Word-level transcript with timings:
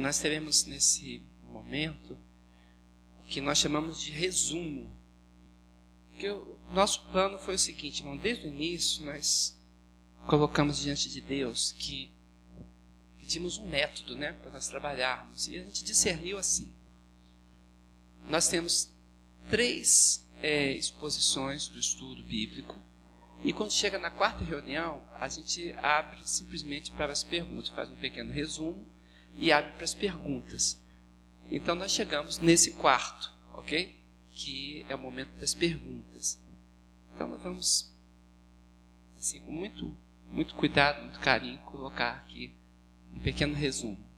nós 0.00 0.18
teremos 0.18 0.64
nesse 0.64 1.22
momento 1.44 2.18
o 3.20 3.24
que 3.24 3.40
nós 3.40 3.58
chamamos 3.58 4.00
de 4.00 4.10
resumo. 4.10 4.90
Porque 6.08 6.28
o 6.28 6.58
nosso 6.72 7.04
plano 7.06 7.38
foi 7.38 7.54
o 7.54 7.58
seguinte, 7.58 8.00
irmão, 8.00 8.16
desde 8.16 8.46
o 8.46 8.48
início 8.48 9.04
nós 9.04 9.56
colocamos 10.26 10.78
diante 10.78 11.08
de 11.08 11.20
Deus 11.20 11.72
que 11.72 12.12
pedimos 13.18 13.58
um 13.58 13.68
método 13.68 14.16
né, 14.16 14.32
para 14.32 14.50
nós 14.50 14.68
trabalharmos. 14.68 15.48
E 15.48 15.58
a 15.58 15.64
gente 15.64 15.84
discerniu 15.84 16.38
assim. 16.38 16.72
Nós 18.28 18.48
temos 18.48 18.90
três 19.48 20.26
é, 20.42 20.72
exposições 20.72 21.68
do 21.68 21.78
estudo 21.78 22.22
bíblico. 22.22 22.78
E 23.42 23.52
quando 23.52 23.72
chega 23.72 23.98
na 23.98 24.10
quarta 24.10 24.44
reunião, 24.44 25.02
a 25.14 25.28
gente 25.28 25.72
abre 25.78 26.20
simplesmente 26.26 26.90
para 26.92 27.12
as 27.12 27.24
perguntas, 27.24 27.70
faz 27.70 27.88
um 27.90 27.96
pequeno 27.96 28.32
resumo 28.32 28.86
e 29.36 29.52
abre 29.52 29.72
para 29.72 29.84
as 29.84 29.94
perguntas. 29.94 30.80
Então 31.50 31.74
nós 31.74 31.92
chegamos 31.92 32.38
nesse 32.38 32.72
quarto, 32.72 33.32
ok? 33.54 33.98
Que 34.30 34.84
é 34.88 34.94
o 34.94 34.98
momento 34.98 35.32
das 35.38 35.54
perguntas. 35.54 36.40
Então 37.14 37.28
nós 37.28 37.42
vamos, 37.42 37.92
assim, 39.18 39.40
com 39.40 39.52
muito, 39.52 39.96
muito 40.30 40.54
cuidado, 40.54 41.02
muito 41.02 41.18
carinho, 41.20 41.58
colocar 41.60 42.12
aqui 42.12 42.54
um 43.12 43.18
pequeno 43.18 43.54
resumo. 43.54 44.10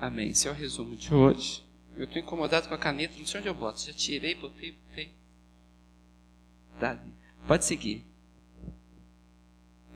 Amém. 0.00 0.30
Esse 0.30 0.48
é 0.48 0.50
o 0.50 0.54
resumo 0.54 0.96
de 0.96 1.14
hoje. 1.14 1.64
Eu 1.96 2.04
estou 2.04 2.20
incomodado 2.20 2.66
com 2.66 2.74
a 2.74 2.78
caneta, 2.78 3.16
não 3.16 3.24
sei 3.24 3.38
onde 3.38 3.48
eu 3.48 3.54
boto. 3.54 3.80
Já 3.80 3.92
tirei, 3.92 4.34
botei, 4.34 4.72
botei. 4.72 5.14
Dá. 6.80 7.00
Pode 7.46 7.64
seguir. 7.64 8.04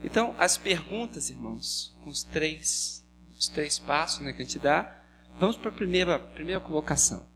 Então, 0.06 0.36
as 0.38 0.56
perguntas, 0.56 1.30
irmãos, 1.30 1.92
com 2.04 2.10
os 2.10 2.22
três, 2.22 3.04
os 3.36 3.48
três 3.48 3.76
passos 3.76 4.20
né, 4.20 4.32
que 4.32 4.40
a 4.40 4.44
gente 4.44 4.60
dá, 4.60 5.02
vamos 5.40 5.56
para 5.56 5.68
a 5.68 5.74
primeira, 5.74 6.16
primeira 6.16 6.60
colocação. 6.60 7.28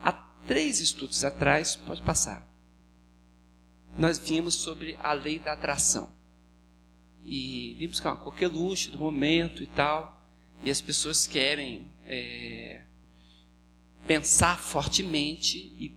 Há 0.00 0.12
três 0.46 0.78
estudos 0.78 1.24
atrás, 1.24 1.74
pode 1.74 2.00
passar, 2.02 2.48
nós 3.98 4.16
vimos 4.16 4.54
sobre 4.54 4.96
a 5.02 5.12
lei 5.12 5.40
da 5.40 5.54
atração. 5.54 6.08
E 7.24 7.74
vimos 7.78 7.98
que 7.98 8.06
é 8.06 8.14
qualquer 8.14 8.48
luxo 8.48 8.92
do 8.92 8.98
momento 8.98 9.62
e 9.62 9.66
tal, 9.66 10.24
e 10.62 10.70
as 10.70 10.80
pessoas 10.80 11.26
querem 11.26 11.90
é, 12.06 12.82
pensar 14.06 14.58
fortemente 14.58 15.58
e 15.58 15.96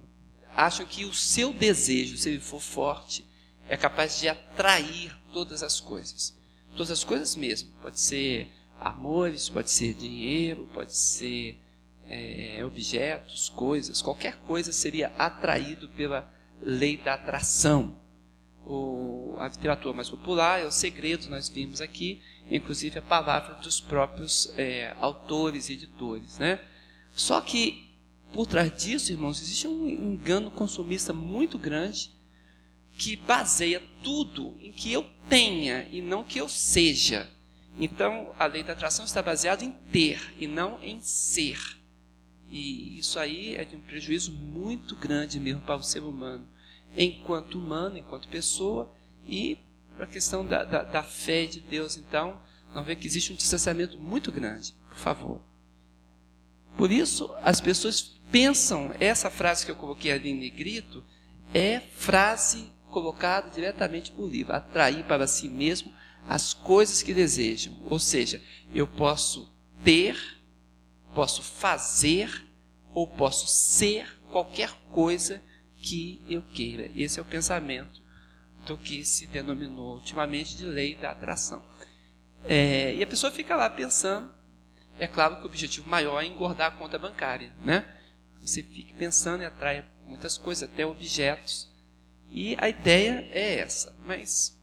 acham 0.55 0.85
que 0.85 1.05
o 1.05 1.13
seu 1.13 1.53
desejo, 1.53 2.17
se 2.17 2.29
ele 2.29 2.39
for 2.39 2.59
forte, 2.59 3.23
é 3.69 3.77
capaz 3.77 4.19
de 4.19 4.27
atrair 4.27 5.16
todas 5.37 5.61
as 5.61 5.79
coisas. 5.79 6.35
Todas 6.71 6.89
as 6.89 7.03
coisas 7.03 7.35
mesmo. 7.35 7.69
Pode 7.79 7.99
ser 7.99 8.51
amores, 8.79 9.47
pode 9.49 9.69
ser 9.69 9.93
dinheiro, 9.93 10.67
pode 10.73 10.95
ser 10.97 11.61
é, 12.09 12.65
objetos, 12.65 13.47
coisas. 13.49 14.01
Qualquer 14.01 14.37
coisa 14.47 14.71
seria 14.71 15.09
atraído 15.15 15.89
pela 15.89 16.27
lei 16.59 16.97
da 16.97 17.13
atração. 17.13 17.99
O, 18.65 19.35
a 19.37 19.47
literatura 19.47 19.93
mais 19.93 20.09
popular 20.09 20.59
é 20.59 20.65
o 20.65 20.71
segredo, 20.71 21.29
nós 21.29 21.47
vimos 21.47 21.81
aqui, 21.81 22.19
inclusive 22.49 22.97
a 22.97 23.03
palavra 23.03 23.61
dos 23.61 23.79
próprios 23.79 24.51
é, 24.57 24.95
autores 24.99 25.69
e 25.69 25.73
editores. 25.73 26.39
Né? 26.39 26.59
Só 27.11 27.39
que 27.41 27.95
por 28.33 28.47
trás 28.47 28.75
disso, 28.75 29.11
irmãos, 29.11 29.39
existe 29.39 29.67
um 29.67 29.87
engano 29.87 30.49
consumista 30.49 31.13
muito 31.13 31.59
grande 31.59 32.16
que 32.97 33.15
baseia 33.15 33.81
tudo 34.03 34.55
em 34.59 34.71
que 34.71 34.91
eu 34.91 35.07
tenha 35.29 35.87
e 35.91 36.01
não 36.01 36.23
que 36.23 36.39
eu 36.39 36.49
seja. 36.49 37.29
Então, 37.79 38.33
a 38.39 38.45
lei 38.47 38.63
da 38.63 38.73
atração 38.73 39.05
está 39.05 39.21
baseada 39.21 39.63
em 39.63 39.71
ter 39.91 40.33
e 40.39 40.47
não 40.47 40.81
em 40.81 40.99
ser. 40.99 41.59
E 42.49 42.97
isso 42.97 43.19
aí 43.19 43.55
é 43.55 43.63
de 43.63 43.75
um 43.75 43.81
prejuízo 43.81 44.31
muito 44.31 44.95
grande 44.95 45.39
mesmo 45.39 45.61
para 45.61 45.75
o 45.75 45.83
ser 45.83 46.01
humano, 46.01 46.47
enquanto 46.95 47.59
humano, 47.59 47.97
enquanto 47.97 48.27
pessoa, 48.29 48.91
e 49.27 49.59
para 49.95 50.05
a 50.05 50.09
questão 50.09 50.45
da, 50.45 50.63
da, 50.63 50.83
da 50.83 51.03
fé 51.03 51.45
de 51.45 51.59
Deus. 51.59 51.97
Então, 51.97 52.41
nós 52.73 52.85
vemos 52.85 53.01
que 53.01 53.07
existe 53.07 53.31
um 53.31 53.35
distanciamento 53.35 53.99
muito 53.99 54.31
grande. 54.31 54.73
Por 54.89 54.97
favor. 54.97 55.41
Por 56.75 56.91
isso, 56.91 57.29
as 57.43 57.61
pessoas 57.61 58.01
pensam, 58.31 58.91
essa 58.99 59.29
frase 59.29 59.65
que 59.65 59.71
eu 59.71 59.75
coloquei 59.75 60.11
ali 60.11 60.29
em 60.29 60.39
negrito, 60.39 61.03
é 61.53 61.79
frase 61.79 62.71
colocada 62.97 63.51
diretamente 63.51 64.11
por 64.11 64.27
livro. 64.27 64.53
Atrair 64.53 65.03
para 65.05 65.27
si 65.27 65.47
mesmo 65.47 65.93
as 66.27 66.53
coisas 66.53 67.03
que 67.03 67.13
desejam. 67.13 67.75
Ou 67.89 67.99
seja, 67.99 68.41
eu 68.73 68.87
posso 68.87 69.53
ter, 69.83 70.17
posso 71.13 71.43
fazer 71.43 72.45
ou 72.93 73.05
posso 73.05 73.47
ser 73.47 74.19
qualquer 74.31 74.71
coisa 74.91 75.41
que 75.77 76.25
eu 76.27 76.41
queira. 76.41 76.89
Esse 76.95 77.19
é 77.19 77.21
o 77.21 77.25
pensamento 77.25 78.01
do 78.65 78.77
que 78.77 79.05
se 79.05 79.27
denominou 79.27 79.95
ultimamente 79.95 80.57
de 80.57 80.65
lei 80.65 80.95
da 80.95 81.11
atração. 81.11 81.63
É, 82.43 82.95
e 82.95 83.03
a 83.03 83.07
pessoa 83.07 83.31
fica 83.31 83.55
lá 83.55 83.69
pensando 83.69 84.35
é 84.99 85.05
claro 85.05 85.35
que 85.35 85.43
o 85.43 85.45
objetivo 85.45 85.87
maior 85.87 86.19
é 86.19 86.25
engordar 86.25 86.69
a 86.69 86.75
conta 86.75 86.97
bancária, 86.97 87.53
né? 87.63 87.85
Você 88.41 88.63
fica 88.63 88.95
pensando 88.97 89.43
e 89.43 89.45
atrai 89.45 89.85
muitas 90.07 90.39
coisas, 90.39 90.67
até 90.67 90.83
objetos. 90.83 91.71
E 92.29 92.55
a 92.59 92.69
ideia 92.69 93.27
é 93.31 93.59
essa, 93.59 93.95
mas 94.05 94.57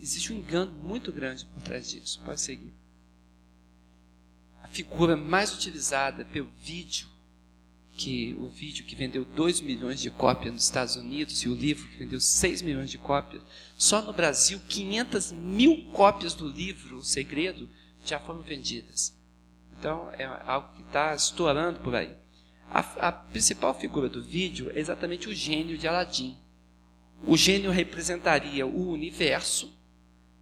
existe 0.00 0.32
um 0.32 0.36
engano 0.36 0.72
muito 0.72 1.12
grande 1.12 1.44
por 1.46 1.62
trás 1.62 1.90
disso. 1.90 2.20
Pode 2.24 2.40
seguir. 2.40 2.72
A 4.62 4.68
figura 4.68 5.16
mais 5.16 5.54
utilizada 5.54 6.24
pelo 6.24 6.50
vídeo, 6.62 7.08
que 7.92 8.34
o 8.38 8.48
vídeo 8.48 8.84
que 8.84 8.94
vendeu 8.94 9.24
2 9.24 9.60
milhões 9.60 10.00
de 10.00 10.10
cópias 10.10 10.52
nos 10.52 10.64
Estados 10.64 10.96
Unidos 10.96 11.42
e 11.42 11.48
o 11.48 11.54
livro 11.54 11.88
que 11.88 11.98
vendeu 11.98 12.20
6 12.20 12.62
milhões 12.62 12.90
de 12.90 12.98
cópias, 12.98 13.42
só 13.78 14.02
no 14.02 14.12
Brasil 14.12 14.60
500 14.68 15.32
mil 15.32 15.90
cópias 15.92 16.34
do 16.34 16.48
livro 16.48 16.98
O 16.98 17.04
Segredo 17.04 17.68
já 18.04 18.18
foram 18.18 18.42
vendidas. 18.42 19.16
Então 19.78 20.10
é 20.12 20.24
algo 20.24 20.74
que 20.74 20.82
está 20.82 21.14
estourando 21.14 21.80
por 21.80 21.94
aí. 21.94 22.14
A, 22.70 22.80
a, 23.08 23.12
principal 23.12 23.72
figura 23.78 24.08
do 24.08 24.22
vídeo 24.22 24.70
é 24.74 24.78
exatamente 24.78 25.28
o 25.28 25.34
gênio 25.34 25.78
de 25.78 25.86
Aladim. 25.86 26.36
O 27.24 27.36
gênio 27.36 27.70
representaria 27.70 28.66
o 28.66 28.90
universo, 28.90 29.72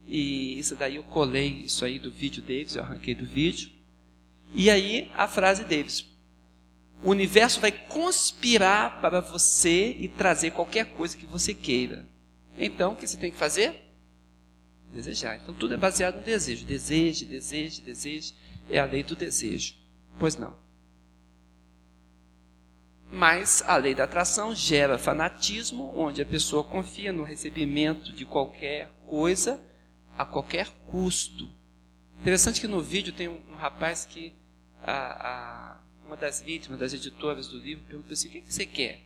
e 0.07 0.59
isso 0.59 0.75
daí 0.77 0.97
eu 0.97 1.03
colei 1.03 1.63
isso 1.65 1.85
aí 1.85 1.99
do 1.99 2.11
vídeo 2.11 2.43
deles, 2.43 2.75
eu 2.75 2.83
arranquei 2.83 3.15
do 3.15 3.25
vídeo. 3.25 3.71
E 4.55 4.71
aí 4.71 5.11
a 5.15 5.27
frase 5.27 5.65
deles: 5.65 6.07
O 7.03 7.11
universo 7.11 7.61
vai 7.61 7.73
conspirar 7.73 9.01
para 9.01 9.21
você 9.21 9.97
e 9.99 10.09
trazer 10.09 10.53
qualquer 10.53 10.87
coisa 10.95 11.17
que 11.17 11.27
você 11.27 11.55
queira. 11.55 12.07
Então, 12.57 12.93
o 12.93 12.97
que 12.97 13.07
você 13.07 13.17
tem 13.17 13.31
que 13.31 13.37
fazer? 13.37 13.81
Desejar. 14.93 15.37
Então, 15.37 15.55
tudo 15.55 15.75
é 15.75 15.77
baseado 15.77 16.17
no 16.17 16.23
desejo. 16.23 16.65
Deseje, 16.65 17.25
deseje, 17.25 17.81
deseje 17.81 18.35
é 18.71 18.79
a 18.79 18.85
lei 18.85 19.03
do 19.03 19.17
desejo. 19.17 19.75
Pois 20.19 20.37
não. 20.37 20.64
Mas 23.15 23.63
a 23.67 23.77
lei 23.77 23.95
da 23.95 24.05
atração 24.05 24.55
gera 24.55 24.99
fanatismo, 24.99 25.93
onde 25.97 26.21
a 26.21 26.27
pessoa 26.27 26.65
confia 26.65 27.13
no 27.13 27.23
recebimento 27.23 28.13
de 28.13 28.25
qualquer 28.25 28.91
coisa 29.07 29.61
a 30.17 30.25
qualquer 30.25 30.69
custo. 30.87 31.49
Interessante 32.21 32.61
que 32.61 32.67
no 32.67 32.81
vídeo 32.81 33.13
tem 33.13 33.29
um, 33.29 33.41
rapaz 33.57 34.05
que 34.05 34.35
a, 34.83 35.29
a, 35.29 35.81
uma 36.07 36.17
das 36.17 36.43
vítimas, 36.43 36.79
das 36.79 36.93
editoras 36.93 37.49
do 37.49 37.59
livro, 37.59 37.85
perguntou 37.85 38.13
assim: 38.13 38.29
o 38.29 38.31
que, 38.31 38.53
você 38.53 38.67
quer? 38.67 39.01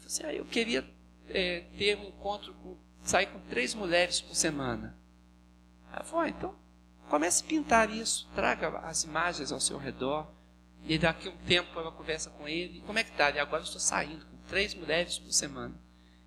Eu 0.00 0.06
assim, 0.06 0.22
ah, 0.24 0.34
eu 0.34 0.44
queria 0.44 0.84
é, 1.28 1.64
ter 1.78 1.96
um 1.96 2.08
encontro, 2.08 2.52
com, 2.54 2.76
sair 3.02 3.26
com 3.26 3.38
três 3.40 3.74
mulheres 3.74 4.20
por 4.20 4.34
semana. 4.34 4.96
Ela 5.92 6.04
falou, 6.04 6.24
ah, 6.24 6.28
então 6.28 6.62
Comece 7.12 7.44
a 7.44 7.46
pintar 7.46 7.90
isso, 7.90 8.26
traga 8.34 8.78
as 8.78 9.04
imagens 9.04 9.52
ao 9.52 9.60
seu 9.60 9.76
redor. 9.76 10.26
E 10.86 10.98
daqui 10.98 11.28
a 11.28 11.30
um 11.30 11.36
tempo 11.46 11.78
ela 11.78 11.92
conversa 11.92 12.30
com 12.30 12.48
ele. 12.48 12.82
Como 12.86 12.98
é 12.98 13.04
que 13.04 13.10
está? 13.10 13.28
Agora 13.28 13.62
eu 13.62 13.66
estou 13.66 13.80
saindo 13.80 14.24
com 14.26 14.36
três 14.48 14.74
mulheres 14.74 15.18
por 15.18 15.32
semana. 15.32 15.74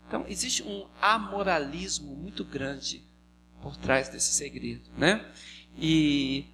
Então 0.07 0.25
existe 0.27 0.63
um 0.63 0.87
amoralismo 1.01 2.15
muito 2.15 2.43
grande 2.43 3.03
por 3.61 3.75
trás 3.75 4.09
desse 4.09 4.33
segredo, 4.33 4.89
né? 4.97 5.25
E 5.77 6.45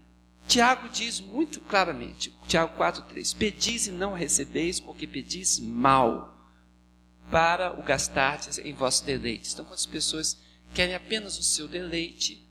Tiago 0.48 0.89
diz 0.89 1.19
muito 1.19 1.59
claramente, 1.62 2.33
Tiago 2.48 2.75
4:3, 2.77 3.36
pedis 3.36 3.88
e 3.88 3.92
não 3.92 4.13
recebeis, 4.13 4.80
porque 4.80 5.06
pedis 5.06 5.59
mal, 5.59 6.31
para 7.30 7.80
o 7.80 7.83
gastardes 7.83 8.57
em 8.57 8.74
vossos 8.74 9.01
deleites. 9.01 9.53
Então, 9.53 9.65
quando 9.65 9.75
as 9.75 9.86
pessoas 9.86 10.38
querem 10.74 10.95
apenas 10.95 11.38
o 11.38 11.44
seu 11.44 11.68
deleite, 11.68 12.48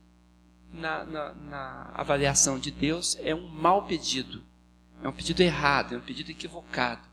na, 0.72 1.04
na, 1.04 1.34
na 1.34 1.90
avaliação 1.94 2.58
de 2.58 2.70
Deus 2.70 3.16
é 3.20 3.34
um 3.34 3.48
mau 3.48 3.86
pedido. 3.86 4.42
É 5.02 5.08
um 5.08 5.12
pedido 5.12 5.42
errado, 5.42 5.94
é 5.94 5.98
um 5.98 6.02
pedido 6.02 6.30
equivocado. 6.30 7.08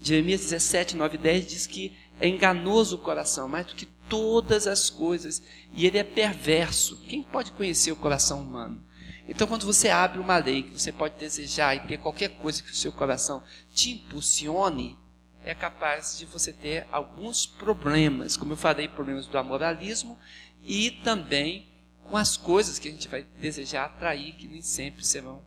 Jeremias 0.00 0.42
17, 0.42 0.96
9 0.96 1.16
e 1.16 1.18
10 1.18 1.46
diz 1.46 1.66
que 1.66 1.96
é 2.20 2.28
enganoso 2.28 2.96
o 2.96 3.00
coração, 3.00 3.48
mais 3.48 3.66
do 3.66 3.74
que 3.74 3.86
todas 4.08 4.66
as 4.66 4.90
coisas 4.90 5.42
e 5.72 5.86
ele 5.86 5.98
é 5.98 6.04
perverso. 6.04 6.98
Quem 7.08 7.22
pode 7.22 7.52
conhecer 7.52 7.90
o 7.90 7.96
coração 7.96 8.40
humano? 8.40 8.84
Então, 9.26 9.46
quando 9.46 9.64
você 9.64 9.88
abre 9.88 10.18
uma 10.18 10.36
lei 10.36 10.62
que 10.62 10.78
você 10.78 10.92
pode 10.92 11.18
desejar 11.18 11.74
e 11.74 11.86
ter 11.86 11.98
qualquer 11.98 12.28
coisa 12.36 12.62
que 12.62 12.70
o 12.70 12.74
seu 12.74 12.92
coração 12.92 13.42
te 13.72 13.92
impulsione, 13.92 14.98
é 15.42 15.54
capaz 15.54 16.18
de 16.18 16.26
você 16.26 16.52
ter 16.52 16.86
alguns 16.92 17.46
problemas, 17.46 18.36
como 18.36 18.52
eu 18.52 18.56
falei, 18.56 18.88
problemas 18.88 19.26
do 19.26 19.38
amoralismo 19.38 20.18
e 20.62 20.90
também 20.90 21.68
com 22.04 22.16
as 22.16 22.36
coisas 22.36 22.78
que 22.78 22.88
a 22.88 22.90
gente 22.90 23.08
vai 23.08 23.26
desejar 23.40 23.86
atrair, 23.86 24.34
que 24.34 24.46
nem 24.46 24.60
sempre 24.60 25.04
serão 25.04 25.42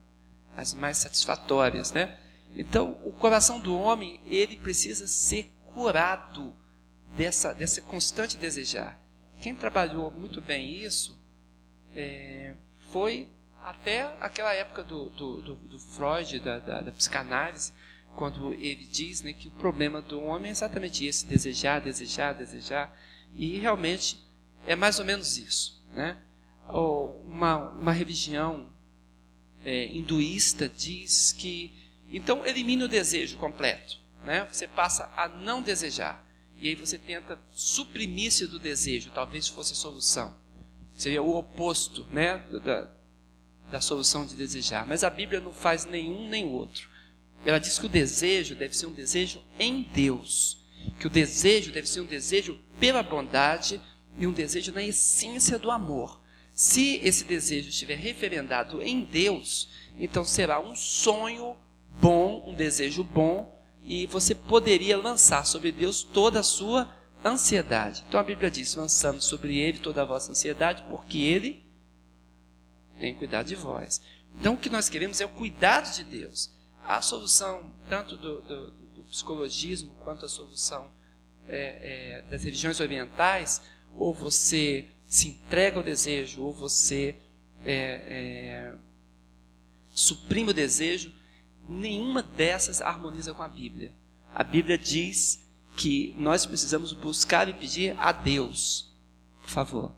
as 0.57 0.73
mais 0.73 0.97
satisfatórias, 0.97 1.91
né? 1.91 2.17
Então, 2.55 2.99
o 3.05 3.11
coração 3.11 3.59
do 3.59 3.77
homem, 3.77 4.19
ele 4.25 4.57
precisa 4.57 5.05
ser 5.05 5.53
curado 5.73 6.51
dessa, 7.15 7.53
dessa 7.53 7.79
constante 7.81 8.35
desejar. 8.35 8.99
Quem 9.39 9.53
trabalhou 9.53 10.09
muito 10.09 10.41
bem 10.41 10.83
isso 10.83 11.15
é, 11.95 12.55
foi 12.91 13.29
até 13.63 14.11
aquela 14.19 14.51
época 14.53 14.83
do, 14.83 15.09
do, 15.11 15.41
do, 15.43 15.55
do 15.55 15.79
Freud, 15.79 16.39
da, 16.39 16.57
da, 16.57 16.81
da, 16.81 16.91
psicanálise, 16.91 17.71
quando 18.15 18.51
ele 18.53 18.85
diz 18.85 19.21
né, 19.21 19.33
que 19.33 19.49
o 19.49 19.51
problema 19.51 20.01
do 20.01 20.19
homem 20.23 20.47
é 20.47 20.51
exatamente 20.51 21.05
esse: 21.05 21.27
desejar, 21.27 21.81
desejar, 21.81 22.33
desejar. 22.33 22.97
E 23.35 23.59
realmente 23.59 24.25
é 24.65 24.75
mais 24.75 24.97
ou 24.97 25.05
menos 25.05 25.37
isso. 25.37 25.85
Né? 25.93 26.17
Uma, 26.67 27.69
uma 27.69 27.91
religião 27.91 28.75
é, 29.67 29.85
hinduísta 29.87 30.69
diz 30.69 31.33
que 31.33 31.73
então 32.09 32.45
elimina 32.45 32.85
o 32.85 32.87
desejo 32.87 33.35
completo. 33.35 33.97
Né? 34.23 34.47
Você 34.49 34.65
passa 34.65 35.11
a 35.17 35.27
não 35.27 35.61
desejar. 35.61 36.25
E 36.57 36.69
aí 36.69 36.75
você 36.75 36.97
tenta 36.97 37.37
suprimir-se 37.51 38.47
do 38.47 38.59
desejo, 38.59 39.11
talvez 39.13 39.49
fosse 39.49 39.73
a 39.73 39.75
solução. 39.75 40.33
Seria 40.95 41.21
o 41.21 41.35
oposto 41.35 42.07
né, 42.09 42.37
da, 42.63 42.89
da 43.69 43.81
solução 43.81 44.25
de 44.25 44.35
desejar. 44.35 44.87
Mas 44.87 45.03
a 45.03 45.09
Bíblia 45.09 45.41
não 45.41 45.51
faz 45.51 45.85
nenhum 45.85 46.29
nem 46.29 46.45
outro. 46.45 46.89
Ela 47.45 47.59
diz 47.59 47.77
que 47.77 47.85
o 47.85 47.89
desejo 47.89 48.55
deve 48.55 48.75
ser 48.75 48.85
um 48.85 48.93
desejo 48.93 49.43
em 49.59 49.83
Deus. 49.83 50.65
Que 50.97 51.07
o 51.07 51.09
desejo 51.09 51.73
deve 51.73 51.89
ser 51.89 51.99
um 51.99 52.05
desejo 52.05 52.57
pela 52.79 53.03
bondade 53.03 53.81
e 54.17 54.25
um 54.25 54.31
desejo 54.31 54.71
na 54.71 54.81
essência 54.81 55.59
do 55.59 55.69
amor. 55.69 56.21
Se 56.57 56.99
esse 57.03 57.23
desejo 57.23 57.69
estiver 57.69 57.99
referendado 57.99 58.81
em 58.81 59.03
Deus, 59.03 59.69
então 59.95 60.25
será 60.25 60.59
um 60.59 60.75
sonho 60.75 61.55
bom, 62.01 62.43
um 62.47 62.55
desejo 62.55 63.03
bom, 63.03 63.55
e 63.83 64.07
você 64.07 64.33
poderia 64.33 64.97
lançar 64.97 65.45
sobre 65.45 65.71
Deus 65.71 66.01
toda 66.01 66.39
a 66.39 66.43
sua 66.43 66.91
ansiedade. 67.23 68.03
Então 68.07 68.19
a 68.19 68.23
Bíblia 68.23 68.49
diz: 68.49 68.73
lançando 68.73 69.21
sobre 69.21 69.55
Ele 69.55 69.77
toda 69.77 70.01
a 70.01 70.05
vossa 70.05 70.31
ansiedade, 70.31 70.83
porque 70.89 71.19
Ele 71.19 71.63
tem 72.99 73.13
cuidado 73.13 73.45
de 73.45 73.55
vós. 73.55 74.01
Então 74.39 74.55
o 74.55 74.57
que 74.57 74.67
nós 74.67 74.89
queremos 74.89 75.21
é 75.21 75.25
o 75.27 75.29
cuidado 75.29 75.93
de 75.93 76.03
Deus. 76.03 76.51
A 76.83 77.03
solução, 77.03 77.71
tanto 77.87 78.17
do, 78.17 78.41
do, 78.41 78.71
do 78.71 79.03
psicologismo 79.03 79.93
quanto 80.03 80.25
a 80.25 80.29
solução 80.29 80.89
é, 81.47 82.17
é, 82.17 82.21
das 82.31 82.43
religiões 82.43 82.79
orientais, 82.79 83.61
ou 83.95 84.11
você 84.11 84.87
se 85.07 85.29
entrega 85.29 85.77
ao 85.77 85.83
desejo, 85.83 86.43
ou 86.43 86.53
você 86.53 87.15
é, 87.63 88.73
é 88.73 88.75
suprime 89.89 90.51
o 90.51 90.53
desejo, 90.53 91.13
nenhuma 91.67 92.21
dessas 92.21 92.81
harmoniza 92.81 93.33
com 93.33 93.41
a 93.41 93.47
Bíblia. 93.47 93.93
A 94.33 94.43
Bíblia 94.43 94.77
diz 94.77 95.43
que 95.75 96.13
nós 96.17 96.45
precisamos 96.45 96.93
buscar 96.93 97.47
e 97.47 97.53
pedir 97.53 97.95
a 97.97 98.11
Deus, 98.11 98.93
por 99.41 99.49
favor. 99.49 99.95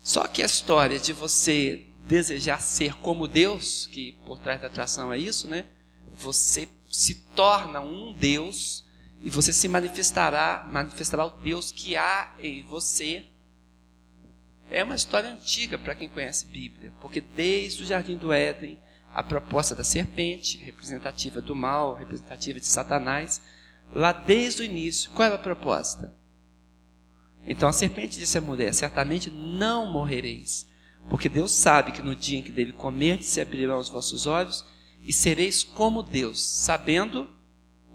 Só 0.00 0.26
que 0.26 0.42
a 0.42 0.46
história 0.46 0.98
de 0.98 1.12
você 1.12 1.86
desejar 2.06 2.60
ser 2.60 2.94
como 2.94 3.28
Deus, 3.28 3.86
que 3.86 4.12
por 4.24 4.38
trás 4.38 4.60
da 4.60 4.66
atração 4.66 5.12
é 5.12 5.18
isso, 5.18 5.46
né? 5.46 5.66
Você 6.16 6.68
se 6.90 7.14
torna 7.36 7.80
um 7.80 8.14
Deus 8.14 8.84
e 9.22 9.30
você 9.30 9.52
se 9.52 9.68
manifestará, 9.68 10.68
manifestará 10.70 11.26
o 11.26 11.30
Deus 11.30 11.72
que 11.72 11.96
há 11.96 12.34
em 12.38 12.62
você. 12.62 13.26
É 14.70 14.84
uma 14.84 14.94
história 14.94 15.30
antiga 15.30 15.78
para 15.78 15.94
quem 15.94 16.08
conhece 16.08 16.46
Bíblia, 16.46 16.92
porque 17.00 17.20
desde 17.20 17.82
o 17.82 17.86
jardim 17.86 18.16
do 18.16 18.32
Éden 18.32 18.78
a 19.12 19.22
proposta 19.22 19.74
da 19.74 19.82
serpente, 19.82 20.58
representativa 20.58 21.40
do 21.40 21.56
mal, 21.56 21.94
representativa 21.94 22.60
de 22.60 22.66
Satanás, 22.66 23.40
lá 23.92 24.12
desde 24.12 24.62
o 24.62 24.64
início. 24.64 25.10
Qual 25.12 25.26
era 25.26 25.34
a 25.36 25.38
proposta? 25.38 26.14
Então 27.46 27.68
a 27.68 27.72
serpente 27.72 28.18
disse 28.18 28.36
à 28.36 28.40
mulher: 28.40 28.72
Certamente 28.74 29.30
não 29.30 29.90
morrereis, 29.90 30.68
porque 31.08 31.28
Deus 31.28 31.52
sabe 31.52 31.92
que 31.92 32.02
no 32.02 32.14
dia 32.14 32.38
em 32.38 32.42
que 32.42 32.52
dele 32.52 32.72
comer, 32.72 33.22
se 33.22 33.40
abrirão 33.40 33.78
os 33.78 33.88
vossos 33.88 34.26
olhos 34.26 34.64
e 35.02 35.12
sereis 35.12 35.64
como 35.64 36.02
Deus, 36.02 36.40
sabendo 36.40 37.30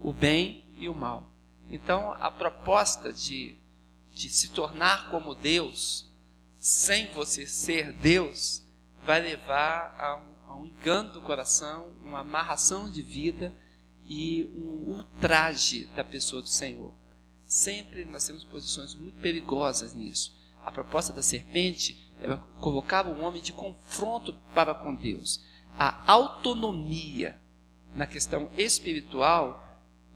o 0.02 0.12
bem 0.12 0.63
e 0.84 0.88
o 0.88 0.94
mal. 0.94 1.30
Então 1.68 2.12
a 2.20 2.30
proposta 2.30 3.12
de, 3.12 3.56
de 4.12 4.28
se 4.28 4.50
tornar 4.50 5.10
como 5.10 5.34
Deus, 5.34 6.10
sem 6.58 7.12
você 7.12 7.46
ser 7.46 7.92
Deus, 7.92 8.62
vai 9.04 9.20
levar 9.20 9.96
a 9.98 10.16
um 10.16 10.34
um 10.56 10.66
engano 10.66 11.12
do 11.12 11.20
coração, 11.20 11.92
uma 12.02 12.20
amarração 12.20 12.90
de 12.90 13.02
vida 13.02 13.52
e 14.06 14.44
um 14.54 14.92
ultraje 14.92 15.86
da 15.96 16.04
pessoa 16.04 16.42
do 16.42 16.48
Senhor. 16.48 16.92
Sempre 17.46 18.04
nós 18.04 18.26
temos 18.26 18.44
posições 18.44 18.94
muito 18.94 19.20
perigosas 19.20 19.94
nisso. 19.94 20.34
A 20.64 20.70
proposta 20.70 21.12
da 21.12 21.22
serpente 21.22 22.12
ela 22.20 22.38
colocava 22.60 23.10
o 23.10 23.20
homem 23.20 23.42
de 23.42 23.52
confronto 23.52 24.32
para 24.54 24.74
com 24.74 24.94
Deus. 24.94 25.44
A 25.78 26.10
autonomia 26.10 27.40
na 27.94 28.06
questão 28.06 28.50
espiritual 28.56 29.63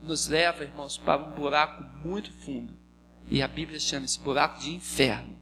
nos 0.02 0.28
leva, 0.28 0.64
irmãos, 0.64 0.96
para 0.96 1.22
um 1.22 1.32
buraco 1.32 1.84
muito 2.06 2.32
fundo. 2.32 2.74
E 3.30 3.42
a 3.42 3.48
Bíblia 3.48 3.78
chama 3.78 4.06
esse 4.06 4.18
buraco 4.18 4.60
de 4.60 4.74
inferno. 4.74 5.38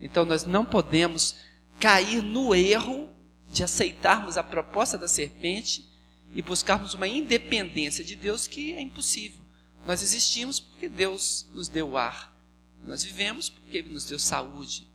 Então 0.00 0.24
nós 0.24 0.44
não 0.44 0.64
podemos 0.64 1.36
cair 1.78 2.22
no 2.22 2.54
erro 2.54 3.08
de 3.50 3.64
aceitarmos 3.64 4.36
a 4.36 4.42
proposta 4.42 4.96
da 4.96 5.08
serpente 5.08 5.88
e 6.34 6.42
buscarmos 6.42 6.94
uma 6.94 7.08
independência 7.08 8.04
de 8.04 8.14
Deus 8.14 8.46
que 8.46 8.72
é 8.72 8.80
impossível. 8.80 9.40
Nós 9.86 10.02
existimos 10.02 10.60
porque 10.60 10.88
Deus 10.88 11.46
nos 11.52 11.68
deu 11.68 11.96
ar. 11.96 12.36
Nós 12.86 13.02
vivemos 13.02 13.48
porque 13.48 13.78
Ele 13.78 13.92
nos 13.92 14.04
deu 14.04 14.18
saúde. 14.18 14.86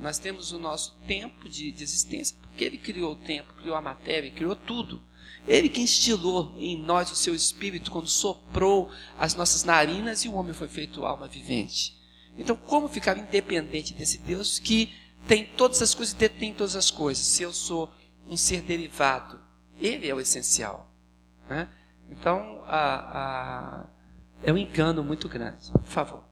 Nós 0.00 0.18
temos 0.18 0.52
o 0.52 0.58
nosso 0.58 0.96
tempo 1.06 1.48
de, 1.48 1.70
de 1.70 1.82
existência 1.82 2.36
porque 2.40 2.64
Ele 2.64 2.78
criou 2.78 3.12
o 3.12 3.16
tempo, 3.16 3.52
criou 3.54 3.76
a 3.76 3.82
matéria, 3.82 4.30
criou 4.30 4.56
tudo. 4.56 5.02
Ele 5.46 5.68
que 5.68 5.80
instilou 5.80 6.54
em 6.56 6.76
nós 6.76 7.10
o 7.10 7.16
seu 7.16 7.34
espírito 7.34 7.90
quando 7.90 8.08
soprou 8.08 8.90
as 9.18 9.34
nossas 9.34 9.64
narinas 9.64 10.24
e 10.24 10.28
o 10.28 10.34
homem 10.34 10.52
foi 10.52 10.68
feito 10.68 11.04
alma 11.04 11.26
vivente. 11.26 12.00
Então, 12.38 12.56
como 12.56 12.88
ficar 12.88 13.18
independente 13.18 13.92
desse 13.92 14.18
Deus 14.18 14.58
que 14.58 14.92
tem 15.26 15.44
todas 15.44 15.82
as 15.82 15.94
coisas 15.94 16.14
e 16.14 16.18
detém 16.18 16.52
todas 16.52 16.76
as 16.76 16.90
coisas. 16.90 17.24
Se 17.24 17.42
eu 17.42 17.52
sou 17.52 17.92
um 18.28 18.36
ser 18.36 18.62
derivado, 18.62 19.40
ele 19.78 20.08
é 20.08 20.14
o 20.14 20.20
essencial. 20.20 20.90
Né? 21.48 21.68
Então, 22.10 22.62
a, 22.66 23.18
a, 23.18 23.86
é 24.42 24.52
um 24.52 24.58
engano 24.58 25.02
muito 25.02 25.28
grande. 25.28 25.70
Por 25.72 25.84
favor. 25.84 26.24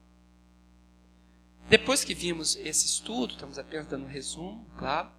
Depois 1.69 2.03
que 2.03 2.13
vimos 2.13 2.57
esse 2.57 2.85
estudo, 2.85 3.33
estamos 3.33 3.57
apenas 3.57 3.87
dando 3.87 4.05
um 4.05 4.09
resumo, 4.09 4.65
claro, 4.77 5.09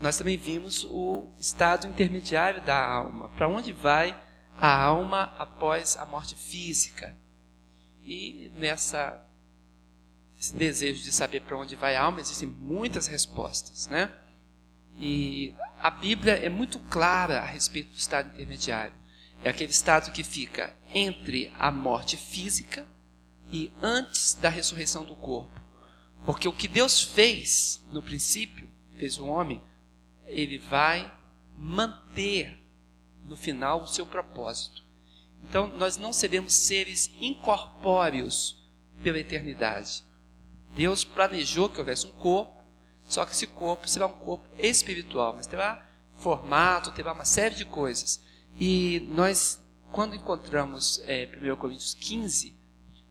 nós 0.00 0.16
também 0.16 0.36
vimos 0.36 0.84
o 0.84 1.28
estado 1.38 1.86
intermediário 1.86 2.62
da 2.62 2.78
alma. 2.78 3.28
Para 3.30 3.48
onde 3.48 3.72
vai 3.72 4.18
a 4.56 4.82
alma 4.82 5.34
após 5.38 5.96
a 5.96 6.06
morte 6.06 6.34
física? 6.34 7.16
E 8.04 8.50
nessa 8.56 9.24
esse 10.38 10.54
desejo 10.54 11.02
de 11.02 11.10
saber 11.10 11.40
para 11.40 11.58
onde 11.58 11.74
vai 11.74 11.96
a 11.96 12.02
alma, 12.02 12.20
existem 12.20 12.48
muitas 12.48 13.08
respostas, 13.08 13.88
né? 13.88 14.12
E 14.96 15.52
a 15.80 15.90
Bíblia 15.90 16.34
é 16.34 16.48
muito 16.48 16.78
clara 16.78 17.40
a 17.40 17.44
respeito 17.44 17.90
do 17.90 17.98
estado 17.98 18.32
intermediário. 18.32 18.94
É 19.42 19.50
aquele 19.50 19.70
estado 19.70 20.12
que 20.12 20.22
fica 20.22 20.76
entre 20.94 21.52
a 21.58 21.70
morte 21.72 22.16
física 22.16 22.86
e 23.50 23.72
antes 23.82 24.34
da 24.34 24.48
ressurreição 24.48 25.04
do 25.04 25.16
corpo. 25.16 25.60
Porque 26.24 26.48
o 26.48 26.52
que 26.52 26.68
Deus 26.68 27.02
fez 27.02 27.84
no 27.92 28.02
princípio, 28.02 28.68
fez 28.96 29.18
o 29.18 29.26
homem, 29.26 29.60
ele 30.28 30.58
vai 30.58 31.12
manter 31.56 32.58
no 33.24 33.36
final 33.36 33.82
o 33.82 33.86
seu 33.86 34.06
propósito. 34.06 34.84
Então 35.44 35.66
nós 35.66 35.96
não 35.96 36.12
seremos 36.12 36.52
seres 36.52 37.10
incorpóreos 37.20 38.58
pela 39.02 39.18
eternidade. 39.18 40.04
Deus 40.74 41.04
planejou 41.04 41.68
que 41.68 41.78
houvesse 41.78 42.06
um 42.06 42.12
corpo, 42.12 42.62
só 43.04 43.24
que 43.24 43.32
esse 43.32 43.46
corpo 43.46 43.88
será 43.88 44.06
um 44.06 44.12
corpo 44.12 44.46
espiritual, 44.58 45.34
mas 45.34 45.46
terá 45.46 45.86
formato, 46.16 46.92
terá 46.92 47.12
uma 47.12 47.24
série 47.24 47.54
de 47.54 47.64
coisas. 47.64 48.22
E 48.58 49.08
nós, 49.10 49.62
quando 49.92 50.14
encontramos 50.14 51.00
é, 51.06 51.28
1 51.40 51.56
Coríntios 51.56 51.94
15, 51.94 52.56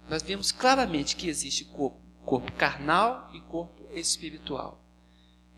nós 0.09 0.21
vemos 0.21 0.51
claramente 0.51 1.15
que 1.15 1.27
existe 1.27 1.65
corpo, 1.65 1.99
corpo 2.25 2.51
carnal 2.53 3.29
e 3.33 3.41
corpo 3.41 3.83
espiritual. 3.93 4.86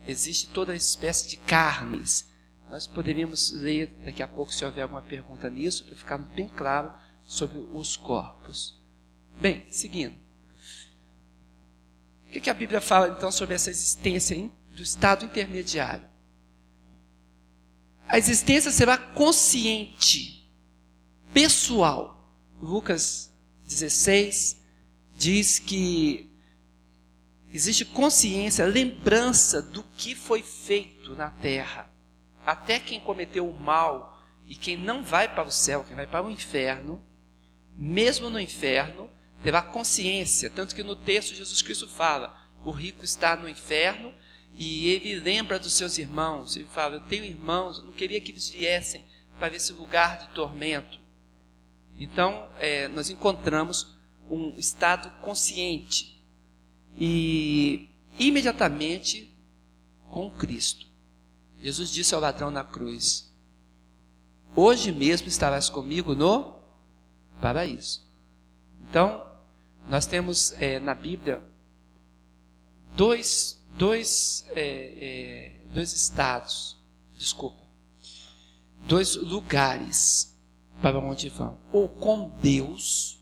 Existe 0.08 0.48
toda 0.48 0.76
espécie 0.76 1.28
de 1.28 1.38
carnes. 1.38 2.28
Nós 2.70 2.88
poderíamos 2.88 3.52
ler 3.52 3.88
daqui 4.06 4.22
a 4.22 4.28
pouco, 4.28 4.54
se 4.54 4.64
houver 4.64 4.84
alguma 4.84 5.02
pergunta 5.02 5.50
nisso, 5.50 5.84
para 5.86 5.96
ficar 5.96 6.18
bem 6.18 6.48
claro 6.48 6.94
sobre 7.24 7.58
os 7.74 7.96
corpos. 7.96 8.80
Bem, 9.40 9.66
seguindo. 9.72 10.16
O 12.28 12.32
que, 12.32 12.50
a 12.50 12.54
Bíblia 12.54 12.80
fala 12.80 13.10
então 13.10 13.32
sobre 13.32 13.56
essa 13.56 13.72
existência 13.72 14.52
do 14.76 14.84
estado 14.84 15.26
intermediário? 15.26 16.08
A 18.08 18.18
existência 18.18 18.72
será 18.72 18.98
consciente, 18.98 20.48
pessoal. 21.34 22.36
Lucas 22.62 23.32
16 23.66 24.60
diz 25.16 25.60
que 25.60 26.29
existe 27.52 27.86
consciência, 27.86 28.66
lembrança 28.66 29.62
do 29.62 29.84
que 29.98 30.16
foi 30.16 30.42
feito 30.42 31.16
na 31.16 31.30
terra. 31.30 31.92
Até 32.46 32.80
quem 32.80 33.00
cometeu 33.00 33.50
o 33.50 33.60
mal 33.60 34.22
e 34.46 34.56
quem 34.56 34.78
não 34.78 35.04
vai 35.04 35.28
para 35.28 35.48
o 35.48 35.52
céu, 35.52 35.84
quem 35.84 35.96
vai 35.96 36.08
para 36.08 36.26
o 36.26 36.32
inferno, 36.32 37.04
mesmo 37.76 38.30
no 38.30 38.40
inferno, 38.40 39.10
terá 39.44 39.62
consciência. 39.62 40.50
Tanto 40.50 40.76
que 40.76 40.84
no 40.84 40.96
texto 40.96 41.36
Jesus 41.36 41.62
Cristo 41.62 41.88
fala: 41.88 42.36
o 42.64 42.72
rico 42.72 43.04
está 43.04 43.36
no 43.36 43.48
inferno 43.48 44.14
e 44.54 44.90
ele 44.90 45.16
lembra 45.20 45.60
dos 45.60 45.74
seus 45.74 45.98
irmãos. 45.98 46.56
Ele 46.56 46.66
fala: 46.66 46.96
Eu 46.96 47.02
tenho 47.02 47.24
irmãos, 47.24 47.80
eu 47.80 47.86
não 47.86 47.94
queria 47.94 48.20
que 48.20 48.32
eles 48.32 48.50
viessem 48.50 49.06
para 49.40 49.56
esse 49.56 49.72
lugar 49.74 50.20
de 50.20 50.34
tormento. 50.34 51.00
Então, 51.98 52.50
é, 52.60 52.88
nós 52.88 53.10
encontramos 53.10 53.98
um 54.30 54.56
estado 54.58 55.10
consciente 55.22 56.19
e 56.98 57.90
imediatamente 58.18 59.36
com 60.10 60.30
Cristo. 60.32 60.86
Jesus 61.62 61.92
disse 61.92 62.16
ao 62.16 62.22
ladrão 62.22 62.50
na 62.50 62.64
cruz: 62.64 63.34
Hoje 64.56 64.92
mesmo 64.92 65.28
estarás 65.28 65.70
comigo 65.70 66.16
no 66.16 66.56
paraíso. 67.42 68.08
Então, 68.90 69.26
nós 69.88 70.06
temos 70.06 70.54
é, 70.54 70.80
na 70.80 70.94
Bíblia 70.94 71.42
dois, 72.96 73.62
dois, 73.78 74.46
é, 74.50 74.62
é, 74.62 75.62
dois 75.74 75.94
estados, 75.94 76.78
desculpa, 77.18 77.62
dois 78.88 79.16
lugares 79.16 80.38
para 80.82 80.98
onde 81.00 81.30
vão, 81.30 81.58
ou 81.72 81.88
com 81.88 82.30
Deus, 82.42 83.20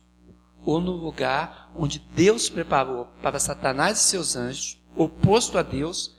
ou 0.64 0.80
no 0.80 0.92
lugar 0.92 1.67
onde 1.78 2.00
Deus 2.00 2.50
preparou 2.50 3.06
para 3.22 3.40
Satanás 3.40 4.00
e 4.00 4.04
seus 4.04 4.36
anjos, 4.36 4.82
oposto 4.96 5.58
a 5.58 5.62
Deus, 5.62 6.16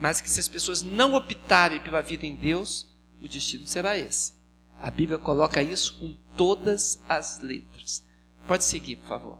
mas 0.00 0.20
que 0.20 0.30
se 0.30 0.38
as 0.38 0.48
pessoas 0.48 0.82
não 0.82 1.14
optarem 1.14 1.80
pela 1.80 2.02
vida 2.02 2.26
em 2.26 2.34
Deus, 2.34 2.86
o 3.20 3.26
destino 3.26 3.66
será 3.66 3.98
esse. 3.98 4.34
A 4.80 4.90
Bíblia 4.90 5.18
coloca 5.18 5.62
isso 5.62 5.98
com 5.98 6.14
todas 6.36 7.00
as 7.08 7.40
letras. 7.40 8.04
Pode 8.46 8.64
seguir, 8.64 8.96
por 8.96 9.08
favor. 9.08 9.38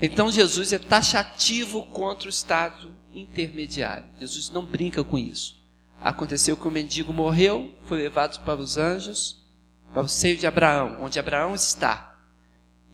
Então 0.00 0.30
Jesus 0.30 0.72
é 0.72 0.78
taxativo 0.78 1.84
contra 1.86 2.26
o 2.26 2.30
estado 2.30 2.94
intermediário. 3.12 4.04
Jesus 4.20 4.50
não 4.50 4.64
brinca 4.64 5.02
com 5.02 5.18
isso. 5.18 5.60
Aconteceu 6.00 6.56
que 6.56 6.66
o 6.66 6.70
mendigo 6.70 7.12
morreu, 7.12 7.72
foi 7.86 7.98
levado 7.98 8.42
para 8.44 8.60
os 8.60 8.76
anjos, 8.76 9.44
para 9.92 10.02
o 10.02 10.08
seio 10.08 10.36
de 10.36 10.46
Abraão, 10.46 10.98
onde 11.00 11.18
Abraão 11.18 11.54
está. 11.54 12.11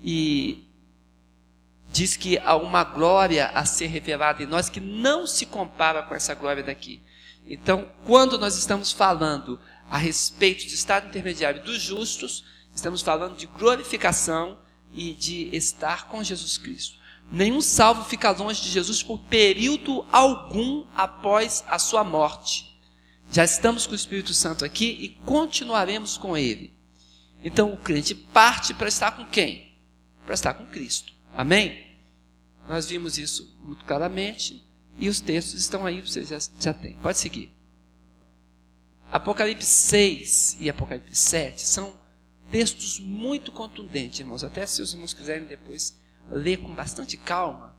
E 0.02 0.68
diz 1.90 2.16
que 2.16 2.38
há 2.38 2.56
uma 2.56 2.84
glória 2.84 3.46
a 3.48 3.64
ser 3.64 3.86
revelada 3.86 4.42
em 4.42 4.46
nós 4.46 4.68
que 4.68 4.80
não 4.80 5.26
se 5.26 5.46
compara 5.46 6.02
com 6.02 6.14
essa 6.14 6.34
glória 6.34 6.62
daqui. 6.62 7.02
Então, 7.46 7.90
quando 8.04 8.38
nós 8.38 8.56
estamos 8.56 8.92
falando 8.92 9.58
a 9.90 9.96
respeito 9.96 10.66
de 10.66 10.74
estado 10.74 11.08
intermediário 11.08 11.62
dos 11.62 11.80
justos, 11.80 12.44
estamos 12.74 13.00
falando 13.00 13.36
de 13.36 13.46
glorificação 13.46 14.58
e 14.92 15.14
de 15.14 15.54
estar 15.56 16.08
com 16.08 16.22
Jesus 16.22 16.58
Cristo. 16.58 16.98
Nenhum 17.30 17.60
salvo 17.60 18.04
fica 18.04 18.30
longe 18.30 18.62
de 18.62 18.70
Jesus 18.70 19.02
por 19.02 19.18
período 19.18 20.04
algum 20.10 20.86
após 20.94 21.64
a 21.68 21.78
sua 21.78 22.02
morte. 22.02 22.78
Já 23.30 23.44
estamos 23.44 23.86
com 23.86 23.92
o 23.92 23.96
Espírito 23.96 24.32
Santo 24.32 24.64
aqui 24.64 24.96
e 25.00 25.08
continuaremos 25.26 26.16
com 26.16 26.36
ele. 26.36 26.72
Então 27.44 27.72
o 27.72 27.76
crente 27.76 28.14
parte 28.14 28.72
para 28.72 28.88
estar 28.88 29.12
com 29.12 29.26
quem? 29.26 29.67
Para 30.28 30.34
estar 30.34 30.52
com 30.52 30.66
Cristo. 30.66 31.14
Amém? 31.34 31.86
Nós 32.68 32.86
vimos 32.86 33.16
isso 33.16 33.50
muito 33.64 33.82
claramente 33.86 34.62
e 34.98 35.08
os 35.08 35.22
textos 35.22 35.58
estão 35.58 35.86
aí, 35.86 36.02
vocês 36.02 36.28
já, 36.28 36.38
já 36.60 36.74
têm. 36.74 36.98
Pode 36.98 37.16
seguir. 37.16 37.50
Apocalipse 39.10 39.66
6 39.66 40.58
e 40.60 40.68
Apocalipse 40.68 41.16
7 41.16 41.62
são 41.62 41.94
textos 42.50 43.00
muito 43.00 43.50
contundentes, 43.50 44.20
irmãos. 44.20 44.44
Até 44.44 44.66
se 44.66 44.82
os 44.82 44.92
irmãos 44.92 45.14
quiserem 45.14 45.46
depois 45.46 45.98
ler 46.30 46.58
com 46.58 46.74
bastante 46.74 47.16
calma, 47.16 47.74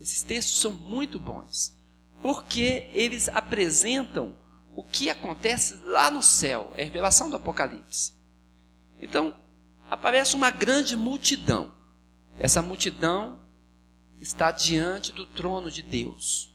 esses 0.00 0.22
textos 0.22 0.60
são 0.60 0.70
muito 0.70 1.18
bons, 1.18 1.76
porque 2.22 2.88
eles 2.92 3.28
apresentam 3.28 4.36
o 4.76 4.84
que 4.84 5.10
acontece 5.10 5.74
lá 5.86 6.08
no 6.08 6.22
céu, 6.22 6.72
é 6.76 6.82
a 6.82 6.84
revelação 6.84 7.28
do 7.28 7.34
Apocalipse. 7.34 8.12
Então, 9.00 9.34
aparece 9.90 10.36
uma 10.36 10.52
grande 10.52 10.96
multidão. 10.96 11.79
Essa 12.40 12.62
multidão 12.62 13.38
está 14.18 14.50
diante 14.50 15.12
do 15.12 15.26
trono 15.26 15.70
de 15.70 15.82
Deus. 15.82 16.50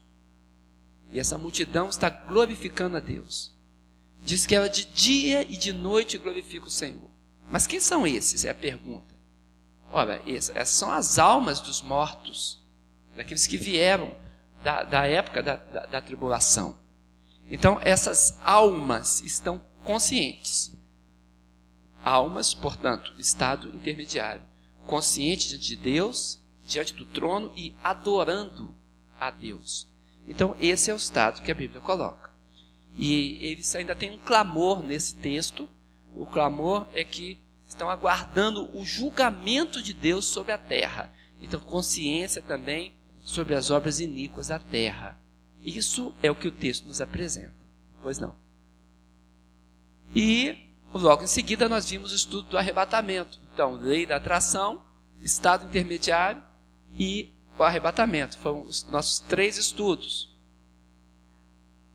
E 1.12 1.20
essa 1.20 1.38
multidão 1.38 1.88
está 1.88 2.10
glorificando 2.10 2.96
a 2.96 3.00
Deus. 3.00 3.56
Diz 4.20 4.44
que 4.44 4.56
ela 4.56 4.68
de 4.68 4.84
dia 4.84 5.42
e 5.42 5.56
de 5.56 5.72
noite 5.72 6.18
glorifica 6.18 6.66
o 6.66 6.70
Senhor. 6.70 7.08
Mas 7.48 7.68
quem 7.68 7.78
são 7.78 8.04
esses? 8.04 8.44
É 8.44 8.50
a 8.50 8.54
pergunta. 8.54 9.14
Ora, 9.92 10.20
essas 10.26 10.70
são 10.70 10.90
as 10.90 11.20
almas 11.20 11.60
dos 11.60 11.80
mortos, 11.80 12.60
daqueles 13.14 13.46
que 13.46 13.56
vieram 13.56 14.12
da, 14.64 14.82
da 14.82 15.06
época 15.06 15.40
da, 15.40 15.54
da, 15.54 15.86
da 15.86 16.02
tribulação. 16.02 16.76
Então, 17.48 17.78
essas 17.80 18.36
almas 18.42 19.20
estão 19.20 19.64
conscientes. 19.84 20.76
Almas, 22.04 22.52
portanto, 22.52 23.14
estado 23.20 23.68
intermediário. 23.68 24.42
Consciente 24.86 25.48
diante 25.48 25.68
de 25.68 25.76
Deus, 25.76 26.40
diante 26.64 26.94
do 26.94 27.04
trono 27.04 27.52
e 27.56 27.74
adorando 27.82 28.74
a 29.18 29.30
Deus. 29.30 29.88
Então, 30.28 30.56
esse 30.60 30.90
é 30.90 30.94
o 30.94 30.96
estado 30.96 31.42
que 31.42 31.50
a 31.50 31.54
Bíblia 31.54 31.80
coloca. 31.80 32.30
E 32.96 33.38
eles 33.44 33.74
ainda 33.74 33.94
têm 33.94 34.12
um 34.12 34.18
clamor 34.18 34.82
nesse 34.82 35.14
texto. 35.16 35.68
O 36.14 36.24
clamor 36.24 36.86
é 36.92 37.04
que 37.04 37.38
estão 37.66 37.90
aguardando 37.90 38.70
o 38.76 38.84
julgamento 38.84 39.82
de 39.82 39.92
Deus 39.92 40.24
sobre 40.24 40.52
a 40.52 40.58
terra. 40.58 41.12
Então, 41.40 41.60
consciência 41.60 42.40
também 42.40 42.94
sobre 43.22 43.54
as 43.54 43.70
obras 43.70 44.00
iníquas 44.00 44.48
da 44.48 44.58
terra. 44.58 45.20
Isso 45.62 46.14
é 46.22 46.30
o 46.30 46.34
que 46.34 46.48
o 46.48 46.52
texto 46.52 46.86
nos 46.86 47.00
apresenta. 47.00 47.54
Pois 48.00 48.18
não. 48.18 48.34
E 50.14 50.56
logo 50.94 51.24
em 51.24 51.26
seguida 51.26 51.68
nós 51.68 51.90
vimos 51.90 52.12
o 52.12 52.16
estudo 52.16 52.50
do 52.50 52.58
arrebatamento. 52.58 53.40
Então, 53.56 53.72
lei 53.72 54.04
da 54.04 54.16
atração, 54.16 54.84
estado 55.22 55.64
intermediário 55.64 56.42
e 56.92 57.32
o 57.58 57.62
arrebatamento. 57.62 58.36
Foram 58.36 58.60
os 58.60 58.84
nossos 58.84 59.18
três 59.20 59.56
estudos. 59.56 60.36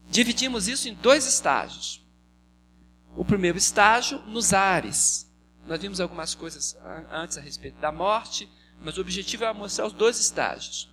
Dividimos 0.10 0.68
isso 0.68 0.90
em 0.90 0.96
dois 0.96 1.28
estágios. 1.28 2.04
O 3.16 3.24
primeiro 3.24 3.60
estágio, 3.60 4.18
nos 4.24 4.54
ares. 4.54 5.32
Nós 5.68 5.80
vimos 5.80 6.02
algumas 6.02 6.34
coisas 6.34 6.76
antes 7.12 7.38
a 7.38 7.42
respeito 7.42 7.80
da 7.80 7.92
morte, 7.92 8.50
mas 8.84 8.98
o 8.98 9.02
objetivo 9.02 9.44
é 9.44 9.54
mostrar 9.54 9.86
os 9.86 9.94
dois 9.94 10.20
estágios. 10.20 10.92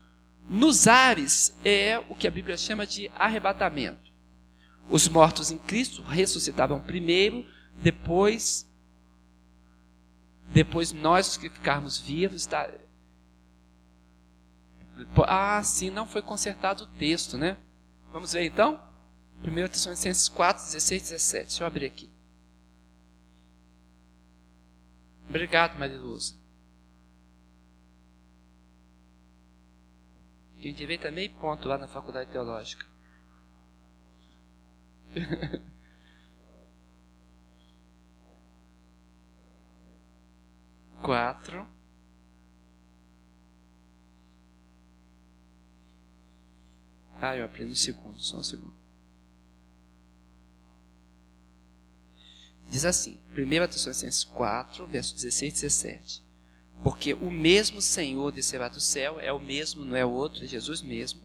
Nos 0.51 0.87
ares 0.87 1.57
é 1.65 1.99
o 2.11 2.15
que 2.15 2.29
a 2.29 2.31
Bíblia 2.31 2.59
chama 2.59 2.87
de 2.87 3.11
arrebatamento. 3.15 4.13
Os 4.91 5.09
mortos 5.09 5.51
em 5.51 5.57
Cristo 5.57 6.03
ressuscitavam 6.03 6.79
primeiro, 6.79 7.47
depois 7.83 8.68
depois 10.53 10.93
nós 10.93 11.37
que 11.37 11.49
ficarmos 11.49 11.99
vivos, 11.99 12.47
tá? 12.47 12.71
Ah, 15.27 15.63
sim, 15.63 15.91
não 15.91 16.07
foi 16.07 16.23
consertado 16.23 16.85
o 16.85 16.87
texto, 16.99 17.37
né? 17.37 17.57
Vamos 18.13 18.33
ver 18.33 18.45
então? 18.45 18.83
1 19.45 19.69
Tessalonicenses 19.69 20.29
4, 20.29 20.65
16, 20.65 21.03
17. 21.03 21.47
Deixa 21.47 21.63
eu 21.63 21.67
abrir 21.67 21.87
aqui. 21.87 22.11
Obrigado, 25.29 25.79
Mariluza. 25.79 26.35
Quem 30.59 30.75
direito 30.75 31.07
é 31.07 31.11
meio 31.11 31.31
ponto 31.35 31.69
lá 31.69 31.79
na 31.79 31.87
faculdade 31.87 32.31
teológica. 32.31 32.85
quatro, 41.03 41.67
Ah, 47.21 47.37
eu 47.37 47.45
aprendo 47.45 47.73
um 47.73 47.75
segundo, 47.75 48.21
só 48.21 48.39
um 48.39 48.43
segundo. 48.43 48.75
Diz 52.71 52.85
assim, 52.85 53.19
1 53.33 53.67
Tessalonicenses 53.67 54.25
4, 54.25 54.87
verso 54.87 55.15
16 55.15 55.53
e 55.53 55.55
17. 55.55 56.25
Porque 56.83 57.15
o 57.15 57.31
mesmo 57.31 57.83
Senhor 57.83 58.31
descerá 58.31 58.69
do 58.69 58.81
céu, 58.81 59.19
é 59.19 59.33
o 59.33 59.41
mesmo, 59.41 59.85
não 59.85 59.97
é 59.97 60.05
o 60.05 60.11
outro, 60.11 60.45
é 60.45 60.47
Jesus 60.47 60.81
mesmo, 60.81 61.21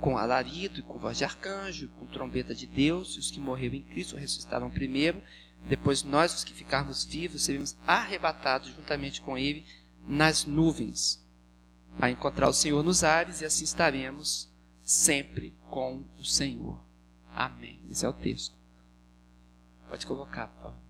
com 0.00 0.16
alarido 0.16 0.78
e 0.78 0.82
com 0.82 0.98
voz 0.98 1.18
de 1.18 1.24
arcanjo, 1.24 1.88
com 1.98 2.06
trombeta 2.06 2.54
de 2.54 2.66
Deus, 2.66 3.16
e 3.16 3.18
os 3.18 3.30
que 3.30 3.40
morreram 3.40 3.74
em 3.74 3.82
Cristo 3.82 4.16
ressuscitaram 4.16 4.70
primeiro, 4.70 5.20
depois 5.68 6.02
nós, 6.02 6.34
os 6.34 6.44
que 6.44 6.52
ficarmos 6.52 7.04
vivos, 7.04 7.44
seremos 7.44 7.76
arrebatados 7.86 8.68
juntamente 8.74 9.20
com 9.20 9.38
Ele 9.38 9.64
nas 10.06 10.44
nuvens, 10.44 11.24
a 12.00 12.10
encontrar 12.10 12.48
o 12.48 12.52
Senhor 12.52 12.82
nos 12.82 13.04
ares, 13.04 13.40
e 13.40 13.44
assim 13.44 13.64
estaremos 13.64 14.50
sempre 14.82 15.56
com 15.70 16.04
o 16.18 16.24
Senhor. 16.24 16.80
Amém. 17.34 17.80
Esse 17.90 18.04
é 18.04 18.08
o 18.08 18.12
texto. 18.12 18.54
Pode 19.88 20.06
colocar, 20.06 20.48
por 20.48 20.62
favor. 20.62 20.82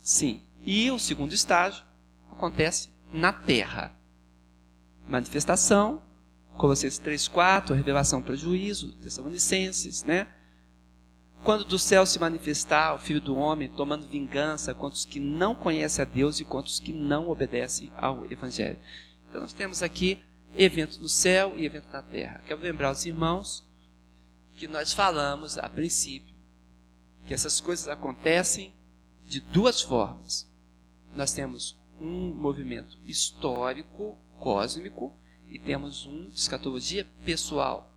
Sim. 0.00 0.42
E 0.62 0.90
o 0.90 0.98
segundo 0.98 1.34
estágio 1.34 1.84
acontece 2.30 2.90
na 3.12 3.32
terra. 3.32 3.94
Manifestação, 5.06 6.02
Colossenses 6.58 6.98
3, 6.98 7.28
4, 7.28 7.74
revelação 7.74 8.20
para 8.20 8.36
juízo, 8.36 8.92
Tessalonicenses, 8.98 10.04
né? 10.04 10.26
Quando 11.44 11.64
do 11.64 11.78
céu 11.78 12.04
se 12.04 12.18
manifestar 12.18 12.94
o 12.94 12.98
Filho 12.98 13.20
do 13.20 13.36
Homem, 13.36 13.68
tomando 13.68 14.06
vingança 14.06 14.74
contra 14.74 14.96
os 14.96 15.04
que 15.04 15.20
não 15.20 15.54
conhecem 15.54 16.02
a 16.02 16.04
Deus 16.04 16.40
e 16.40 16.44
contra 16.44 16.68
os 16.68 16.80
que 16.80 16.92
não 16.92 17.30
obedecem 17.30 17.92
ao 17.96 18.30
Evangelho. 18.30 18.78
Então 19.28 19.40
nós 19.40 19.52
temos 19.52 19.82
aqui 19.82 20.20
evento 20.56 21.00
no 21.00 21.08
céu 21.08 21.54
e 21.56 21.64
evento 21.64 21.86
na 21.92 22.02
terra. 22.02 22.42
Quero 22.44 22.60
lembrar 22.60 22.90
os 22.90 23.06
irmãos 23.06 23.64
que 24.54 24.66
nós 24.66 24.92
falamos 24.92 25.56
a 25.56 25.68
princípio 25.68 26.36
que 27.28 27.34
essas 27.34 27.60
coisas 27.60 27.86
acontecem 27.88 28.74
de 29.26 29.38
duas 29.38 29.82
formas. 29.82 30.50
Nós 31.14 31.30
temos 31.30 31.78
um 32.00 32.32
movimento 32.32 32.98
histórico, 33.04 34.16
cósmico, 34.38 35.14
e 35.50 35.58
temos 35.58 36.06
um 36.06 36.28
escatologia 36.28 37.06
pessoal. 37.24 37.92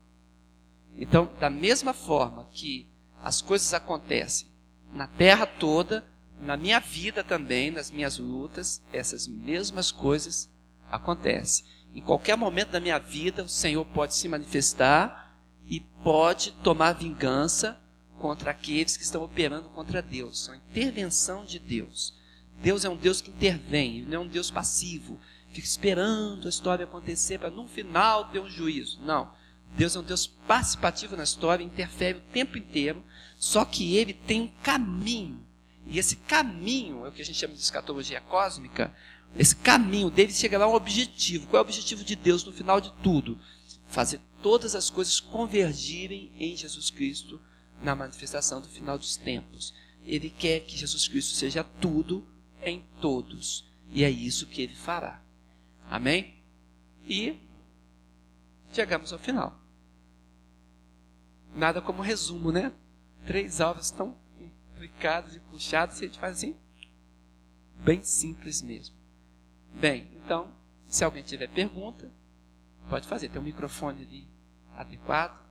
Então, 0.97 1.29
da 1.39 1.49
mesma 1.49 1.93
forma 1.93 2.47
que 2.51 2.87
as 3.21 3.41
coisas 3.41 3.73
acontecem 3.73 4.47
na 4.93 5.07
terra 5.07 5.45
toda, 5.45 6.05
na 6.41 6.57
minha 6.57 6.79
vida 6.79 7.23
também, 7.23 7.71
nas 7.71 7.91
minhas 7.91 8.17
lutas, 8.17 8.81
essas 8.91 9.27
mesmas 9.27 9.91
coisas 9.91 10.49
acontecem. 10.89 11.65
Em 11.93 12.01
qualquer 12.01 12.35
momento 12.35 12.71
da 12.71 12.79
minha 12.79 12.97
vida, 12.97 13.43
o 13.43 13.49
Senhor 13.49 13.85
pode 13.85 14.15
se 14.15 14.27
manifestar 14.27 15.37
e 15.65 15.79
pode 16.03 16.51
tomar 16.63 16.93
vingança 16.93 17.79
contra 18.17 18.51
aqueles 18.51 18.97
que 18.97 19.03
estão 19.03 19.23
operando 19.23 19.69
contra 19.69 20.01
Deus. 20.01 20.43
São 20.43 20.55
intervenção 20.55 21.45
de 21.45 21.59
Deus. 21.59 22.13
Deus 22.61 22.85
é 22.85 22.89
um 22.89 22.95
Deus 22.95 23.21
que 23.21 23.31
intervém, 23.31 23.97
ele 23.97 24.05
não 24.05 24.21
é 24.21 24.25
um 24.25 24.27
Deus 24.27 24.51
passivo, 24.51 25.19
fica 25.51 25.67
esperando 25.67 26.45
a 26.45 26.49
história 26.49 26.85
acontecer 26.85 27.37
para 27.37 27.49
no 27.49 27.67
final 27.67 28.29
ter 28.29 28.39
um 28.39 28.49
juízo. 28.49 28.99
Não. 29.03 29.31
Deus 29.75 29.95
é 29.95 29.99
um 29.99 30.03
Deus 30.03 30.27
participativo 30.27 31.15
na 31.15 31.23
história, 31.23 31.63
interfere 31.63 32.17
o 32.17 32.33
tempo 32.33 32.57
inteiro, 32.57 33.03
só 33.37 33.63
que 33.63 33.95
ele 33.95 34.13
tem 34.13 34.41
um 34.41 34.51
caminho. 34.61 35.45
E 35.85 35.97
esse 35.97 36.15
caminho 36.15 37.05
é 37.05 37.09
o 37.09 37.11
que 37.11 37.21
a 37.21 37.25
gente 37.25 37.39
chama 37.39 37.53
de 37.53 37.61
escatologia 37.61 38.21
cósmica. 38.21 38.93
Esse 39.35 39.55
caminho 39.55 40.09
dele 40.09 40.33
chega 40.33 40.57
lá 40.57 40.65
a 40.65 40.69
um 40.69 40.75
objetivo. 40.75 41.47
Qual 41.47 41.59
é 41.59 41.63
o 41.63 41.67
objetivo 41.67 42.03
de 42.03 42.15
Deus 42.15 42.43
no 42.43 42.51
final 42.51 42.79
de 42.79 42.91
tudo? 43.01 43.39
Fazer 43.87 44.19
todas 44.41 44.75
as 44.75 44.89
coisas 44.89 45.19
convergirem 45.19 46.31
em 46.37 46.55
Jesus 46.55 46.89
Cristo 46.89 47.41
na 47.81 47.95
manifestação 47.95 48.61
do 48.61 48.67
final 48.67 48.97
dos 48.97 49.15
tempos. 49.15 49.73
Ele 50.05 50.29
quer 50.29 50.61
que 50.61 50.77
Jesus 50.77 51.07
Cristo 51.07 51.35
seja 51.35 51.63
tudo 51.63 52.27
em 52.61 52.85
todos. 52.99 53.65
E 53.89 54.03
é 54.03 54.09
isso 54.09 54.47
que 54.47 54.61
ele 54.61 54.75
fará. 54.75 55.21
Amém? 55.91 56.41
E 57.03 57.37
chegamos 58.71 59.11
ao 59.11 59.19
final. 59.19 59.59
Nada 61.53 61.81
como 61.81 62.01
resumo, 62.01 62.49
né? 62.49 62.71
Três 63.25 63.59
aulas 63.59 63.91
tão 63.91 64.15
complicadas 64.71 65.35
e 65.35 65.41
puxadas 65.41 65.99
e 65.99 66.05
a 66.05 66.07
gente 66.07 66.17
faz 66.17 66.37
assim, 66.37 66.55
bem 67.83 68.01
simples 68.03 68.61
mesmo. 68.61 68.95
Bem, 69.73 70.09
então, 70.15 70.49
se 70.87 71.03
alguém 71.03 71.23
tiver 71.23 71.49
pergunta, 71.49 72.09
pode 72.89 73.05
fazer. 73.05 73.27
Tem 73.27 73.41
um 73.41 73.43
microfone 73.43 74.03
ali 74.03 74.29
adequado. 74.77 75.45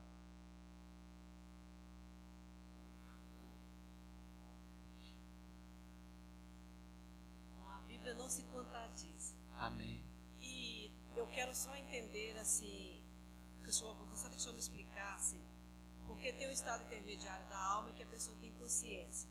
Consciência. 18.71 19.29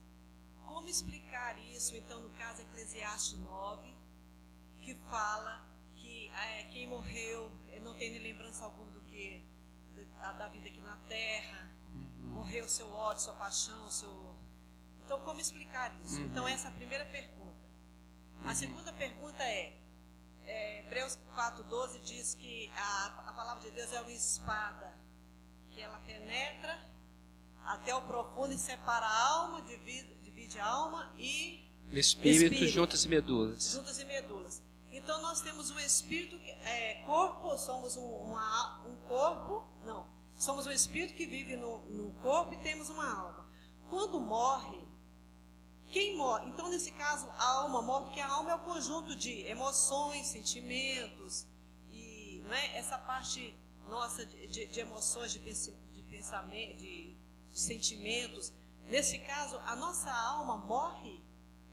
Como 0.66 0.88
explicar 0.90 1.58
isso, 1.74 1.96
então, 1.96 2.20
no 2.20 2.30
caso 2.32 2.62
Eclesiastes 2.62 3.40
9, 3.40 3.96
que 4.82 4.94
fala 5.10 5.66
que 5.96 6.30
é, 6.30 6.64
quem 6.66 6.88
morreu 6.88 7.50
não 7.82 7.96
tem 7.96 8.12
nem 8.12 8.22
lembrança 8.22 8.66
alguma 8.66 8.92
do 8.92 9.00
que 9.02 9.42
da, 10.20 10.34
da 10.34 10.48
vida 10.50 10.68
aqui 10.68 10.82
na 10.82 10.98
terra, 11.08 11.72
uhum. 11.94 12.34
morreu 12.34 12.68
seu 12.68 12.92
ódio, 12.92 13.24
sua 13.24 13.34
paixão, 13.36 13.90
seu. 13.90 14.36
Então, 15.06 15.22
como 15.22 15.40
explicar 15.40 15.98
isso? 16.04 16.20
Uhum. 16.20 16.26
Então, 16.26 16.48
essa 16.48 16.68
é 16.68 16.72
a 16.72 16.74
primeira 16.74 17.06
pergunta. 17.06 17.66
A 18.44 18.50
uhum. 18.50 18.56
segunda 18.56 18.92
pergunta 18.94 19.42
é: 19.42 19.74
é, 20.44 20.80
Hebreus 20.80 21.18
4,12 21.34 22.02
diz 22.02 22.36
que 22.36 22.70
a, 22.76 23.06
a 23.30 23.34
palavra 23.34 23.64
de 23.64 23.72
Deus 23.72 23.92
é 23.94 24.02
uma 24.02 24.12
espada, 24.12 24.94
que 25.70 25.82
ela 25.82 25.98
penetra 26.00 26.90
até 27.66 27.96
o 27.96 28.02
profundo 28.02 28.54
e 28.54 28.58
separa 28.58 29.06
a 29.06 29.28
alma, 29.30 29.62
divide, 29.62 30.16
divide 30.24 30.60
a 30.60 30.66
alma 30.66 31.14
e 31.18 31.70
espírito, 31.92 32.54
espírito, 32.54 32.68
juntas 32.68 33.06
e 33.06 33.08
medulas. 33.08 33.72
Juntas 33.72 34.00
e 34.00 34.06
medulas. 34.06 34.62
Então 34.92 35.22
nós 35.22 35.42
temos 35.42 35.70
um 35.72 35.80
espírito, 35.80 36.36
é, 36.64 37.04
corpo, 37.06 37.58
somos 37.58 37.96
um, 37.96 38.06
uma, 38.06 38.82
um 38.86 38.96
corpo, 39.08 39.68
não, 39.86 40.08
somos 40.36 40.66
um 40.66 40.72
espírito 40.72 41.14
que 41.14 41.26
vive 41.26 41.56
no, 41.56 41.80
no 41.86 42.12
corpo 42.22 42.54
e 42.54 42.58
temos 42.58 42.90
uma 42.90 43.06
alma. 43.06 43.50
Quando 43.90 44.20
morre, 44.20 44.88
quem 45.88 46.16
morre? 46.16 46.48
Então, 46.50 46.70
nesse 46.70 46.92
caso, 46.92 47.28
a 47.32 47.44
alma 47.62 47.82
morre, 47.82 48.06
porque 48.06 48.20
a 48.20 48.28
alma 48.28 48.52
é 48.52 48.56
o 48.56 48.60
conjunto 48.60 49.16
de 49.16 49.42
emoções, 49.48 50.28
sentimentos, 50.28 51.48
e 51.92 52.44
não 52.46 52.54
é? 52.54 52.78
essa 52.78 52.98
parte 52.98 53.56
nossa 53.88 54.24
de, 54.26 54.48
de, 54.48 54.68
de 54.68 54.80
emoções, 54.80 55.32
de, 55.34 55.40
de 55.40 56.04
pensamento, 56.04 56.78
de, 56.78 57.09
sentimentos. 57.60 58.54
Nesse 58.88 59.20
caso, 59.20 59.58
a 59.66 59.76
nossa 59.76 60.12
alma 60.12 60.58
morre, 60.58 61.24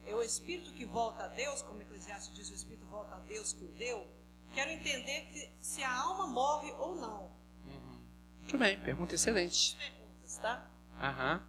é 0.06 0.14
o 0.14 0.22
espírito 0.22 0.72
que 0.72 0.84
volta 0.84 1.24
a 1.24 1.28
Deus, 1.28 1.62
como 1.62 1.82
Eclesiastes 1.82 2.34
diz, 2.34 2.50
o 2.50 2.54
espírito 2.54 2.86
volta 2.86 3.16
a 3.16 3.18
Deus 3.20 3.52
que 3.52 3.64
o 3.64 3.68
deu. 3.72 4.06
Quero 4.54 4.70
entender 4.70 5.26
que, 5.32 5.50
se 5.60 5.82
a 5.82 5.92
alma 5.92 6.26
morre 6.28 6.72
ou 6.72 6.94
não. 6.94 7.24
Uhum. 7.64 8.00
Muito 8.40 8.58
bem, 8.58 8.78
pergunta 8.80 9.14
excelente. 9.14 9.76
Perguntas, 9.76 10.38
tá? 10.38 10.70
Aham. 11.00 11.42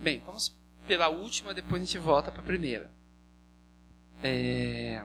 Bem, 0.00 0.20
vamos 0.20 0.54
pela 0.86 1.08
última, 1.08 1.54
depois 1.54 1.80
a 1.80 1.84
gente 1.84 1.98
volta 1.98 2.30
para 2.30 2.42
a 2.42 2.44
primeira. 2.44 2.90
É... 4.22 5.04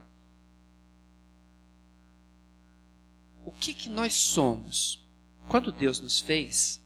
O 3.45 3.51
que, 3.51 3.73
que 3.73 3.89
nós 3.89 4.13
somos? 4.13 5.07
Quando 5.47 5.71
Deus 5.71 5.99
nos 5.99 6.19
fez, 6.19 6.83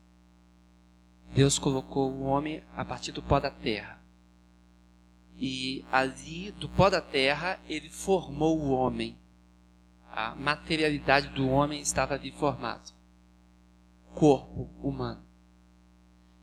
Deus 1.33 1.59
colocou 1.59 2.11
o 2.11 2.23
homem 2.23 2.63
a 2.75 2.83
partir 2.83 3.11
do 3.11 3.21
pó 3.21 3.39
da 3.39 3.51
terra. 3.51 4.01
E 5.37 5.85
ali, 5.91 6.51
do 6.51 6.67
pó 6.67 6.89
da 6.89 7.01
terra, 7.01 7.59
ele 7.67 7.89
formou 7.89 8.59
o 8.59 8.71
homem. 8.71 9.17
A 10.11 10.35
materialidade 10.35 11.29
do 11.29 11.47
homem 11.47 11.79
estava 11.79 12.15
ali 12.15 12.31
formado. 12.31 12.91
Corpo 14.13 14.69
humano. 14.81 15.23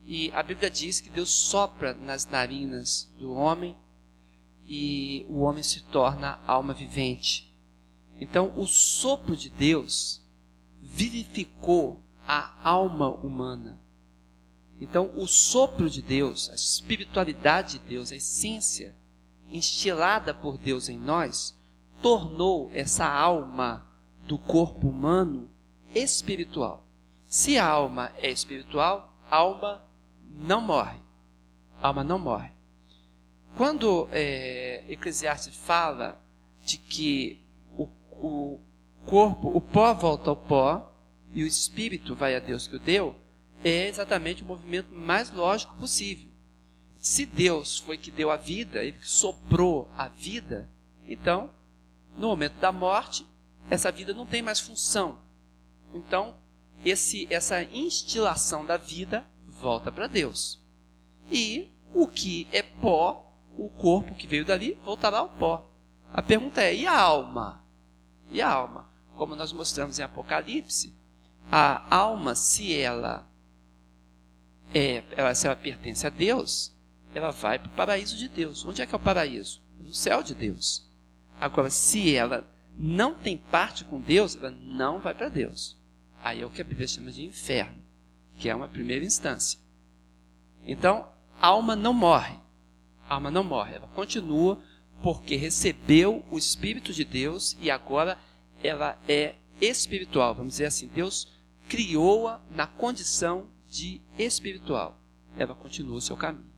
E 0.05 0.31
a 0.33 0.42
Bíblia 0.42 0.70
diz 0.70 1.01
que 1.01 1.11
Deus 1.11 1.31
sopra 1.31 1.92
nas 1.92 2.27
narinas 2.27 3.12
do 3.18 3.33
homem 3.33 3.77
e 4.64 5.27
o 5.29 5.40
homem 5.40 5.62
se 5.62 5.83
torna 5.85 6.40
alma 6.46 6.72
vivente. 6.72 7.53
Então, 8.20 8.53
o 8.57 8.66
sopro 8.66 9.37
de 9.37 9.51
Deus 9.51 10.25
vivificou 10.81 12.03
a 12.27 12.57
alma 12.66 13.11
humana. 13.11 13.81
Então, 14.80 15.10
o 15.16 15.26
sopro 15.26 15.88
de 15.88 16.02
Deus, 16.02 16.50
a 16.50 16.54
espiritualidade 16.54 17.78
de 17.78 17.86
Deus, 17.86 18.12
a 18.12 18.16
essência 18.16 18.94
instilada 19.50 20.34
por 20.34 20.58
Deus 20.58 20.88
em 20.88 20.98
nós, 20.98 21.56
tornou 22.02 22.70
essa 22.74 23.06
alma 23.06 23.86
do 24.26 24.36
corpo 24.36 24.88
humano 24.88 25.48
espiritual. 25.94 26.84
Se 27.26 27.58
a 27.58 27.66
alma 27.66 28.12
é 28.18 28.30
espiritual, 28.30 29.14
a 29.30 29.36
alma 29.36 29.82
não 30.30 30.60
morre. 30.60 30.98
A 31.80 31.88
alma 31.88 32.04
não 32.04 32.18
morre. 32.18 32.50
Quando 33.56 34.08
é, 34.12 34.84
Eclesiastes 34.88 35.56
fala 35.56 36.20
de 36.62 36.76
que 36.76 37.42
o, 37.76 37.88
o 38.10 38.60
corpo, 39.06 39.48
o 39.48 39.60
pó 39.60 39.94
volta 39.94 40.30
ao 40.30 40.36
pó 40.36 40.92
e 41.32 41.42
o 41.42 41.46
espírito 41.46 42.14
vai 42.14 42.36
a 42.36 42.38
Deus 42.38 42.66
que 42.66 42.76
o 42.76 42.80
deu, 42.80 43.16
é 43.68 43.88
exatamente 43.88 44.42
o 44.42 44.46
movimento 44.46 44.94
mais 44.94 45.31
lógico 45.31 45.74
possível. 45.76 46.31
Se 46.98 47.26
Deus 47.26 47.79
foi 47.79 47.98
que 47.98 48.11
deu 48.11 48.31
a 48.31 48.37
vida, 48.37 48.83
ele 48.83 48.98
que 48.98 49.09
soprou 49.09 49.90
a 49.96 50.09
vida, 50.09 50.70
então, 51.07 51.50
no 52.16 52.29
momento 52.29 52.55
da 52.61 52.70
morte, 52.70 53.26
essa 53.68 53.90
vida 53.90 54.14
não 54.14 54.26
tem 54.26 54.40
mais 54.40 54.61
função. 54.61 55.18
Então, 55.92 56.37
esse, 56.85 57.26
essa 57.29 57.62
instilação 57.62 58.64
da 58.64 58.76
vida 58.76 59.26
volta 59.46 59.90
para 59.90 60.07
Deus. 60.07 60.62
E 61.31 61.72
o 61.92 62.07
que 62.07 62.46
é 62.52 62.62
pó, 62.62 63.33
o 63.57 63.68
corpo 63.68 64.14
que 64.14 64.26
veio 64.26 64.44
dali, 64.44 64.79
voltará 64.85 65.18
ao 65.18 65.29
pó. 65.29 65.68
A 66.12 66.22
pergunta 66.22 66.62
é: 66.62 66.74
e 66.74 66.87
a 66.87 66.96
alma? 66.96 67.64
E 68.31 68.40
a 68.40 68.48
alma? 68.48 68.88
Como 69.16 69.35
nós 69.35 69.52
mostramos 69.52 69.98
em 69.98 70.02
Apocalipse, 70.02 70.94
a 71.50 71.94
alma, 71.94 72.35
se 72.35 72.76
ela 72.79 73.26
é, 74.74 75.02
ela, 75.12 75.35
se 75.35 75.46
ela 75.46 75.57
pertence 75.57 76.07
a 76.07 76.11
Deus, 76.11 76.74
ela 77.14 77.31
vai 77.31 77.59
para 77.59 77.68
o 77.68 77.74
paraíso 77.74 78.16
de 78.16 78.29
Deus. 78.29 78.64
Onde 78.64 78.83
é 78.83 78.87
que 78.87 78.94
é 78.94 78.96
o 78.96 79.00
paraíso? 79.00 79.62
No 79.81 79.92
céu 79.92 80.22
de 80.22 80.35
Deus. 80.35 80.87
Agora, 81.40 81.70
se 81.70 82.14
ela 82.14 82.46
não 82.79 83.14
tem 83.14 83.37
parte 83.37 83.85
com 83.85 84.00
Deus, 84.00 84.37
ela 84.37 84.50
não 84.50 84.98
vai 84.98 85.14
para 85.14 85.29
Deus. 85.29 85.76
Aí 86.22 86.42
é 86.42 86.46
o 86.46 86.50
que 86.50 86.61
a 86.61 86.64
Bíblia 86.64 86.88
chama 86.88 87.11
de 87.11 87.24
inferno, 87.24 87.83
que 88.37 88.48
é 88.48 88.55
uma 88.55 88.68
primeira 88.68 89.05
instância. 89.05 89.59
Então, 90.66 91.09
a 91.40 91.46
alma 91.46 91.76
não 91.76 91.92
morre. 91.92 92.37
A 93.09 93.14
alma 93.14 93.31
não 93.31 93.44
morre, 93.44 93.76
ela 93.76 93.87
continua 93.88 94.61
porque 95.02 95.37
recebeu 95.37 96.24
o 96.31 96.38
Espírito 96.38 96.92
de 96.92 97.05
Deus 97.05 97.57
e 97.61 97.70
agora 97.70 98.18
ela 98.62 98.98
é 99.09 99.37
espiritual. 99.61 100.35
Vamos 100.35 100.55
dizer 100.55 100.66
assim, 100.66 100.88
Deus 100.88 101.29
criou-a 101.68 102.40
na 102.50 102.66
condição 102.66 103.46
de 103.68 104.00
espiritual. 104.18 105.00
Ela 105.37 105.55
continua 105.55 105.96
o 105.96 106.00
seu 106.00 106.16
caminho. 106.16 106.50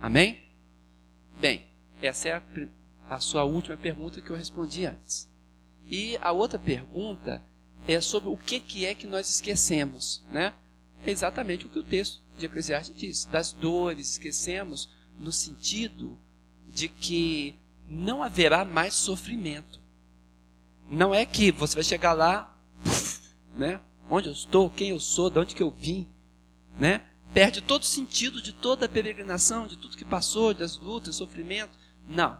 Amém? 0.00 0.42
Bem, 1.40 1.66
essa 2.02 2.28
é 2.28 2.32
a, 2.34 2.42
a 3.08 3.20
sua 3.20 3.44
última 3.44 3.76
pergunta 3.76 4.20
que 4.20 4.30
eu 4.30 4.36
respondi 4.36 4.84
antes. 4.84 5.28
E 5.86 6.18
a 6.20 6.32
outra 6.32 6.58
pergunta 6.58 7.42
é 7.86 8.00
sobre 8.00 8.28
o 8.28 8.36
que, 8.36 8.60
que 8.60 8.84
é 8.84 8.94
que 8.94 9.06
nós 9.06 9.28
esquecemos. 9.28 10.24
Né? 10.30 10.52
É 11.04 11.10
exatamente 11.10 11.66
o 11.66 11.68
que 11.68 11.78
o 11.78 11.84
texto 11.84 12.22
de 12.36 12.46
Eclesiastes 12.46 12.96
diz. 12.96 13.24
Das 13.24 13.52
dores, 13.52 14.12
esquecemos 14.12 14.90
no 15.18 15.32
sentido 15.32 16.18
de 16.68 16.88
que 16.88 17.58
não 17.88 18.22
haverá 18.22 18.64
mais 18.64 18.94
sofrimento. 18.94 19.80
Não 20.90 21.14
é 21.14 21.24
que 21.24 21.50
você 21.50 21.76
vai 21.76 21.84
chegar 21.84 22.12
lá, 22.12 22.56
né? 23.56 23.80
Onde 24.08 24.28
eu 24.28 24.32
estou, 24.32 24.70
quem 24.70 24.90
eu 24.90 25.00
sou, 25.00 25.30
de 25.30 25.38
onde 25.38 25.54
que 25.54 25.62
eu 25.62 25.70
vim, 25.70 26.08
né? 26.78 27.04
Perde 27.32 27.60
todo 27.60 27.82
o 27.82 27.86
sentido 27.86 28.40
de 28.40 28.52
toda 28.52 28.86
a 28.86 28.88
peregrinação, 28.88 29.66
de 29.66 29.76
tudo 29.76 29.96
que 29.96 30.04
passou, 30.04 30.54
das 30.54 30.78
lutas, 30.78 31.16
sofrimento. 31.16 31.76
Não, 32.08 32.38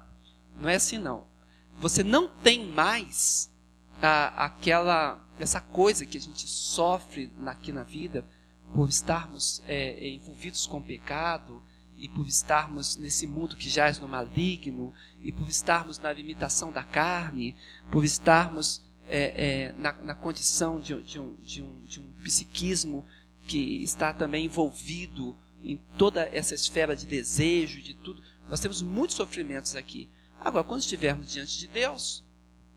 não 0.60 0.68
é 0.68 0.76
assim 0.76 0.98
não. 0.98 1.26
Você 1.78 2.02
não 2.02 2.28
tem 2.28 2.66
mais 2.66 3.52
a, 4.00 4.44
aquela 4.44 5.22
essa 5.38 5.60
coisa 5.60 6.06
que 6.06 6.16
a 6.16 6.20
gente 6.20 6.46
sofre 6.48 7.30
aqui 7.44 7.72
na 7.72 7.82
vida 7.82 8.24
por 8.74 8.88
estarmos 8.88 9.62
é, 9.66 10.08
envolvidos 10.08 10.66
com 10.66 10.80
pecado 10.80 11.62
e 11.96 12.08
por 12.08 12.26
estarmos 12.26 12.96
nesse 12.96 13.26
mundo 13.26 13.56
que 13.56 13.68
jaz 13.68 13.98
no 13.98 14.08
maligno 14.08 14.92
e 15.20 15.32
por 15.32 15.48
estarmos 15.48 15.98
na 15.98 16.12
limitação 16.12 16.70
da 16.70 16.82
carne, 16.82 17.56
por 17.90 18.04
estarmos 18.04 18.82
é, 19.08 19.44
é, 19.68 19.72
na, 19.78 19.92
na, 19.92 20.14
condição 20.14 20.80
de, 20.80 21.00
de, 21.02 21.20
um, 21.20 21.34
de, 21.36 21.62
um, 21.62 21.84
de 21.84 22.00
um 22.00 22.12
psiquismo 22.22 23.04
que 23.46 23.82
está 23.82 24.12
também 24.12 24.46
envolvido 24.46 25.36
em 25.62 25.76
toda 25.96 26.28
essa 26.32 26.54
esfera 26.54 26.96
de 26.96 27.06
desejo, 27.06 27.80
de 27.80 27.94
tudo. 27.94 28.22
Nós 28.48 28.60
temos 28.60 28.82
muitos 28.82 29.16
sofrimentos 29.16 29.76
aqui. 29.76 30.08
Agora, 30.40 30.64
quando 30.64 30.80
estivermos 30.80 31.32
diante 31.32 31.58
de 31.58 31.66
Deus, 31.66 32.24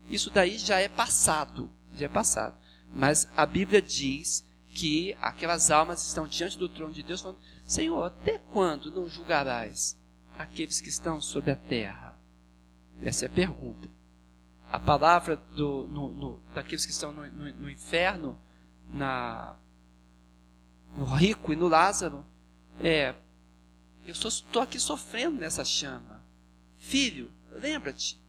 isso 0.08 0.30
daí 0.30 0.58
já 0.58 0.78
é 0.78 0.88
passado, 0.88 1.70
já 1.94 2.06
é 2.06 2.08
passado. 2.08 2.56
Mas 2.92 3.28
a 3.36 3.46
Bíblia 3.46 3.80
diz 3.80 4.44
que 4.70 5.16
aquelas 5.20 5.70
almas 5.70 6.06
estão 6.06 6.26
diante 6.26 6.58
do 6.58 6.68
trono 6.68 6.92
de 6.92 7.02
Deus 7.02 7.20
falando: 7.20 7.38
Senhor, 7.64 8.04
até 8.04 8.38
quando 8.52 8.90
não 8.90 9.08
julgarás 9.08 9.96
aqueles 10.38 10.80
que 10.80 10.88
estão 10.88 11.20
sobre 11.20 11.50
a 11.50 11.56
terra? 11.56 12.18
Essa 13.02 13.26
é 13.26 13.28
a 13.28 13.30
pergunta. 13.30 13.88
A 14.70 14.78
palavra 14.78 15.36
do, 15.36 15.86
no, 15.88 16.08
no, 16.12 16.42
daqueles 16.54 16.86
que 16.86 16.92
estão 16.92 17.12
no, 17.12 17.26
no 17.26 17.70
inferno, 17.70 18.40
na, 18.92 19.56
no 20.96 21.04
rico 21.04 21.52
e 21.52 21.56
no 21.56 21.68
Lázaro, 21.68 22.24
é: 22.78 23.14
Eu 24.06 24.12
estou 24.12 24.62
aqui 24.62 24.78
sofrendo 24.78 25.40
nessa 25.40 25.64
chama. 25.64 26.24
Filho, 26.78 27.30
lembra-te 27.50 28.20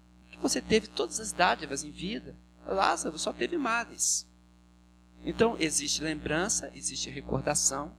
você 0.41 0.59
teve 0.59 0.87
todas 0.87 1.19
as 1.19 1.31
dádivas 1.31 1.83
em 1.83 1.91
vida. 1.91 2.35
Lázaro 2.65 3.17
só 3.17 3.31
teve 3.31 3.57
males. 3.57 4.27
Então, 5.23 5.55
existe 5.59 6.01
lembrança, 6.01 6.71
existe 6.73 7.09
recordação 7.09 7.95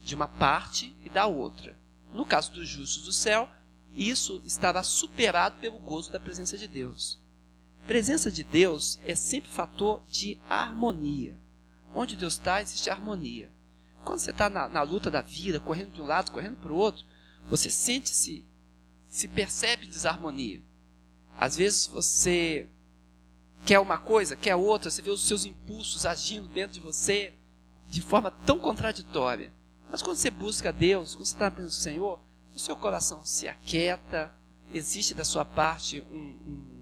de 0.00 0.14
uma 0.14 0.28
parte 0.28 0.96
e 1.04 1.10
da 1.10 1.26
outra. 1.26 1.76
No 2.12 2.24
caso 2.24 2.52
dos 2.52 2.68
justos 2.68 3.04
do 3.04 3.12
céu, 3.12 3.48
isso 3.92 4.40
estará 4.44 4.82
superado 4.82 5.58
pelo 5.58 5.78
gozo 5.78 6.12
da 6.12 6.20
presença 6.20 6.56
de 6.56 6.68
Deus. 6.68 7.20
Presença 7.86 8.32
de 8.32 8.42
Deus 8.42 8.98
é 9.04 9.14
sempre 9.14 9.48
fator 9.48 10.02
de 10.08 10.40
harmonia. 10.48 11.38
Onde 11.94 12.16
Deus 12.16 12.34
está, 12.34 12.60
existe 12.60 12.90
harmonia. 12.90 13.50
Quando 14.04 14.18
você 14.18 14.32
está 14.32 14.50
na, 14.50 14.68
na, 14.68 14.82
luta 14.82 15.10
da 15.10 15.22
vida, 15.22 15.60
correndo 15.60 15.92
de 15.92 16.02
um 16.02 16.06
lado, 16.06 16.32
correndo 16.32 16.56
para 16.56 16.72
o 16.72 16.76
outro, 16.76 17.04
você 17.48 17.70
sente-se, 17.70 18.44
se 19.08 19.28
percebe 19.28 19.86
desarmonia. 19.86 20.62
Às 21.38 21.56
vezes 21.56 21.86
você 21.86 22.68
quer 23.64 23.78
uma 23.78 23.98
coisa, 23.98 24.34
quer 24.34 24.56
outra, 24.56 24.90
você 24.90 25.00
vê 25.00 25.10
os 25.10 25.26
seus 25.26 25.44
impulsos 25.44 26.04
agindo 26.04 26.48
dentro 26.48 26.74
de 26.74 26.80
você 26.80 27.34
de 27.88 28.02
forma 28.02 28.30
tão 28.30 28.58
contraditória. 28.58 29.52
Mas 29.88 30.02
quando 30.02 30.16
você 30.16 30.30
busca 30.30 30.72
Deus, 30.72 31.14
quando 31.14 31.24
você 31.24 31.34
está 31.34 31.50
pensando 31.50 31.66
no 31.66 31.70
Senhor, 31.70 32.20
o 32.52 32.58
seu 32.58 32.74
coração 32.74 33.24
se 33.24 33.46
aquieta, 33.46 34.34
existe 34.74 35.14
da 35.14 35.24
sua 35.24 35.44
parte 35.44 36.04
um, 36.10 36.16
um, 36.16 36.75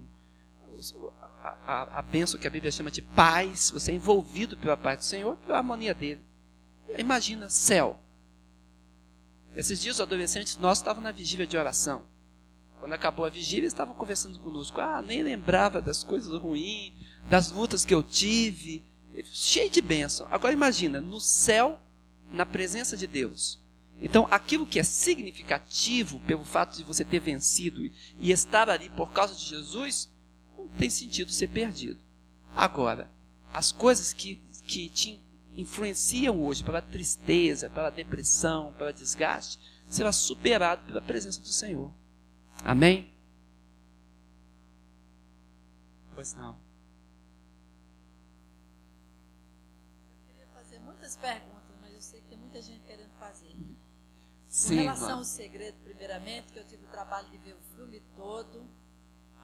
a, 1.43 1.99
a, 1.99 2.01
bênção 2.01 2.39
que 2.39 2.47
a 2.47 2.49
Bíblia 2.49 2.71
chama 2.71 2.91
de 2.91 3.01
paz, 3.01 3.71
você 3.71 3.91
é 3.91 3.95
envolvido 3.95 4.57
pela 4.57 4.75
paz 4.75 4.99
do 4.99 5.03
Senhor, 5.03 5.35
pela 5.37 5.59
harmonia 5.59 5.93
dele. 5.93 6.21
Imagina 6.97 7.49
céu. 7.49 7.99
Esses 9.55 9.81
dias 9.81 9.97
os 9.97 10.01
adolescentes 10.01 10.57
nossos 10.57 10.81
estavam 10.81 11.01
na 11.01 11.11
vigília 11.11 11.47
de 11.47 11.57
oração. 11.57 12.03
Quando 12.79 12.93
acabou 12.93 13.25
a 13.25 13.29
vigília, 13.29 13.61
eles 13.61 13.73
estavam 13.73 13.95
conversando 13.95 14.37
conosco. 14.39 14.79
Ah, 14.81 15.01
nem 15.01 15.23
lembrava 15.23 15.81
das 15.81 16.03
coisas 16.03 16.39
ruins, 16.39 16.93
das 17.29 17.51
lutas 17.51 17.85
que 17.85 17.93
eu 17.93 18.03
tive. 18.03 18.83
Cheio 19.23 19.69
de 19.69 19.81
bênção. 19.81 20.27
Agora 20.29 20.53
imagina, 20.53 20.99
no 20.99 21.19
céu, 21.19 21.79
na 22.31 22.45
presença 22.45 22.97
de 22.97 23.07
Deus. 23.07 23.63
Então, 24.01 24.27
aquilo 24.29 24.65
que 24.65 24.77
é 24.77 24.83
significativo 24.83 26.19
pelo 26.21 26.43
fato 26.43 26.75
de 26.75 26.83
você 26.83 27.05
ter 27.05 27.19
vencido 27.19 27.81
e 28.19 28.31
estar 28.31 28.69
ali 28.69 28.89
por 28.89 29.11
causa 29.11 29.33
de 29.33 29.45
Jesus, 29.45 30.11
não 30.57 30.67
tem 30.69 30.89
sentido 30.89 31.31
ser 31.31 31.47
perdido. 31.47 31.99
Agora, 32.55 33.11
as 33.53 33.71
coisas 33.71 34.13
que, 34.13 34.35
que 34.65 34.89
te 34.89 35.21
influenciam 35.55 36.43
hoje 36.43 36.63
pela 36.63 36.81
tristeza, 36.81 37.69
pela 37.69 37.89
depressão, 37.89 38.73
pelo 38.73 38.91
desgaste, 38.91 39.59
será 39.87 40.11
superado 40.11 40.85
pela 40.85 41.01
presença 41.01 41.39
do 41.39 41.47
Senhor. 41.47 41.93
Amém? 42.63 43.13
Pois 46.13 46.33
não. 46.33 46.57
Eu 50.17 50.33
queria 50.33 50.47
fazer 50.47 50.79
muitas 50.79 51.15
perguntas, 51.17 51.75
mas 51.81 51.93
eu 51.93 52.01
sei 52.01 52.21
que 52.21 52.27
tem 52.27 52.37
muita 52.37 52.61
gente 52.61 52.81
querendo 52.85 53.11
fazer. 53.19 53.55
Sim, 54.47 54.75
Com 54.77 54.81
relação 54.83 55.17
ao 55.17 55.23
segredo, 55.25 55.77
primeiramente, 55.83 56.53
que 56.53 56.59
eu 56.59 56.65
tive 56.65 56.85
o 56.85 56.87
trabalho 56.87 57.29
de 57.29 57.37
ver 57.37 57.53
o 57.53 57.75
filme 57.75 58.01
todo, 58.15 58.65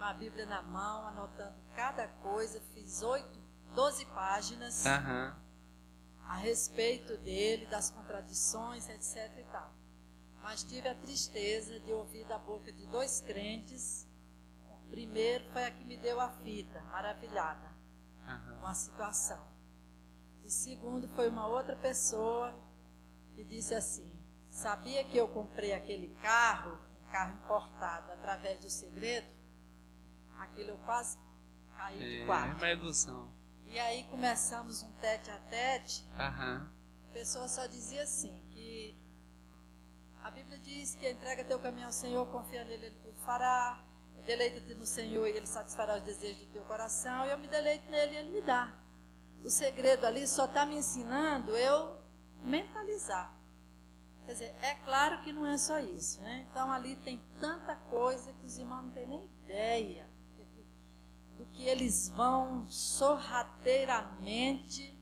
com 0.02 0.06
a 0.06 0.14
Bíblia 0.14 0.48
na 0.48 0.64
mão, 0.64 1.06
anotando 1.10 1.54
cada 1.76 2.08
coisa, 2.08 2.60
fiz 2.74 3.04
oito, 3.04 3.40
doze 3.76 4.04
páginas 4.08 4.84
Aham. 4.84 5.40
a 6.26 6.38
respeito 6.38 7.18
dele, 7.18 7.68
das 7.68 7.92
contradições, 7.92 8.90
etc. 8.90 9.32
e 9.38 9.44
tal. 9.52 9.72
Mas 10.42 10.64
tive 10.64 10.90
a 10.90 10.96
tristeza 10.96 11.80
de 11.82 11.94
ouvir 11.94 12.26
da 12.26 12.40
boca 12.40 12.72
de 12.72 12.88
dois 12.88 13.22
crentes, 13.22 14.08
primeiro 14.90 15.46
deu 16.02 16.20
a 16.20 16.30
fita, 16.30 16.82
maravilhada 16.86 17.70
Aham. 18.26 18.58
com 18.60 18.66
a 18.66 18.74
situação. 18.74 19.46
E 20.44 20.50
segundo, 20.50 21.08
foi 21.10 21.30
uma 21.30 21.46
outra 21.46 21.76
pessoa 21.76 22.56
que 23.36 23.44
disse 23.44 23.76
assim: 23.76 24.12
Sabia 24.50 25.04
que 25.04 25.16
eu 25.16 25.28
comprei 25.28 25.74
aquele 25.74 26.08
carro, 26.24 26.80
um 27.04 27.12
carro 27.12 27.36
importado, 27.36 28.12
através 28.14 28.60
do 28.62 28.70
segredo? 28.70 29.41
Aquilo 30.42 30.72
eu 30.72 30.78
quase 30.80 31.18
caí 31.78 31.98
de 32.00 32.22
É 32.22 32.26
quatro. 32.26 32.58
uma 32.58 32.70
ilusão. 32.72 33.32
E 33.66 33.80
aí 33.80 34.04
começamos 34.06 34.84
um 34.84 34.92
tete 34.94 35.30
a 35.32 35.38
tete. 35.38 36.06
Aham. 36.18 36.70
A 37.10 37.14
pessoa 37.14 37.48
só 37.48 37.68
dizia 37.68 38.04
assim: 38.04 38.42
que 38.50 38.98
a 40.24 40.32
Bíblia 40.32 40.58
diz 40.60 40.96
que 40.96 41.10
entrega 41.10 41.44
teu 41.44 41.60
caminho 41.60 41.86
ao 41.86 41.92
Senhor, 41.92 42.26
confia 42.28 42.64
nele, 42.64 42.88
ele 42.88 42.96
tudo 43.02 43.18
fará. 43.20 43.84
Deleita-te 44.26 44.76
no 44.76 44.86
Senhor 44.86 45.28
e 45.28 45.32
ele 45.32 45.48
satisfará 45.48 45.98
os 45.98 46.04
desejos 46.04 46.46
do 46.46 46.52
teu 46.54 46.64
coração. 46.64 47.26
E 47.26 47.32
eu 47.32 47.38
me 47.40 47.48
deleito 47.48 47.90
nele 47.90 48.14
e 48.14 48.18
ele 48.18 48.30
me 48.32 48.42
dá. 48.42 48.72
O 49.44 49.50
segredo 49.50 50.06
ali 50.06 50.28
só 50.28 50.46
está 50.46 50.64
me 50.66 50.76
ensinando 50.76 51.56
eu 51.58 51.98
mentalizar. 52.44 53.36
Quer 54.26 54.34
dizer, 54.34 54.56
é 54.62 54.76
claro 54.86 55.22
que 55.24 55.34
não 55.34 55.48
é 55.48 55.58
só 55.58 55.80
isso, 55.80 56.22
né? 56.22 56.46
Então 56.52 56.72
ali 56.72 56.96
tem 56.98 57.20
tanta 57.40 57.76
coisa 57.76 58.32
que 58.34 58.46
os 58.46 58.58
irmãos 58.60 58.84
não 58.84 58.92
têm 58.92 59.08
nem 59.08 59.26
ideia 59.44 60.08
que 61.62 61.68
eles 61.70 62.10
vão 62.16 62.66
sorrateiramente 62.68 64.98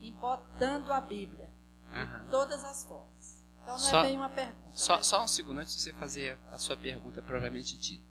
embotando 0.00 0.90
a 0.90 1.02
Bíblia 1.02 1.50
Aham. 1.92 2.24
de 2.24 2.30
todas 2.30 2.64
as 2.64 2.82
formas. 2.84 3.44
Então 3.62 3.74
não 3.74 3.78
Só- 3.78 4.00
é 4.00 4.06
bem 4.08 4.16
uma 4.16 4.30
pergunta. 4.30 4.70
Só, 4.72 4.96
né? 4.96 5.02
só 5.02 5.22
um 5.22 5.28
segundo 5.28 5.58
antes 5.60 5.76
de 5.76 5.82
você 5.82 5.92
fazer 5.92 6.38
a 6.50 6.56
sua 6.56 6.78
pergunta 6.78 7.20
propriamente 7.20 7.76
dita. 7.76 8.10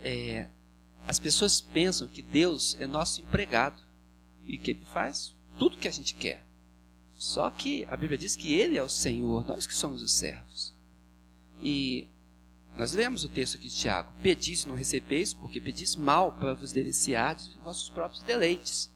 É, 0.00 0.48
as 1.06 1.18
pessoas 1.18 1.60
pensam 1.60 2.08
que 2.08 2.22
Deus 2.22 2.74
é 2.80 2.86
nosso 2.86 3.20
empregado 3.20 3.82
e 4.46 4.56
que 4.56 4.70
Ele 4.70 4.84
faz 4.86 5.36
tudo 5.58 5.76
que 5.76 5.88
a 5.88 5.92
gente 5.92 6.14
quer. 6.14 6.42
Só 7.14 7.50
que 7.50 7.84
a 7.84 7.96
Bíblia 7.96 8.16
diz 8.18 8.34
que 8.34 8.54
Ele 8.54 8.78
é 8.78 8.82
o 8.82 8.88
Senhor, 8.88 9.46
nós 9.46 9.66
que 9.66 9.74
somos 9.74 10.00
os 10.02 10.12
servos. 10.12 10.74
E 11.60 12.08
nós 12.76 12.92
lemos 12.92 13.24
o 13.24 13.28
texto 13.28 13.56
aqui 13.56 13.68
de 13.68 13.76
Tiago: 13.76 14.12
Pedis 14.22 14.66
não 14.66 14.74
recebeis, 14.74 15.32
porque 15.32 15.60
pedis 15.60 15.94
mal 15.94 16.32
para 16.32 16.54
vos 16.54 16.72
deliciardes 16.72 17.50
de 17.50 17.58
vossos 17.58 17.88
próprios 17.88 18.22
deleites. 18.22 18.90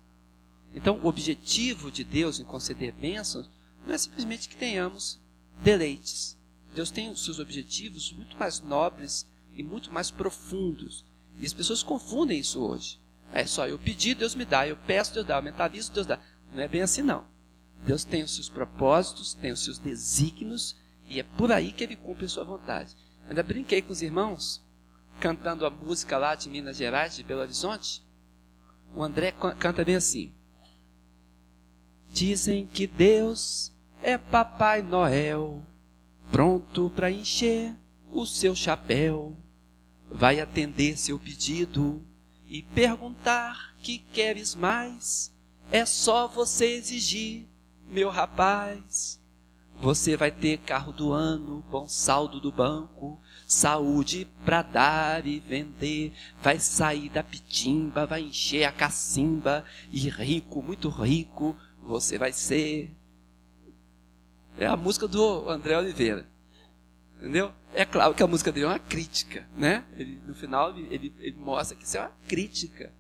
Então, 0.75 1.01
o 1.03 1.07
objetivo 1.07 1.91
de 1.91 2.05
Deus 2.05 2.41
em 2.41 2.45
conceder 2.45 2.93
bênçãos 2.93 3.49
não 3.87 3.95
é 3.95 3.99
simplesmente 3.99 4.49
que 4.49 4.57
tenhamos 4.57 5.21
deleites. 5.63 6.37
Deus 6.75 6.91
tem 6.91 7.11
os 7.11 7.25
seus 7.25 7.39
objetivos 7.39 8.13
muito 8.13 8.37
mais 8.37 8.61
nobres 8.61 9.27
e 9.55 9.63
muito 9.63 9.93
mais 9.93 10.11
profundos. 10.11 11.05
E 11.39 11.47
as 11.47 11.53
pessoas 11.53 11.83
confundem 11.83 12.39
isso 12.39 12.61
hoje. 12.61 13.01
É 13.33 13.47
só 13.47 13.67
eu 13.67 13.79
pedir, 13.79 14.15
Deus 14.15 14.35
me 14.35 14.45
dá. 14.45 14.67
Eu 14.67 14.77
peço, 14.77 15.15
Deus 15.15 15.27
dá. 15.27 15.37
Eu 15.37 15.43
mentalizo, 15.43 15.93
Deus 15.93 16.07
dá. 16.07 16.21
Não 16.53 16.63
é 16.63 16.69
bem 16.69 16.83
assim, 16.83 17.03
não. 17.03 17.25
Deus 17.85 18.05
tem 18.05 18.23
os 18.23 18.35
seus 18.35 18.49
propósitos, 18.49 19.35
tem 19.35 19.53
os 19.53 19.65
seus 19.65 19.79
desígnios, 19.79 20.77
e 21.09 21.21
é 21.21 21.23
por 21.23 21.53
aí 21.53 21.73
que 21.73 21.85
Ele 21.85 21.97
cumpre 21.97 22.27
a 22.27 22.29
sua 22.29 22.45
vontade. 22.45 22.95
Ainda 23.29 23.43
brinquei 23.43 23.83
com 23.83 23.93
os 23.93 24.03
irmãos, 24.03 24.63
cantando 25.21 25.67
a 25.67 25.71
música 25.71 26.17
lá 26.17 26.35
de 26.35 26.49
Minas 26.49 26.77
Gerais, 26.77 27.15
de 27.15 27.23
Belo 27.23 27.43
Horizonte. 27.43 28.03
O 28.95 29.03
André 29.03 29.33
can- 29.33 29.55
canta 29.55 29.85
bem 29.85 29.97
assim. 29.97 30.33
Dizem 32.11 32.67
que 32.67 32.87
Deus 32.87 33.73
é 34.03 34.17
Papai 34.17 34.81
Noel, 34.83 35.63
pronto 36.33 36.91
para 36.91 37.11
encher 37.11 37.75
o 38.11 38.25
seu 38.25 38.55
chapéu. 38.55 39.37
Vai 40.11 40.41
atender 40.41 40.97
seu 40.97 41.19
pedido 41.19 42.03
e 42.47 42.63
perguntar 42.63 43.75
que 43.83 43.99
queres 43.99 44.55
mais. 44.55 45.31
É 45.71 45.85
só 45.85 46.27
você 46.27 46.65
exigir, 46.77 47.47
meu 47.91 48.09
rapaz. 48.09 49.18
Você 49.81 50.17
vai 50.17 50.33
ter 50.33 50.59
carro 50.59 50.93
do 50.93 51.13
ano, 51.13 51.65
bom 51.71 51.87
saldo 51.87 52.41
do 52.41 52.51
banco, 52.51 53.21
saúde 53.47 54.27
pra 54.45 54.61
dar 54.61 55.25
e 55.25 55.39
vender. 55.39 56.13
Vai 56.43 56.59
sair 56.59 57.09
da 57.09 57.23
pitimba, 57.23 58.05
vai 58.05 58.23
encher 58.23 58.65
a 58.65 58.73
cacimba 58.73 59.65
e 59.93 60.01
rico, 60.09 60.61
muito 60.61 60.89
rico, 60.89 61.57
você 61.81 62.19
vai 62.19 62.33
ser. 62.33 62.91
É 64.59 64.67
a 64.67 64.77
música 64.77 65.07
do 65.07 65.49
André 65.49 65.79
Oliveira. 65.79 66.27
Entendeu? 67.17 67.53
É 67.73 67.85
claro 67.85 68.15
que 68.15 68.23
a 68.23 68.27
música 68.27 68.51
dele 68.51 68.67
é 68.67 68.69
uma 68.69 68.79
crítica, 68.81 69.49
né? 69.57 69.85
Ele, 69.97 70.21
no 70.27 70.35
final 70.35 70.77
ele, 70.77 71.15
ele, 71.21 71.37
mostra 71.37 71.77
que 71.77 71.85
isso 71.85 71.97
é 71.97 72.01
uma 72.01 72.13
crítica. 72.27 72.93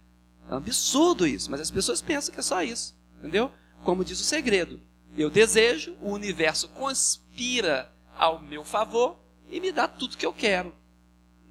É 0.49 0.55
um 0.55 0.59
absurdo 0.59 1.27
isso, 1.27 1.51
mas 1.51 1.61
as 1.61 1.73
pessoas 1.73 2.01
pensam 2.01 2.33
que 2.33 2.39
é 2.39 2.43
só 2.43 2.63
isso, 2.63 2.97
entendeu? 3.19 3.51
Como 3.83 4.05
diz 4.05 4.21
o 4.21 4.25
segredo. 4.25 4.81
Eu 5.19 5.29
desejo, 5.29 5.97
o 6.01 6.13
universo 6.13 6.69
conspira 6.69 7.93
ao 8.15 8.41
meu 8.41 8.63
favor 8.63 9.19
e 9.51 9.59
me 9.59 9.73
dá 9.73 9.89
tudo 9.89 10.17
que 10.17 10.25
eu 10.25 10.33
quero. 10.33 10.73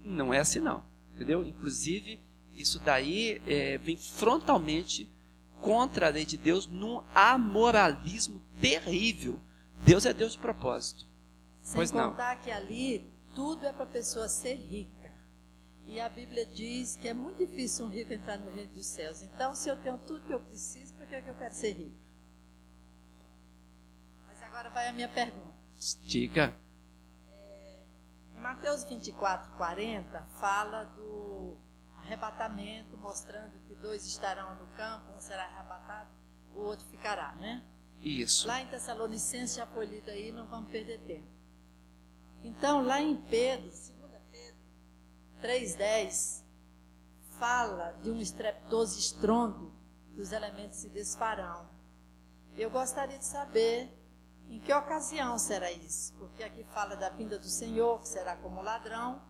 Não 0.01 0.34
é 0.34 0.39
assim 0.39 0.62
não, 0.62 0.86
entendeu? 1.13 1.45
Inclusive, 1.45 2.17
isso 2.53 2.80
daí 2.80 3.41
é, 3.45 3.77
vem 3.77 3.97
frontalmente 3.97 5.12
contra 5.60 6.08
a 6.08 6.10
lei 6.10 6.23
de 6.23 6.38
Deus 6.38 6.65
num 6.65 7.03
amoralismo 7.13 8.41
terrível. 8.62 9.38
Deus 9.84 10.06
é 10.06 10.13
Deus 10.13 10.32
de 10.32 10.39
propósito. 10.39 11.06
Sem 11.62 11.75
Pois 11.75 11.91
não. 11.91 12.12
contar 12.12 12.38
que 12.38 12.49
ali 12.49 13.12
tudo 13.36 13.65
é 13.65 13.73
para 13.73 13.84
a 13.84 13.88
pessoa 13.88 14.30
ser 14.30 14.56
rica. 14.56 15.12
E 15.86 15.99
a 15.99 16.08
Bíblia 16.08 16.45
diz 16.45 16.95
que 16.95 17.10
é 17.10 17.13
muito 17.13 17.45
difícil 17.45 17.86
um 17.86 17.89
rico 17.89 18.13
entrar 18.13 18.38
no 18.38 18.49
reino 18.49 18.71
dos 18.71 18.86
céus. 18.86 19.21
Então, 19.23 19.53
se 19.53 19.67
eu 19.67 19.75
tenho 19.75 19.97
tudo 19.97 20.25
que 20.25 20.34
eu 20.34 20.39
preciso, 20.39 20.93
por 20.93 21.06
que 21.06 21.15
é 21.15 21.21
que 21.21 21.30
eu 21.30 21.36
quero 21.36 21.53
ser 21.53 21.73
rico? 21.73 22.07
Agora 24.58 24.72
vai 24.72 24.88
a 24.88 24.91
minha 24.91 25.08
pergunta. 25.08 25.54
Diga. 26.02 26.52
Em 28.36 28.39
Mateus 28.39 28.84
24, 28.86 29.52
40, 29.56 30.20
fala 30.39 30.84
do 30.86 31.56
arrebatamento, 32.00 32.98
mostrando 32.98 33.60
que 33.67 33.76
dois 33.76 34.04
estarão 34.08 34.56
no 34.56 34.65
campo, 34.76 35.12
um 35.15 35.20
será 35.20 35.43
arrebatado, 35.43 36.10
o 36.56 36.62
outro 36.62 36.84
ficará, 36.88 37.36
né? 37.36 37.63
Isso. 38.02 38.48
Lá 38.48 38.60
em 38.60 38.65
Tessalonicenses 38.65 39.56
já 39.56 39.67
foi 39.67 39.86
lido 39.86 40.10
aí, 40.10 40.32
não 40.32 40.48
vamos 40.48 40.72
perder 40.72 41.02
tempo. 41.02 41.28
Então, 42.43 42.82
lá 42.82 43.00
em 43.00 43.15
Pedro, 43.15 43.70
2 43.70 43.93
Pedro 44.32 44.58
3,10, 45.39 46.43
fala 47.38 47.91
de 48.02 48.10
um 48.10 48.20
estrepitoso 48.20 48.98
estrondo 48.98 49.72
que 50.15 50.20
os 50.20 50.32
elementos 50.32 50.80
se 50.80 50.89
desfarão. 50.89 51.70
Eu 52.56 52.72
gostaria 52.72 53.20
de 53.20 53.26
saber 53.26 53.96
em 54.49 54.60
que 54.60 54.73
ocasião 54.73 55.38
será 55.38 55.71
isso, 55.71 56.13
porque 56.17 56.43
aqui 56.43 56.63
fala 56.73 56.95
da 56.95 57.10
vinda 57.10 57.38
do 57.38 57.47
Senhor, 57.47 57.99
que 57.99 58.07
será 58.07 58.36
como 58.38 58.62
ladrão, 58.62 59.21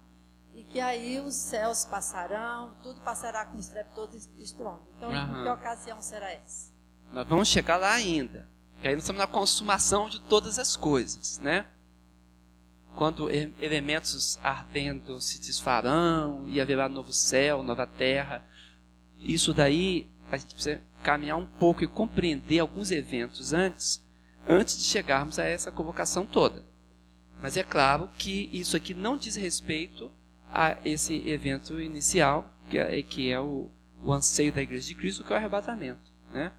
e 0.54 0.64
que 0.64 0.80
aí 0.80 1.20
os 1.20 1.36
céus 1.36 1.86
passarão, 1.86 2.76
tudo 2.82 3.00
passará 3.02 3.46
com 3.46 3.58
estrepitoso 3.58 4.30
estrondo. 4.38 4.82
Então, 4.98 5.12
Aham. 5.12 5.42
em 5.42 5.44
que 5.44 5.50
ocasião 5.50 6.02
será 6.02 6.32
essa? 6.32 6.72
Nós 7.12 7.28
vamos 7.28 7.48
chegar 7.48 7.78
lá 7.78 7.94
ainda. 7.94 8.50
Que 8.82 8.88
aí 8.88 8.94
nós 8.94 9.04
estamos 9.04 9.20
na 9.20 9.28
consumação 9.28 10.10
de 10.10 10.20
todas 10.22 10.60
as 10.60 10.76
coisas, 10.76 11.40
né? 11.40 11.68
Quando 12.96 13.30
elementos 13.30 14.40
ardendo 14.44 15.22
se 15.22 15.40
desfarão 15.40 16.44
e 16.48 16.60
haverá 16.60 16.90
novo 16.90 17.14
céu, 17.14 17.62
nova 17.62 17.86
terra. 17.86 18.44
Isso 19.20 19.54
daí 19.54 20.10
a 20.32 20.38
gente 20.38 20.54
precisa 20.54 20.82
caminhar 21.04 21.38
um 21.38 21.46
pouco 21.46 21.84
e 21.84 21.88
compreender 21.88 22.60
alguns 22.60 22.92
eventos 22.92 23.54
antes, 23.54 24.04
antes 24.48 24.78
de 24.78 24.84
chegarmos 24.84 25.40
a 25.40 25.46
essa 25.46 25.72
convocação 25.72 26.26
toda. 26.26 26.66
Mas 27.42 27.58
é 27.58 27.64
claro 27.64 28.10
que 28.18 28.50
isso 28.52 28.76
aqui 28.76 28.94
não 28.94 29.18
diz 29.18 29.36
respeito 29.36 30.12
a 30.52 30.78
esse 30.84 31.28
evento 31.28 31.80
inicial, 31.80 32.52
que 32.70 32.78
é, 32.78 33.02
que 33.04 33.32
é 33.32 33.40
o, 33.40 33.70
o 34.04 34.12
anseio 34.12 34.52
da 34.52 34.62
igreja 34.62 34.88
de 34.88 34.96
Cristo, 34.96 35.24
que 35.24 35.32
é 35.32 35.36
o 35.36 35.38
arrebatamento, 35.38 36.12
né? 36.32 36.52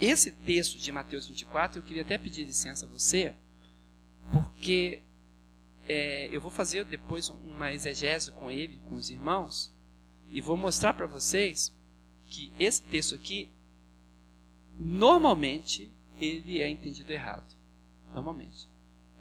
Esse 0.00 0.32
texto 0.32 0.76
de 0.76 0.90
Mateus 0.90 1.28
24, 1.28 1.78
eu 1.78 1.82
queria 1.82 2.02
até 2.02 2.18
pedir 2.18 2.44
licença 2.44 2.84
a 2.84 2.88
você, 2.88 3.32
porque 4.32 5.02
é, 5.88 6.28
eu 6.34 6.40
vou 6.40 6.50
fazer 6.50 6.84
depois 6.84 7.28
uma 7.28 7.72
exegese 7.72 8.32
com 8.32 8.50
ele, 8.50 8.80
com 8.88 8.96
os 8.96 9.08
irmãos, 9.08 9.72
e 10.28 10.40
vou 10.40 10.56
mostrar 10.56 10.94
para 10.94 11.06
vocês 11.06 11.72
que 12.26 12.52
esse 12.58 12.82
texto 12.82 13.14
aqui, 13.14 13.52
normalmente, 14.76 15.92
ele 16.24 16.62
é 16.62 16.68
entendido 16.68 17.12
errado, 17.12 17.54
normalmente. 18.12 18.68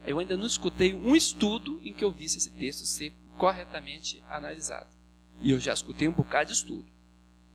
Eu 0.05 0.19
ainda 0.19 0.35
não 0.35 0.45
escutei 0.45 0.93
um 0.93 1.15
estudo 1.15 1.79
em 1.83 1.93
que 1.93 2.03
eu 2.03 2.11
visse 2.11 2.37
esse 2.37 2.51
texto 2.51 2.85
ser 2.85 3.13
corretamente 3.37 4.21
analisado. 4.29 4.89
E 5.39 5.51
eu 5.51 5.59
já 5.59 5.73
escutei 5.73 6.07
um 6.07 6.11
bocado 6.11 6.47
de 6.47 6.53
estudo. 6.53 6.85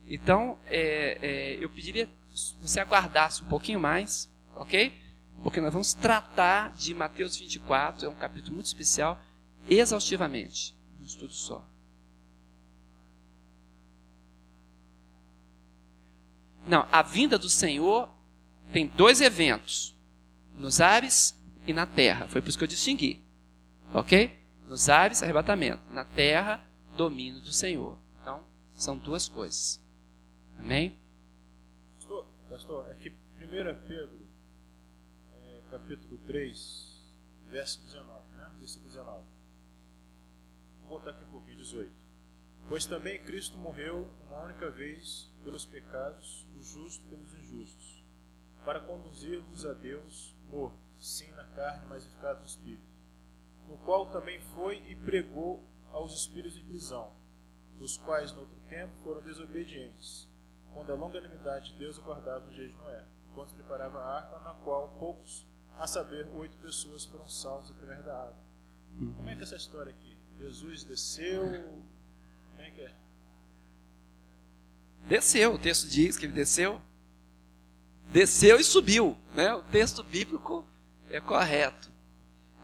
Então, 0.07 0.57
é, 0.65 1.19
é, 1.21 1.63
eu 1.63 1.69
pediria 1.69 2.07
que 2.07 2.55
você 2.61 2.79
aguardasse 2.79 3.43
um 3.43 3.47
pouquinho 3.47 3.79
mais, 3.79 4.29
ok? 4.55 4.93
Porque 5.43 5.61
nós 5.61 5.71
vamos 5.71 5.93
tratar 5.93 6.73
de 6.73 6.93
Mateus 6.93 7.37
24, 7.37 8.07
é 8.07 8.09
um 8.09 8.15
capítulo 8.15 8.55
muito 8.55 8.65
especial, 8.65 9.19
exaustivamente, 9.69 10.75
um 10.99 11.03
estudo 11.03 11.33
só. 11.33 11.63
Não, 16.67 16.87
a 16.91 17.01
vinda 17.01 17.37
do 17.37 17.49
Senhor 17.49 18.09
tem 18.71 18.87
dois 18.87 19.21
eventos: 19.21 19.95
nos 20.55 20.81
ares 20.81 21.39
e 21.65 21.73
na 21.73 21.85
terra. 21.85 22.27
Foi 22.27 22.41
por 22.41 22.49
isso 22.49 22.57
que 22.57 22.63
eu 22.63 22.67
distingui. 22.67 23.23
Ok? 23.93 24.37
Nos 24.67 24.89
ares, 24.89 25.23
arrebatamento. 25.23 25.81
Na 25.91 26.05
terra, 26.05 26.63
domínio 26.95 27.41
do 27.41 27.51
Senhor. 27.51 27.97
Então, 28.21 28.43
são 28.73 28.97
duas 28.97 29.27
coisas. 29.27 29.81
Amém? 30.59 30.97
Pastor, 31.95 32.25
pastor 32.49 32.91
aqui 32.91 33.09
1 33.09 33.87
Pedro, 33.87 34.27
é, 35.41 35.61
capítulo 35.71 36.17
3, 36.27 37.13
verso 37.49 37.81
19, 37.85 38.35
né? 38.35 38.51
Versículo 38.59 38.89
19. 38.89 39.23
Vou 40.81 40.89
voltar 40.89 41.11
aqui 41.11 41.23
um 41.23 41.31
pouquinho, 41.31 41.57
18. 41.57 41.91
Pois 42.67 42.85
também 42.85 43.17
Cristo 43.23 43.57
morreu 43.57 44.07
uma 44.27 44.43
única 44.43 44.69
vez 44.69 45.31
pelos 45.43 45.65
pecados, 45.65 46.45
o 46.55 46.61
justo 46.61 47.03
pelos 47.07 47.33
injustos, 47.33 47.98
para 48.69 48.81
conduzir-vos 48.81 49.65
a 49.65 49.73
Deus 49.73 50.37
morto, 50.47 50.77
sim 50.99 51.27
na 51.31 51.43
carne, 51.43 51.87
mas 51.89 52.03
vivificado 52.03 52.41
no 52.41 52.45
Espírito, 52.45 52.83
no 53.67 53.75
qual 53.79 54.11
também 54.11 54.39
foi 54.53 54.77
e 54.87 54.95
pregou 54.95 55.67
aos 55.91 56.13
espíritos 56.13 56.55
em 56.55 56.63
prisão, 56.65 57.11
os 57.79 57.97
quais 57.97 58.31
no 58.31 58.41
outro 58.41 58.59
tempo 58.67 58.93
foram 59.03 59.23
desobedientes, 59.23 60.29
quando 60.71 60.91
a 60.91 60.95
longanimidade 60.95 61.71
de 61.71 61.79
Deus 61.79 61.97
aguardava 61.97 62.45
no 62.45 62.51
dia 62.51 62.67
de 62.67 62.75
Noé, 62.75 63.07
enquanto 63.31 63.55
preparava 63.55 63.97
a 63.97 64.17
arca, 64.17 64.37
na 64.41 64.53
qual 64.63 64.89
poucos, 64.99 65.47
a 65.75 65.87
saber, 65.87 66.27
oito 66.35 66.55
pessoas 66.59 67.05
foram 67.05 67.27
salvos 67.27 67.71
através 67.71 68.05
da 68.05 68.21
água. 68.21 68.37
Como 69.15 69.29
é 69.29 69.33
que 69.33 69.41
é 69.41 69.43
essa 69.45 69.55
história 69.55 69.91
aqui? 69.91 70.15
Jesus 70.37 70.83
desceu. 70.83 71.41
Como 71.41 72.61
é 72.61 72.69
que 72.69 72.81
é? 72.81 72.95
Desceu, 75.07 75.55
o 75.55 75.57
texto 75.57 75.87
diz 75.87 76.15
que 76.15 76.27
ele 76.27 76.33
desceu. 76.33 76.79
Desceu 78.11 78.59
e 78.59 78.63
subiu. 78.63 79.17
Né? 79.35 79.53
O 79.53 79.61
texto 79.63 80.03
bíblico 80.03 80.65
é 81.09 81.19
correto. 81.19 81.91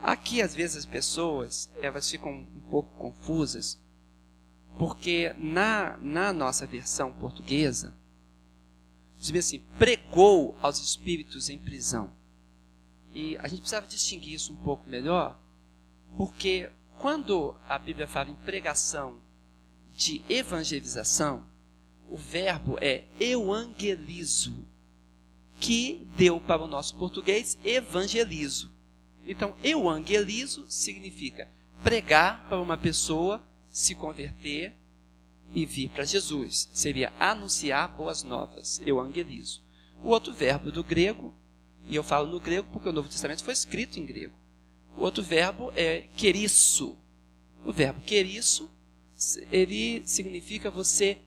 Aqui, 0.01 0.41
às 0.41 0.53
vezes, 0.53 0.77
as 0.77 0.86
pessoas 0.86 1.69
elas 1.81 2.10
ficam 2.10 2.31
um 2.31 2.62
pouco 2.69 2.95
confusas, 2.97 3.79
porque 4.77 5.34
na, 5.38 5.97
na 5.97 6.34
nossa 6.34 6.65
versão 6.67 7.12
portuguesa, 7.13 7.95
diz 9.17 9.47
assim: 9.47 9.63
pregou 9.79 10.58
aos 10.62 10.79
espíritos 10.79 11.49
em 11.49 11.58
prisão. 11.58 12.12
E 13.13 13.38
a 13.38 13.47
gente 13.47 13.60
precisava 13.62 13.88
distinguir 13.88 14.34
isso 14.34 14.51
um 14.51 14.58
pouco 14.58 14.88
melhor, 14.89 15.39
porque 16.17 16.69
quando 16.99 17.55
a 17.67 17.79
Bíblia 17.79 18.08
fala 18.08 18.29
em 18.29 18.36
pregação 18.36 19.21
de 19.93 20.21
evangelização, 20.27 21.45
o 22.10 22.17
verbo 22.17 22.77
é 22.81 23.05
euangelizo, 23.19 24.67
que 25.60 26.08
deu 26.18 26.39
para 26.39 26.63
o 26.63 26.68
nosso 26.68 26.96
português 26.96 27.58
evangelizo. 27.63 28.72
Então, 29.26 29.56
euangelizo 29.63 30.65
significa 30.70 31.50
pregar 31.84 32.48
para 32.48 32.62
uma 32.62 32.78
pessoa 32.78 33.44
se 33.70 33.96
converter 33.96 34.74
e 35.54 35.65
vir 35.65 35.89
para 35.89 36.06
Jesus. 36.06 36.70
Seria 36.74 37.12
anunciar 37.20 37.89
boas 37.89 38.24
novas. 38.24 38.82
Euangelizo. 38.86 39.63
O 40.04 40.10
outro 40.10 40.34
verbo 40.34 40.72
do 40.72 40.84
grego, 40.84 41.34
e 41.88 41.96
eu 41.96 42.04
falo 42.04 42.28
no 42.28 42.39
grego 42.39 42.68
porque 42.72 42.89
o 42.89 42.94
Novo 42.94 43.10
Testamento 43.10 43.44
foi 43.44 43.54
escrito 43.54 44.00
em 44.00 44.06
grego. 44.06 44.36
O 44.98 45.02
outro 45.02 45.24
verbo 45.24 45.72
é 45.76 46.08
queriço. 46.15 46.98
O 47.65 47.72
verbo 47.72 48.02
queriço, 48.02 48.70
ele 49.52 50.04
significa 50.06 50.70
você 50.70 51.20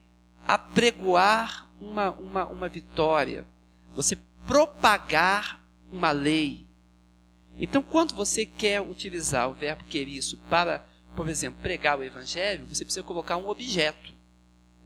apregoar 0.47 1.69
uma, 1.79 2.11
uma, 2.11 2.45
uma 2.47 2.69
vitória, 2.69 3.45
você 3.95 4.17
propagar 4.47 5.63
uma 5.91 6.11
lei. 6.11 6.67
Então, 7.57 7.81
quando 7.81 8.15
você 8.15 8.45
quer 8.45 8.81
utilizar 8.81 9.49
o 9.49 9.53
verbo 9.53 9.83
queriço 9.83 10.37
para, 10.49 10.85
por 11.15 11.27
exemplo, 11.27 11.61
pregar 11.61 11.99
o 11.99 12.03
evangelho, 12.03 12.65
você 12.65 12.85
precisa 12.85 13.03
colocar 13.03 13.37
um 13.37 13.49
objeto. 13.49 14.13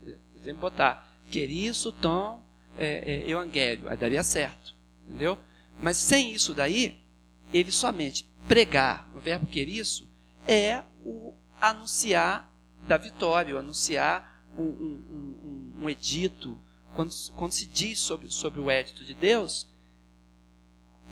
Por 0.02 0.40
exemplo, 0.40 0.60
botar 0.60 1.08
queriço, 1.30 1.92
tom, 1.92 2.42
é, 2.76 3.24
é, 3.26 3.30
evangelho, 3.30 3.88
aí 3.88 3.96
daria 3.96 4.22
certo. 4.22 4.74
Entendeu? 5.06 5.38
Mas 5.80 5.96
sem 5.96 6.32
isso 6.32 6.54
daí, 6.54 7.00
ele 7.52 7.70
somente 7.70 8.28
pregar, 8.48 9.08
o 9.14 9.20
verbo 9.20 9.46
queriço, 9.46 10.08
é 10.46 10.82
o 11.04 11.32
anunciar 11.60 12.52
da 12.86 12.96
vitória, 12.96 13.54
o 13.54 13.58
anunciar 13.58 14.44
um, 14.58 14.62
um, 14.62 15.74
um, 15.80 15.84
um 15.84 15.90
edito. 15.90 16.58
Quando, 16.94 17.12
quando, 17.34 17.52
se 17.52 17.66
diz 17.66 17.98
sobre, 17.98 18.30
sobre 18.30 18.60
o 18.60 18.70
edito 18.70 19.04
de 19.04 19.14
Deus, 19.14 19.68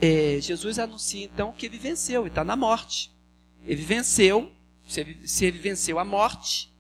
é, 0.01 0.39
Jesus 0.41 0.79
anuncia 0.79 1.25
então 1.25 1.53
que 1.53 1.67
ele 1.67 1.79
venceu, 1.79 2.23
ele 2.23 2.29
está 2.29 2.45
na 2.45 2.57
morte. 2.57 3.13
Ele 3.65 3.83
venceu, 3.83 4.51
se 4.87 5.01
ele, 5.01 5.29
se 5.29 5.45
ele 5.45 5.59
venceu 5.59 5.99
a 5.99 6.05
morte, 6.05 6.73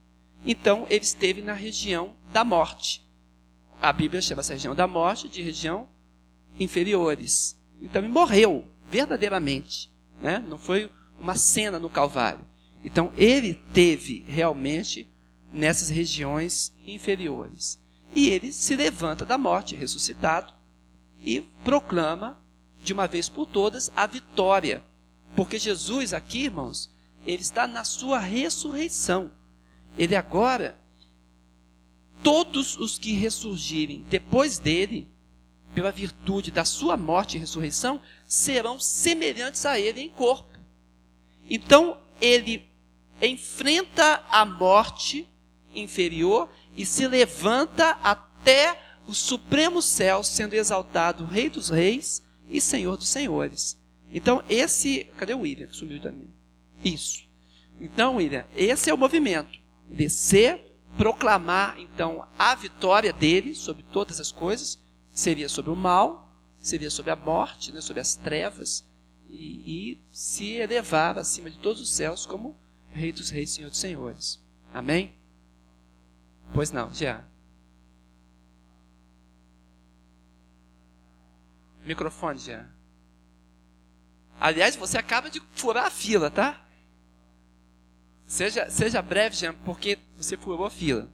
então 0.44 0.86
ele 0.88 1.04
esteve 1.04 1.42
na 1.42 1.52
região 1.52 2.16
da 2.32 2.44
morte. 2.44 3.06
A 3.80 3.92
Bíblia 3.92 4.22
chama 4.22 4.40
essa 4.40 4.52
região 4.52 4.74
da 4.74 4.86
morte 4.86 5.28
de 5.28 5.42
região 5.42 5.88
inferiores. 6.58 7.58
Então 7.80 8.02
ele 8.02 8.12
morreu, 8.12 8.64
verdadeiramente. 8.88 9.92
Né? 10.20 10.38
Não 10.38 10.58
foi 10.58 10.90
uma 11.18 11.34
cena 11.34 11.78
no 11.78 11.90
Calvário. 11.90 12.46
Então 12.84 13.12
ele 13.16 13.54
teve 13.72 14.24
realmente 14.26 15.08
nessas 15.52 15.88
regiões 15.88 16.72
inferiores. 16.86 17.81
E 18.14 18.28
ele 18.28 18.52
se 18.52 18.76
levanta 18.76 19.24
da 19.24 19.38
morte, 19.38 19.74
ressuscitado, 19.74 20.52
e 21.20 21.40
proclama 21.64 22.40
de 22.82 22.92
uma 22.92 23.06
vez 23.06 23.28
por 23.28 23.46
todas 23.46 23.90
a 23.94 24.06
vitória. 24.06 24.84
Porque 25.34 25.58
Jesus 25.58 26.12
aqui, 26.12 26.44
irmãos, 26.44 26.90
ele 27.26 27.42
está 27.42 27.66
na 27.66 27.84
sua 27.84 28.18
ressurreição. 28.18 29.30
Ele 29.96 30.16
agora, 30.16 30.78
todos 32.22 32.76
os 32.76 32.98
que 32.98 33.12
ressurgirem 33.12 34.04
depois 34.08 34.58
dele, 34.58 35.08
pela 35.74 35.90
virtude 35.90 36.50
da 36.50 36.64
sua 36.64 36.96
morte 36.96 37.36
e 37.36 37.40
ressurreição, 37.40 38.00
serão 38.26 38.78
semelhantes 38.78 39.64
a 39.64 39.78
ele 39.78 40.02
em 40.02 40.10
corpo. 40.10 40.58
Então, 41.48 41.98
ele 42.20 42.68
enfrenta 43.20 44.22
a 44.28 44.44
morte 44.44 45.28
inferior 45.74 46.50
e 46.76 46.86
se 46.86 47.06
levanta 47.06 47.90
até 48.02 48.78
o 49.06 49.14
supremo 49.14 49.82
céu, 49.82 50.22
sendo 50.22 50.54
exaltado 50.54 51.24
Rei 51.24 51.50
dos 51.50 51.68
Reis 51.68 52.22
e 52.48 52.60
Senhor 52.60 52.96
dos 52.96 53.08
Senhores. 53.08 53.78
Então, 54.12 54.42
esse. 54.48 55.04
Cadê 55.16 55.34
o 55.34 55.40
William? 55.40 55.68
Sumiu 55.72 56.00
também. 56.00 56.28
Isso. 56.84 57.24
Então, 57.80 58.16
William, 58.16 58.44
esse 58.54 58.90
é 58.90 58.94
o 58.94 58.98
movimento. 58.98 59.58
Descer, 59.88 60.60
proclamar, 60.96 61.78
então, 61.78 62.26
a 62.38 62.54
vitória 62.54 63.12
dele 63.12 63.54
sobre 63.54 63.82
todas 63.82 64.20
as 64.20 64.30
coisas. 64.30 64.78
Seria 65.10 65.48
sobre 65.48 65.70
o 65.70 65.76
mal, 65.76 66.32
seria 66.58 66.90
sobre 66.90 67.10
a 67.10 67.16
morte, 67.16 67.72
né, 67.72 67.80
sobre 67.80 68.00
as 68.00 68.14
trevas. 68.14 68.86
E, 69.28 69.92
e 69.92 70.00
se 70.10 70.52
elevar 70.52 71.18
acima 71.18 71.50
de 71.50 71.58
todos 71.58 71.80
os 71.80 71.90
céus 71.90 72.26
como 72.26 72.56
Rei 72.90 73.12
dos 73.12 73.30
Reis, 73.30 73.50
Senhor 73.50 73.70
dos 73.70 73.78
Senhores. 73.78 74.42
Amém? 74.72 75.14
Pois 76.54 76.70
não, 76.70 76.92
já. 76.92 77.24
Microfone, 81.84 82.38
já. 82.38 82.68
Aliás, 84.38 84.76
você 84.76 84.98
acaba 84.98 85.30
de 85.30 85.40
furar 85.52 85.86
a 85.86 85.90
fila, 85.90 86.30
tá? 86.30 86.64
Seja, 88.26 88.70
seja 88.70 89.02
breve, 89.02 89.36
Jean, 89.36 89.54
porque 89.64 89.98
você 90.16 90.36
furou 90.36 90.66
a 90.66 90.70
fila. 90.70 91.08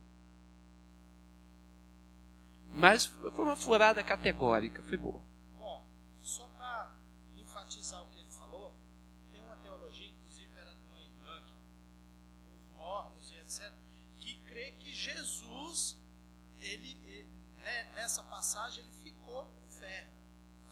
Mas 2.73 3.07
foi 3.07 3.45
uma 3.45 3.57
furada 3.57 4.03
categórica, 4.03 4.83
foi 4.83 4.97
boa. 4.97 5.21
Bom, 5.59 5.85
só 6.23 6.47
para 6.57 6.93
enfatizar 7.37 8.03
o 8.03 8.07
que 8.07 8.21
ele 8.21 8.31
falou, 8.31 8.73
tem 9.33 9.43
uma 9.43 9.57
teologia, 9.57 10.09
inclusive 10.09 10.51
era 10.57 10.75
do 10.75 10.97
Enoch, 10.97 11.53
os 12.55 12.77
mormos 12.77 13.33
e 13.33 13.37
etc., 13.37 13.73
Jesus, 14.99 15.97
ele, 16.59 17.01
ele 17.05 17.31
né, 17.59 17.85
nessa 17.95 18.21
passagem, 18.25 18.83
ele 18.83 18.93
ficou 18.95 19.49
ferro, 19.69 20.11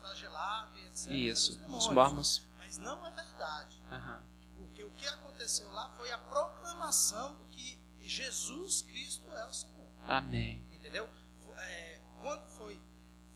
flagelado 0.01 0.77
e 0.79 0.87
etc. 0.87 1.11
Isso, 1.13 1.59
pelos 1.61 1.87
os 1.87 1.93
mormons. 1.93 2.43
Mas 2.59 2.77
não 2.79 3.07
é 3.07 3.11
verdade. 3.13 3.81
Aham. 3.89 4.23
Porque 4.57 4.83
o 4.83 4.91
que 4.91 5.07
aconteceu 5.07 5.71
lá 5.71 5.91
foi 5.91 6.11
a 6.11 6.19
proclamação 6.19 7.37
que 7.53 7.79
Jesus 8.01 8.83
Cristo 8.83 9.31
é 9.31 9.47
o 9.47 9.53
Senhor. 9.53 9.87
Amém. 10.09 10.67
Entendeu? 10.73 11.09
É, 11.59 12.01
quando 12.21 12.49
foi, 12.49 12.81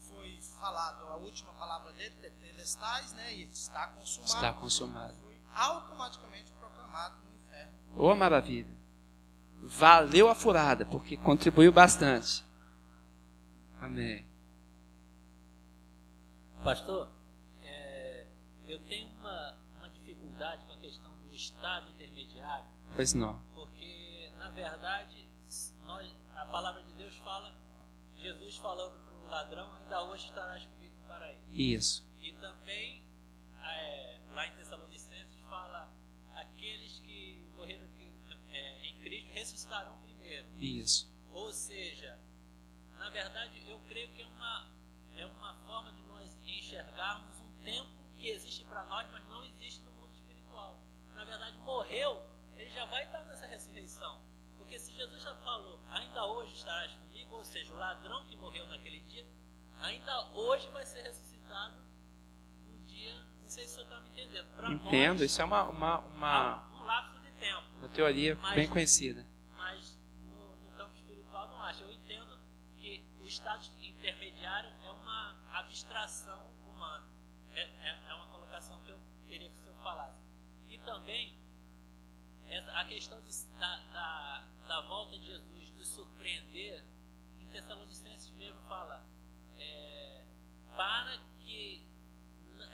foi 0.09 0.41
falado 0.43 1.07
a 1.07 1.16
última 1.16 1.53
palavra 1.55 1.93
dele, 1.93 2.16
telestais, 2.30 3.12
né? 3.12 3.34
E 3.34 3.43
está 3.45 3.86
consumado. 3.88 4.34
Está 4.34 4.53
consumado. 4.55 5.14
Foi 5.22 5.41
automaticamente 5.55 6.51
proclamado 6.53 7.16
no 7.22 7.36
inferno. 7.36 7.78
Ô 7.97 8.14
maravilha. 8.16 8.80
Valeu 9.62 10.28
a 10.28 10.34
furada, 10.34 10.84
porque 10.86 11.16
contribuiu 11.16 11.72
bastante. 11.72 12.44
Amém. 13.80 14.26
Pastor, 16.64 17.08
é, 17.62 18.26
eu 18.66 18.78
tenho 18.80 19.08
uma, 19.18 19.56
uma 19.78 19.88
dificuldade 19.90 20.64
com 20.66 20.72
a 20.72 20.76
questão 20.78 21.11
do 21.26 21.34
estado 21.34 21.88
intermediário, 21.90 22.66
Pois 22.94 23.14
não. 23.14 23.40
porque, 23.54 24.30
na 24.38 24.50
verdade, 24.50 25.26
nós, 25.86 26.14
a 26.36 26.44
palavra 26.46 26.82
de 26.82 26.92
Deus 26.94 27.16
fala, 27.18 27.54
Jesus 28.16 28.56
falando 28.56 28.98
para 29.04 29.14
o 29.14 29.30
ladrão, 29.30 29.72
ainda 29.74 30.02
hoje 30.04 30.26
estarás 30.26 30.64
comigo 30.66 30.94
para 31.06 31.30
ele. 31.32 31.40
Isso. 31.74 32.06
Ressuscitarão 39.51 39.98
primeiro. 40.03 40.46
Isso. 40.59 41.11
Ou 41.32 41.53
seja, 41.53 42.18
na 42.98 43.11
verdade, 43.11 43.62
eu 43.68 43.78
creio 43.88 44.09
que 44.12 44.22
é 44.22 44.26
uma, 44.26 44.68
é 45.16 45.26
uma 45.26 45.55
forma 45.66 45.92
de 45.92 46.03
nós 46.03 46.36
enxergarmos 46.44 47.36
um 47.40 47.64
tempo 47.64 47.90
que 48.16 48.28
existe 48.28 48.64
para 48.64 48.84
nós, 48.86 49.07
mas 49.11 49.24
não 49.28 49.44
existe 49.44 49.82
no 49.82 49.92
mundo 49.92 50.12
espiritual. 50.14 50.78
Na 51.14 51.24
verdade, 51.24 51.57
morreu, 51.59 52.22
ele 52.57 52.70
já 52.70 52.84
vai 52.86 53.05
estar 53.05 53.24
nessa 53.24 53.46
ressurreição. 53.46 54.20
Porque 54.57 54.78
se 54.78 54.92
Jesus 54.92 55.22
já 55.22 55.34
falou, 55.36 55.80
ainda 55.90 56.24
hoje 56.26 56.55
estarás 56.55 56.92
comigo, 56.92 57.34
ou 57.36 57.44
seja, 57.44 57.72
o 57.72 57.76
ladrão 57.76 58.24
que 58.26 58.36
morreu 58.36 58.66
naquele 58.68 59.01
dia, 59.01 59.26
ainda 59.80 60.26
hoje 60.32 60.68
vai 60.68 60.84
ser 60.86 61.03
ressuscitado 61.03 61.76
no 62.68 62.78
dia. 62.86 63.14
Não 63.42 63.48
sei 63.48 63.66
se 63.66 63.74
você 63.74 63.82
está 63.82 64.01
me 64.01 64.09
entendendo. 64.11 64.46
Pra 64.55 64.70
Entendo. 64.70 65.20
nós, 65.20 65.30
Isso 65.30 65.42
é 65.42 65.44
uma, 65.44 65.64
uma, 65.64 65.98
uma, 66.01 66.68
um 66.74 66.84
lapso 66.84 67.18
de 67.20 67.32
tempo. 67.32 67.62
uma 67.78 67.88
teoria 67.88 68.36
bem 68.55 68.68
conhecida. 68.68 69.26
Mas 69.57 69.98
no, 70.22 70.57
no 70.57 70.70
campo 70.76 70.94
espiritual 70.94 71.48
não 71.48 71.61
acho. 71.62 71.82
Eu 71.82 71.90
entendo 71.90 72.38
que 73.31 73.35
o 73.35 73.39
estado 73.39 73.64
intermediário 73.81 74.68
é 74.83 74.91
uma 74.91 75.37
abstração 75.53 76.51
humana. 76.66 77.07
É, 77.53 77.61
é, 77.62 78.03
é 78.09 78.14
uma 78.14 78.26
colocação 78.26 78.81
que 78.83 78.91
eu 78.91 78.99
queria 79.28 79.49
que 79.49 79.55
o 79.55 79.59
senhor 79.59 79.76
falasse. 79.85 80.20
E 80.68 80.76
também 80.78 81.39
a 82.74 82.85
questão 82.87 83.20
de- 83.22 83.47
da, 83.59 83.76
da, 83.93 84.45
da 84.66 84.81
volta 84.83 85.16
de 85.16 85.26
Jesus 85.26 85.70
nos 85.70 85.87
surpreender, 85.89 86.85
em 87.39 87.47
Tessalonicenses 87.49 88.31
mesmo 88.33 88.61
fala, 88.62 89.07
é, 89.57 90.24
para 90.76 91.16
que 91.39 91.87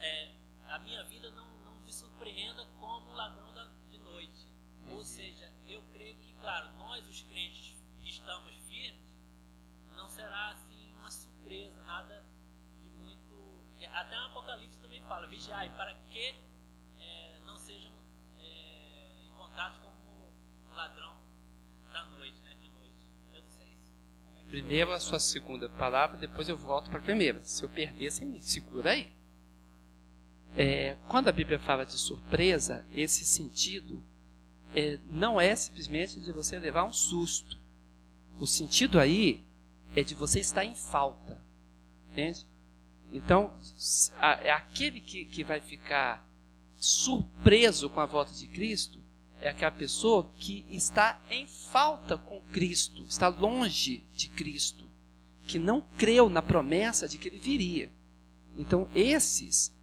é, 0.00 0.34
a 0.68 0.78
minha 0.78 1.04
vida 1.04 1.30
não, 1.32 1.46
não 1.64 1.74
me 1.80 1.92
surpreenda 1.92 2.64
como 2.80 3.10
o 3.10 3.14
ladrão 3.14 3.52
da, 3.52 3.64
de 3.90 3.98
noite. 3.98 4.46
Ou 4.90 5.04
seja, 5.04 5.52
eu 5.66 5.82
creio 5.92 6.16
que, 6.16 6.32
claro, 6.40 6.72
nós 6.78 7.06
os 7.06 7.20
crentes 7.22 7.76
que 8.00 8.08
estamos 8.08 8.55
será 10.16 10.50
assim 10.52 10.94
uma 10.98 11.10
surpresa, 11.10 11.82
nada 11.84 12.24
de 12.82 12.88
muito. 12.98 13.60
Até 13.92 14.16
o 14.18 14.24
Apocalipse 14.24 14.78
também 14.80 15.02
fala, 15.02 15.26
vigiai, 15.26 15.68
para 15.76 15.94
que 16.08 16.34
é, 16.98 17.38
não 17.44 17.58
sejam 17.58 17.92
é, 18.40 19.26
encontrados 19.26 19.78
como 19.78 19.94
ladrão 20.74 21.14
da 21.92 22.04
noite, 22.06 22.40
né? 22.40 22.54
De 22.54 22.70
noite. 22.70 23.10
Eu 23.34 23.42
não 23.42 23.50
sei 23.50 23.76
se. 23.76 23.92
Primeiro 24.48 24.92
a 24.92 24.98
sua 24.98 25.18
segunda 25.18 25.68
palavra, 25.68 26.16
depois 26.16 26.48
eu 26.48 26.56
volto 26.56 26.88
para 26.88 26.98
a 26.98 27.02
primeira. 27.02 27.44
Se 27.44 27.62
eu 27.62 27.68
perder, 27.68 28.10
você 28.10 28.24
me 28.24 28.42
segura 28.42 28.92
aí. 28.92 29.14
É, 30.56 30.96
quando 31.08 31.28
a 31.28 31.32
Bíblia 31.32 31.58
fala 31.58 31.84
de 31.84 31.92
surpresa, 31.92 32.86
esse 32.90 33.26
sentido 33.26 34.02
é, 34.74 34.98
não 35.10 35.38
é 35.38 35.54
simplesmente 35.54 36.18
de 36.18 36.32
você 36.32 36.58
levar 36.58 36.84
um 36.84 36.92
susto. 36.92 37.60
O 38.38 38.46
sentido 38.46 38.98
aí 38.98 39.46
é 39.96 40.02
de 40.02 40.14
você 40.14 40.38
estar 40.38 40.64
em 40.64 40.74
falta. 40.74 41.42
Entende? 42.12 42.46
Então, 43.12 43.52
é 44.42 44.52
aquele 44.52 45.00
que, 45.00 45.24
que 45.24 45.42
vai 45.42 45.60
ficar 45.60 46.24
surpreso 46.76 47.88
com 47.88 48.00
a 48.00 48.06
volta 48.06 48.32
de 48.32 48.46
Cristo 48.46 49.00
é 49.40 49.50
aquela 49.50 49.70
pessoa 49.70 50.30
que 50.36 50.64
está 50.70 51.20
em 51.30 51.46
falta 51.46 52.16
com 52.16 52.40
Cristo, 52.52 53.04
está 53.04 53.28
longe 53.28 54.04
de 54.14 54.28
Cristo, 54.28 54.88
que 55.46 55.58
não 55.58 55.82
creu 55.96 56.28
na 56.28 56.42
promessa 56.42 57.06
de 57.06 57.18
que 57.18 57.28
ele 57.28 57.38
viria. 57.38 57.92
Então, 58.56 58.88
esses 58.94 59.74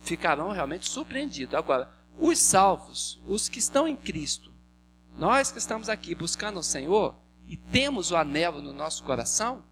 ficarão 0.00 0.50
realmente 0.50 0.88
surpreendidos. 0.88 1.54
Agora, 1.54 1.90
os 2.18 2.38
salvos, 2.38 3.20
os 3.26 3.48
que 3.48 3.58
estão 3.58 3.86
em 3.86 3.96
Cristo, 3.96 4.52
nós 5.16 5.52
que 5.52 5.58
estamos 5.58 5.88
aqui 5.88 6.14
buscando 6.14 6.58
o 6.58 6.62
Senhor 6.62 7.14
e 7.48 7.56
temos 7.56 8.10
o 8.10 8.16
anelo 8.16 8.60
no 8.60 8.72
nosso 8.72 9.02
coração, 9.02 9.64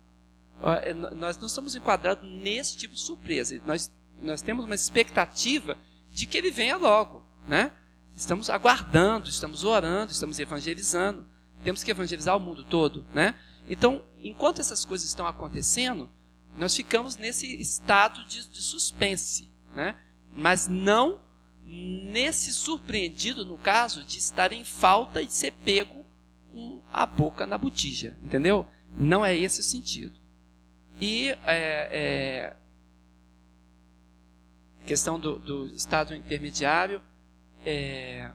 é, 0.83 0.95
nós 0.95 1.37
não 1.37 1.47
estamos 1.47 1.77
enquadrados 1.77 2.29
nesse 2.29 2.77
tipo 2.77 2.95
de 2.95 3.01
surpresa. 3.01 3.61
Nós, 3.67 3.93
nós 4.23 4.41
temos 4.41 4.65
uma 4.65 4.75
expectativa 4.75 5.77
de 6.11 6.27
que 6.27 6.39
ele 6.39 6.51
venha 6.51 6.79
logo, 6.79 7.23
né? 7.47 7.71
Estamos 8.15 8.49
aguardando, 8.49 9.29
estamos 9.29 9.63
orando, 9.63 10.11
estamos 10.11 10.39
evangelizando. 10.39 11.27
Temos 11.63 11.85
que 11.85 11.91
evangelizar 11.91 12.35
o 12.35 12.41
mundo 12.41 12.65
todo, 12.65 13.07
né? 13.13 13.35
Então, 13.69 14.03
enquanto 14.23 14.61
essas 14.61 14.85
coisas 14.85 15.07
estão 15.07 15.27
acontecendo, 15.27 16.09
nós 16.57 16.75
ficamos 16.75 17.19
nesse 17.19 17.61
estado 17.61 18.25
de, 18.25 18.49
de 18.49 18.63
suspense, 18.63 19.53
né? 19.75 19.97
Mas 20.35 20.67
não 20.67 21.21
nesse 21.63 22.53
surpreendido, 22.53 23.45
no 23.45 23.59
caso, 23.59 24.05
de 24.05 24.19
estar 24.19 24.53
em 24.53 24.65
falta 24.65 25.21
e 25.21 25.27
de 25.27 25.33
ser 25.33 25.53
pego 25.53 25.96
a 26.93 27.07
boca 27.07 27.47
na 27.47 27.59
botija, 27.59 28.17
entendeu? 28.23 28.67
Não 28.97 29.25
é 29.25 29.37
esse 29.37 29.61
o 29.61 29.65
sentido. 29.65 30.19
E 31.01 31.29
é, 31.45 31.89
é, 31.93 32.57
questão 34.87 35.21
do, 35.21 35.39
do 35.39 35.67
estado 35.67 36.15
intermediário, 36.15 37.03
é, 37.65 38.31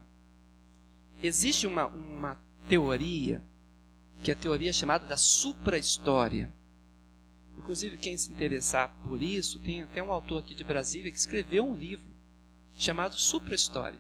existe 1.24 1.66
uma, 1.66 1.88
uma 1.88 2.40
teoria, 2.68 3.42
que 4.22 4.30
é 4.30 4.34
a 4.34 4.38
teoria 4.38 4.72
chamada 4.72 5.08
da 5.08 5.18
supra-história. 5.18 6.54
Inclusive, 7.58 7.98
quem 7.98 8.18
se 8.18 8.32
interessar 8.32 8.96
por 9.04 9.22
isso, 9.22 9.60
tem 9.60 9.84
até 9.84 10.02
um 10.02 10.12
autor 10.12 10.40
aqui 10.40 10.54
de 10.54 10.64
Brasília 10.64 11.12
que 11.12 11.18
escreveu 11.18 11.66
um 11.66 11.76
livro 11.76 12.12
chamado 12.74 13.16
Supra-História. 13.16 14.00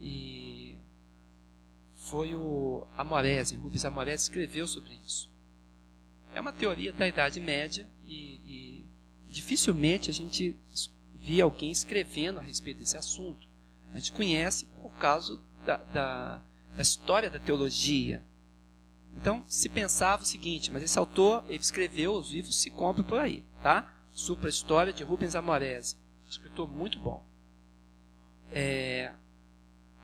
E 0.00 0.67
foi 2.10 2.34
o 2.34 2.86
Amorese, 2.96 3.56
Rubens 3.56 3.84
Amorese 3.84 4.24
escreveu 4.24 4.66
sobre 4.66 4.98
isso. 5.06 5.30
É 6.34 6.40
uma 6.40 6.52
teoria 6.52 6.92
da 6.92 7.06
Idade 7.06 7.40
Média 7.40 7.88
e, 8.04 8.40
e 8.44 8.86
dificilmente 9.28 10.10
a 10.10 10.12
gente 10.12 10.56
via 11.14 11.44
alguém 11.44 11.70
escrevendo 11.70 12.38
a 12.38 12.42
respeito 12.42 12.78
desse 12.78 12.96
assunto. 12.96 13.46
A 13.92 13.98
gente 13.98 14.12
conhece 14.12 14.66
por 14.80 14.90
causa 14.92 15.40
da, 15.64 15.76
da, 15.76 16.42
da 16.74 16.82
história 16.82 17.30
da 17.30 17.38
teologia. 17.38 18.22
Então, 19.16 19.44
se 19.46 19.68
pensava 19.68 20.22
o 20.22 20.26
seguinte, 20.26 20.70
mas 20.70 20.82
esse 20.82 20.98
autor, 20.98 21.44
ele 21.48 21.58
escreveu, 21.58 22.14
os 22.14 22.30
livros 22.30 22.56
se 22.56 22.70
compram 22.70 23.04
por 23.04 23.18
aí, 23.18 23.44
tá? 23.62 23.92
Supra 24.12 24.48
História 24.48 24.92
de 24.92 25.02
Rubens 25.02 25.34
Amorese. 25.34 25.96
Escritor 26.28 26.68
muito 26.68 26.98
bom. 26.98 27.24
É, 28.52 29.12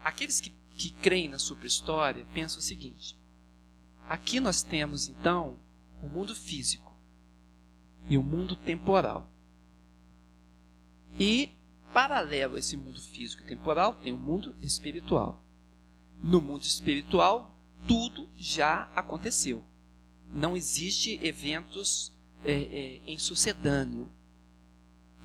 aqueles 0.03 0.41
que, 0.41 0.53
que 0.77 0.91
creem 0.91 1.29
na 1.29 1.39
supra-história 1.39 2.27
pensam 2.35 2.59
o 2.59 2.63
seguinte: 2.63 3.19
aqui 4.09 4.41
nós 4.41 4.63
temos 4.63 5.09
então 5.09 5.59
o 6.03 6.09
mundo 6.09 6.35
físico 6.35 6.93
e 8.09 8.19
o 8.19 8.23
mundo 8.23 8.57
temporal. 8.57 9.31
E, 11.19 11.53
paralelo 11.93 12.57
a 12.57 12.59
esse 12.59 12.77
mundo 12.77 13.01
físico 13.01 13.43
e 13.43 13.47
temporal, 13.47 13.95
tem 13.95 14.13
o 14.13 14.19
mundo 14.19 14.55
espiritual. 14.61 15.43
No 16.23 16.41
mundo 16.41 16.63
espiritual, 16.63 17.57
tudo 17.87 18.29
já 18.37 18.91
aconteceu. 18.95 19.65
Não 20.33 20.57
existe 20.57 21.21
eventos 21.23 22.13
é, 22.45 22.53
é, 22.53 23.01
em 23.07 23.17
sucedâneo. 23.17 24.11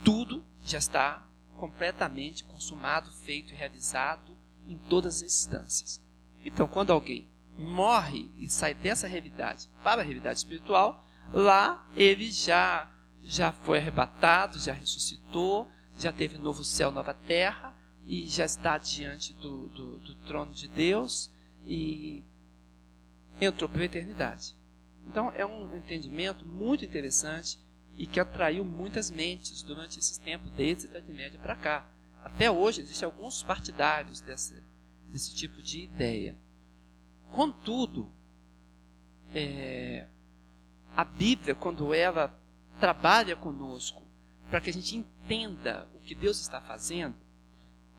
Tudo 0.03 0.45
já 0.63 0.77
está 0.77 1.27
completamente 1.57 2.43
consumado, 2.43 3.11
feito 3.11 3.51
e 3.51 3.55
realizado 3.55 4.28
em 4.69 4.77
todas 4.77 5.17
as 5.17 5.21
instâncias. 5.23 6.01
Então, 6.45 6.67
quando 6.67 6.91
alguém 6.91 7.27
morre 7.57 8.31
e 8.37 8.47
sai 8.47 8.73
dessa 8.73 9.07
realidade 9.07 9.69
para 9.83 10.01
a 10.01 10.05
realidade 10.05 10.39
espiritual, 10.39 11.05
lá 11.33 11.85
ele 11.95 12.31
já 12.31 12.89
já 13.21 13.51
foi 13.51 13.77
arrebatado, 13.77 14.57
já 14.57 14.71
ressuscitou, 14.71 15.69
já 15.97 16.11
teve 16.11 16.37
novo 16.37 16.63
céu, 16.63 16.89
nova 16.89 17.13
terra 17.13 17.75
e 18.05 18.25
já 18.27 18.45
está 18.45 18.77
diante 18.77 19.33
do, 19.33 19.67
do, 19.67 19.97
do 19.99 20.15
trono 20.25 20.53
de 20.53 20.67
Deus 20.67 21.29
e 21.65 22.23
entrou 23.39 23.69
para 23.69 23.81
a 23.81 23.85
eternidade. 23.85 24.55
Então 25.05 25.31
é 25.35 25.45
um 25.45 25.75
entendimento 25.75 26.45
muito 26.45 26.85
interessante 26.85 27.59
e 27.97 28.07
que 28.07 28.19
atraiu 28.19 28.63
muitas 28.63 29.11
mentes 29.11 29.61
durante 29.61 29.99
esses 29.99 30.17
tempos, 30.17 30.49
desde 30.51 30.87
a 30.87 30.89
Idade 30.91 31.11
Média 31.11 31.39
para 31.39 31.55
cá. 31.55 31.85
Até 32.23 32.49
hoje 32.51 32.81
existem 32.81 33.05
alguns 33.05 33.43
partidários 33.43 34.21
dessa, 34.21 34.61
desse 35.07 35.35
tipo 35.35 35.61
de 35.61 35.83
ideia. 35.83 36.37
Contudo, 37.31 38.11
é, 39.33 40.07
a 40.95 41.03
Bíblia, 41.03 41.55
quando 41.55 41.93
ela 41.93 42.37
trabalha 42.79 43.35
conosco 43.35 44.01
para 44.49 44.59
que 44.59 44.69
a 44.69 44.73
gente 44.73 44.97
entenda 44.97 45.87
o 45.93 45.99
que 45.99 46.15
Deus 46.15 46.39
está 46.39 46.59
fazendo, 46.59 47.15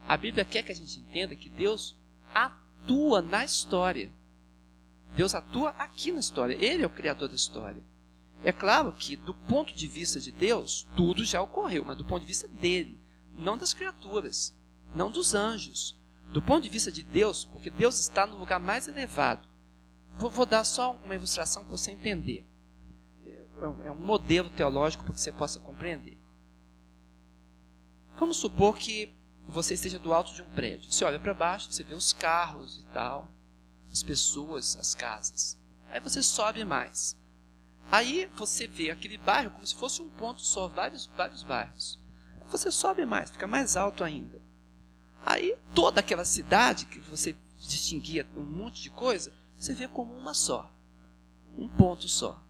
a 0.06 0.16
Bíblia 0.16 0.44
quer 0.44 0.62
que 0.62 0.72
a 0.72 0.74
gente 0.74 0.98
entenda 0.98 1.36
que 1.36 1.48
Deus 1.48 1.96
atua 2.34 3.22
na 3.22 3.44
história. 3.44 4.10
Deus 5.16 5.34
atua 5.34 5.70
aqui 5.70 6.12
na 6.12 6.20
história. 6.20 6.54
Ele 6.54 6.82
é 6.82 6.86
o 6.86 6.90
criador 6.90 7.28
da 7.28 7.34
história. 7.34 7.82
É 8.42 8.52
claro 8.52 8.92
que, 8.92 9.16
do 9.16 9.34
ponto 9.34 9.74
de 9.74 9.86
vista 9.86 10.18
de 10.18 10.32
Deus, 10.32 10.86
tudo 10.96 11.24
já 11.24 11.42
ocorreu, 11.42 11.84
mas 11.84 11.96
do 11.96 12.04
ponto 12.04 12.20
de 12.20 12.26
vista 12.26 12.48
dele, 12.48 12.99
não 13.40 13.56
das 13.56 13.74
criaturas, 13.74 14.54
não 14.94 15.10
dos 15.10 15.34
anjos. 15.34 15.98
Do 16.32 16.40
ponto 16.40 16.62
de 16.62 16.68
vista 16.68 16.92
de 16.92 17.02
Deus, 17.02 17.44
porque 17.44 17.70
Deus 17.70 17.98
está 17.98 18.24
no 18.26 18.36
lugar 18.36 18.60
mais 18.60 18.86
elevado. 18.86 19.48
Vou, 20.16 20.30
vou 20.30 20.46
dar 20.46 20.62
só 20.64 20.92
uma 21.04 21.14
ilustração 21.14 21.64
para 21.64 21.76
você 21.76 21.90
entender. 21.90 22.46
É, 23.26 23.88
é 23.88 23.90
um 23.90 23.98
modelo 23.98 24.48
teológico 24.50 25.02
para 25.02 25.14
que 25.14 25.20
você 25.20 25.32
possa 25.32 25.58
compreender. 25.58 26.18
Vamos 28.16 28.36
supor 28.36 28.76
que 28.76 29.12
você 29.48 29.74
esteja 29.74 29.98
do 29.98 30.12
alto 30.12 30.32
de 30.34 30.42
um 30.42 30.50
prédio. 30.50 30.92
Você 30.92 31.04
olha 31.04 31.18
para 31.18 31.34
baixo, 31.34 31.72
você 31.72 31.82
vê 31.82 31.94
os 31.94 32.12
carros 32.12 32.78
e 32.78 32.84
tal, 32.92 33.28
as 33.90 34.02
pessoas, 34.02 34.76
as 34.76 34.94
casas. 34.94 35.58
Aí 35.88 36.00
você 36.00 36.22
sobe 36.22 36.64
mais. 36.64 37.16
Aí 37.90 38.30
você 38.36 38.68
vê 38.68 38.90
aquele 38.90 39.18
bairro 39.18 39.50
como 39.50 39.66
se 39.66 39.74
fosse 39.74 40.00
um 40.00 40.08
ponto 40.08 40.40
só, 40.40 40.68
vários, 40.68 41.06
vários 41.06 41.42
bairros. 41.42 41.99
Você 42.50 42.70
sobe 42.70 43.06
mais, 43.06 43.30
fica 43.30 43.46
mais 43.46 43.76
alto 43.76 44.02
ainda. 44.02 44.40
Aí 45.24 45.56
toda 45.74 46.00
aquela 46.00 46.24
cidade 46.24 46.86
que 46.86 46.98
você 46.98 47.36
distinguia 47.58 48.26
um 48.36 48.42
monte 48.42 48.82
de 48.82 48.90
coisa, 48.90 49.32
você 49.56 49.72
vê 49.72 49.86
como 49.86 50.12
uma 50.14 50.34
só. 50.34 50.70
Um 51.56 51.68
ponto 51.68 52.08
só. 52.08 52.42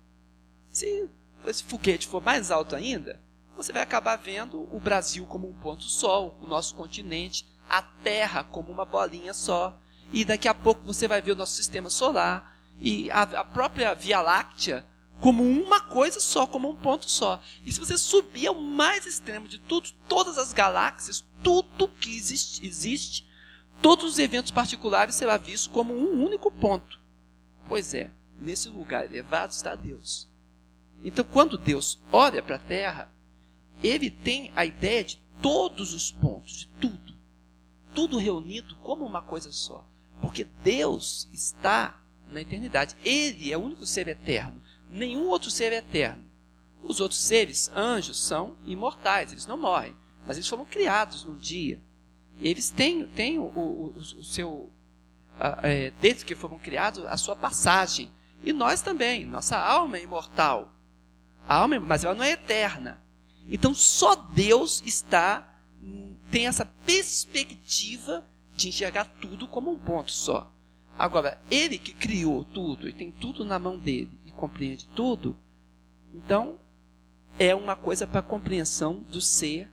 Se 0.70 1.08
esse 1.46 1.62
foguete 1.64 2.06
for 2.06 2.22
mais 2.22 2.50
alto 2.50 2.74
ainda, 2.74 3.20
você 3.56 3.72
vai 3.72 3.82
acabar 3.82 4.16
vendo 4.16 4.66
o 4.74 4.80
Brasil 4.80 5.26
como 5.26 5.48
um 5.48 5.52
ponto 5.52 5.84
só, 5.84 6.28
o 6.40 6.46
nosso 6.46 6.74
continente, 6.74 7.46
a 7.68 7.82
Terra 7.82 8.42
como 8.44 8.72
uma 8.72 8.84
bolinha 8.84 9.34
só. 9.34 9.78
E 10.12 10.24
daqui 10.24 10.48
a 10.48 10.54
pouco 10.54 10.82
você 10.82 11.06
vai 11.06 11.20
ver 11.20 11.32
o 11.32 11.36
nosso 11.36 11.54
sistema 11.54 11.90
solar 11.90 12.56
e 12.80 13.10
a, 13.10 13.22
a 13.22 13.44
própria 13.44 13.94
Via 13.94 14.22
Láctea 14.22 14.84
como 15.20 15.42
uma 15.42 15.80
coisa 15.80 16.18
só, 16.18 16.46
como 16.46 16.70
um 16.70 16.76
ponto 16.76 17.10
só. 17.10 17.42
E 17.64 17.72
se 17.72 17.78
você 17.78 17.98
subir 17.98 18.46
ao 18.46 18.54
mais 18.54 19.06
extremo 19.06 19.46
de 19.46 19.58
tudo, 19.58 19.90
todas 20.08 20.38
as 20.38 20.52
galáxias, 20.52 21.24
tudo 21.42 21.88
que 21.88 22.16
existe, 22.16 22.66
existe 22.66 23.28
todos 23.82 24.04
os 24.04 24.18
eventos 24.18 24.50
particulares 24.50 25.14
será 25.14 25.36
visto 25.36 25.70
como 25.70 25.94
um 25.94 26.24
único 26.24 26.50
ponto. 26.50 27.00
Pois 27.68 27.94
é, 27.94 28.10
nesse 28.38 28.68
lugar 28.68 29.04
elevado 29.04 29.52
está 29.52 29.74
Deus. 29.74 30.28
Então, 31.02 31.24
quando 31.24 31.56
Deus 31.56 31.98
olha 32.12 32.42
para 32.42 32.56
a 32.56 32.60
Terra, 32.60 33.10
ele 33.82 34.10
tem 34.10 34.52
a 34.54 34.66
ideia 34.66 35.02
de 35.02 35.16
todos 35.40 35.94
os 35.94 36.12
pontos, 36.12 36.58
de 36.58 36.66
tudo. 36.80 37.14
Tudo 37.94 38.18
reunido 38.18 38.76
como 38.76 39.04
uma 39.06 39.22
coisa 39.22 39.50
só. 39.50 39.86
Porque 40.20 40.44
Deus 40.62 41.28
está 41.32 41.98
na 42.30 42.42
eternidade. 42.42 42.94
Ele 43.02 43.50
é 43.50 43.56
o 43.56 43.62
único 43.62 43.86
ser 43.86 44.08
eterno. 44.08 44.60
Nenhum 44.90 45.28
outro 45.28 45.50
ser 45.50 45.72
é 45.72 45.76
eterno. 45.76 46.24
Os 46.82 47.00
outros 47.00 47.20
seres, 47.20 47.70
anjos, 47.74 48.18
são 48.18 48.56
imortais, 48.64 49.32
eles 49.32 49.46
não 49.46 49.56
morrem. 49.56 49.94
Mas 50.26 50.36
eles 50.36 50.48
foram 50.48 50.64
criados 50.64 51.24
num 51.24 51.36
dia. 51.36 51.80
Eles 52.40 52.70
têm, 52.70 53.06
têm 53.06 53.38
o, 53.38 53.44
o, 53.44 53.94
o 53.96 54.24
seu. 54.24 54.70
É, 55.62 55.92
desde 56.00 56.24
que 56.24 56.34
foram 56.34 56.58
criados, 56.58 57.04
a 57.04 57.16
sua 57.16 57.36
passagem. 57.36 58.10
E 58.42 58.52
nós 58.52 58.82
também. 58.82 59.24
Nossa 59.24 59.58
alma 59.58 59.98
é 59.98 60.02
imortal. 60.02 60.72
A 61.46 61.56
alma, 61.56 61.78
mas 61.78 62.04
ela 62.04 62.14
não 62.14 62.24
é 62.24 62.32
eterna. 62.32 63.02
Então 63.48 63.74
só 63.74 64.14
Deus 64.14 64.82
está 64.84 65.50
tem 66.30 66.46
essa 66.46 66.64
perspectiva 66.64 68.24
de 68.54 68.68
enxergar 68.68 69.04
tudo 69.20 69.48
como 69.48 69.70
um 69.70 69.78
ponto 69.78 70.12
só. 70.12 70.50
Agora, 70.98 71.40
ele 71.50 71.78
que 71.78 71.92
criou 71.92 72.44
tudo 72.44 72.88
e 72.88 72.92
tem 72.92 73.10
tudo 73.10 73.44
na 73.44 73.58
mão 73.58 73.78
dele 73.78 74.10
e 74.19 74.19
compreende 74.40 74.88
tudo, 74.96 75.36
então 76.14 76.58
é 77.38 77.54
uma 77.54 77.76
coisa 77.76 78.06
para 78.06 78.20
a 78.20 78.22
compreensão 78.22 79.02
do 79.02 79.20
ser 79.20 79.70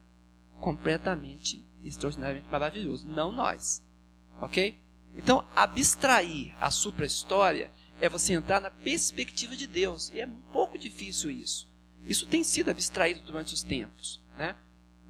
completamente, 0.59 1.65
extraordinariamente 1.83 2.49
maravilhoso, 2.51 3.07
não 3.07 3.31
nós. 3.31 3.81
Ok? 4.41 4.77
Então, 5.15 5.47
abstrair 5.55 6.53
a 6.61 6.69
supra-história 6.69 7.71
é 7.99 8.07
você 8.07 8.33
entrar 8.33 8.61
na 8.61 8.69
perspectiva 8.69 9.55
de 9.55 9.65
Deus. 9.65 10.11
E 10.13 10.19
é 10.19 10.27
um 10.27 10.41
pouco 10.53 10.77
difícil 10.77 11.31
isso. 11.31 11.67
Isso 12.05 12.27
tem 12.27 12.43
sido 12.43 12.69
abstraído 12.69 13.21
durante 13.21 13.53
os 13.53 13.63
tempos. 13.63 14.21
Né? 14.37 14.55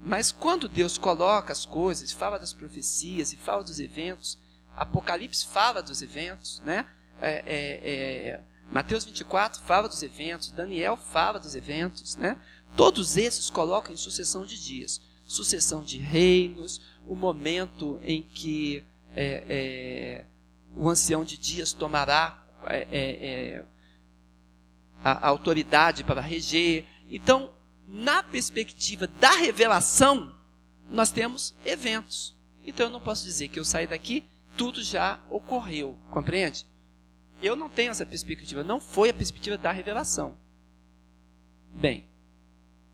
Mas 0.02 0.32
quando 0.32 0.70
Deus 0.70 0.98
coloca 0.98 1.52
as 1.52 1.66
coisas, 1.66 2.12
fala 2.12 2.40
das 2.40 2.54
profecias 2.54 3.34
e 3.34 3.36
fala 3.36 3.64
dos 3.64 3.80
eventos, 3.80 4.38
Apocalipse 4.76 5.46
fala 5.48 5.82
dos 5.82 6.02
eventos, 6.02 6.62
né? 6.64 6.86
É, 7.20 7.32
é, 7.32 7.90
é, 7.90 8.44
Mateus 8.72 9.06
24 9.06 9.62
fala 9.62 9.88
dos 9.88 10.04
eventos, 10.04 10.52
Daniel 10.52 10.98
fala 10.98 11.40
dos 11.40 11.56
eventos, 11.56 12.16
né? 12.16 12.40
Todos 12.76 13.18
esses 13.18 13.50
colocam 13.50 13.94
em 13.94 13.98
sucessão 13.98 14.46
de 14.46 14.62
dias, 14.62 15.02
sucessão 15.26 15.82
de 15.82 15.98
reinos, 15.98 16.82
o 17.06 17.16
momento 17.16 18.00
em 18.04 18.22
que 18.22 18.84
é, 19.16 19.44
é, 19.48 20.26
o 20.76 20.90
ancião 20.90 21.24
de 21.24 21.38
dias 21.38 21.74
tomará 21.74 22.46
é, 22.66 23.64
a, 25.04 25.12
a 25.12 25.28
autoridade 25.28 26.04
para 26.04 26.22
reger. 26.22 26.86
Então, 27.10 27.52
na 27.88 28.22
perspectiva 28.22 29.08
da 29.08 29.32
revelação, 29.32 30.36
nós 30.90 31.10
temos 31.10 31.56
eventos. 31.66 32.36
Então 32.64 32.88
eu 32.88 32.92
não 32.92 33.00
posso 33.00 33.24
dizer 33.24 33.48
que 33.48 33.60
eu 33.60 33.66
saí 33.66 33.88
daqui, 33.88 34.26
tudo 34.58 34.84
já 34.84 35.20
ocorreu, 35.30 35.98
compreende? 36.12 36.66
Eu 37.42 37.56
não 37.56 37.70
tenho 37.70 37.92
essa 37.92 38.06
perspectiva, 38.06 38.64
não 38.64 38.80
foi 38.80 39.10
a 39.10 39.14
perspectiva 39.14 39.58
da 39.58 39.72
revelação. 39.72 40.38
Bem, 41.74 42.06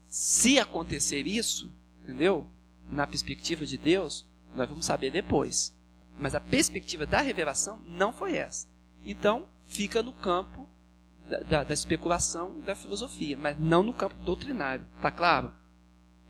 se 0.07 0.59
acontecer 0.59 1.25
isso, 1.25 1.71
entendeu? 2.03 2.47
Na 2.89 3.07
perspectiva 3.07 3.65
de 3.65 3.77
Deus, 3.77 4.27
nós 4.55 4.67
vamos 4.67 4.85
saber 4.85 5.11
depois. 5.11 5.73
Mas 6.19 6.35
a 6.35 6.39
perspectiva 6.39 7.05
da 7.05 7.21
revelação 7.21 7.79
não 7.87 8.11
foi 8.13 8.35
essa. 8.35 8.67
Então, 9.05 9.47
fica 9.65 10.03
no 10.03 10.13
campo 10.13 10.69
da, 11.27 11.39
da, 11.39 11.63
da 11.63 11.73
especulação 11.73 12.59
da 12.61 12.75
filosofia, 12.75 13.37
mas 13.37 13.57
não 13.59 13.81
no 13.81 13.93
campo 13.93 14.15
doutrinário. 14.23 14.85
Tá 15.01 15.09
claro? 15.09 15.53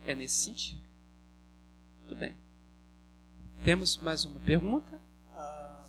É 0.06 0.14
nesse 0.14 0.36
sentido. 0.36 0.82
Tudo 2.08 2.20
bem. 2.20 2.36
Temos 3.64 3.98
mais 3.98 4.26
uma 4.26 4.40
pergunta? 4.40 5.02
Ah. 5.36 5.84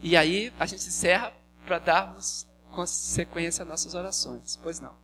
E 0.00 0.16
aí 0.16 0.52
a 0.58 0.66
gente 0.66 0.86
encerra 0.86 1.32
para 1.66 1.78
darmos 1.78 2.46
consequência 2.70 3.62
às 3.62 3.68
nossas 3.68 3.94
orações. 3.94 4.56
Pois 4.62 4.80
não. 4.80 4.96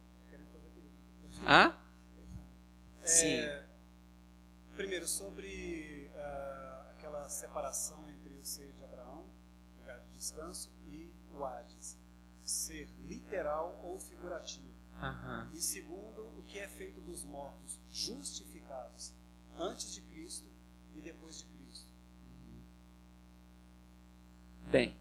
Hã? 1.47 1.77
É, 3.03 3.07
Sim. 3.07 3.65
Primeiro, 4.77 5.07
sobre 5.07 6.11
ah, 6.17 6.93
aquela 6.93 7.29
separação 7.29 8.09
entre 8.09 8.35
o 8.35 8.45
ser 8.45 8.73
de 8.73 8.85
Abraão, 8.85 9.27
lugar 9.79 10.01
de 10.01 10.11
descanso, 10.11 10.71
e 10.87 11.13
o 11.33 11.45
Hades. 11.45 11.99
Ser 12.45 12.89
literal 13.07 13.81
ou 13.83 13.99
figurativo. 13.99 14.75
Aham. 15.01 15.51
E 15.53 15.61
segundo, 15.61 16.23
o 16.39 16.43
que 16.47 16.59
é 16.59 16.69
feito 16.69 17.01
dos 17.01 17.25
mortos 17.25 17.81
justificados 17.91 19.15
antes 19.59 19.95
de 19.95 20.03
Cristo 20.03 20.47
e 20.95 21.01
depois 21.01 21.39
de 21.39 21.47
Cristo. 21.47 21.54
Bem, 24.71 24.97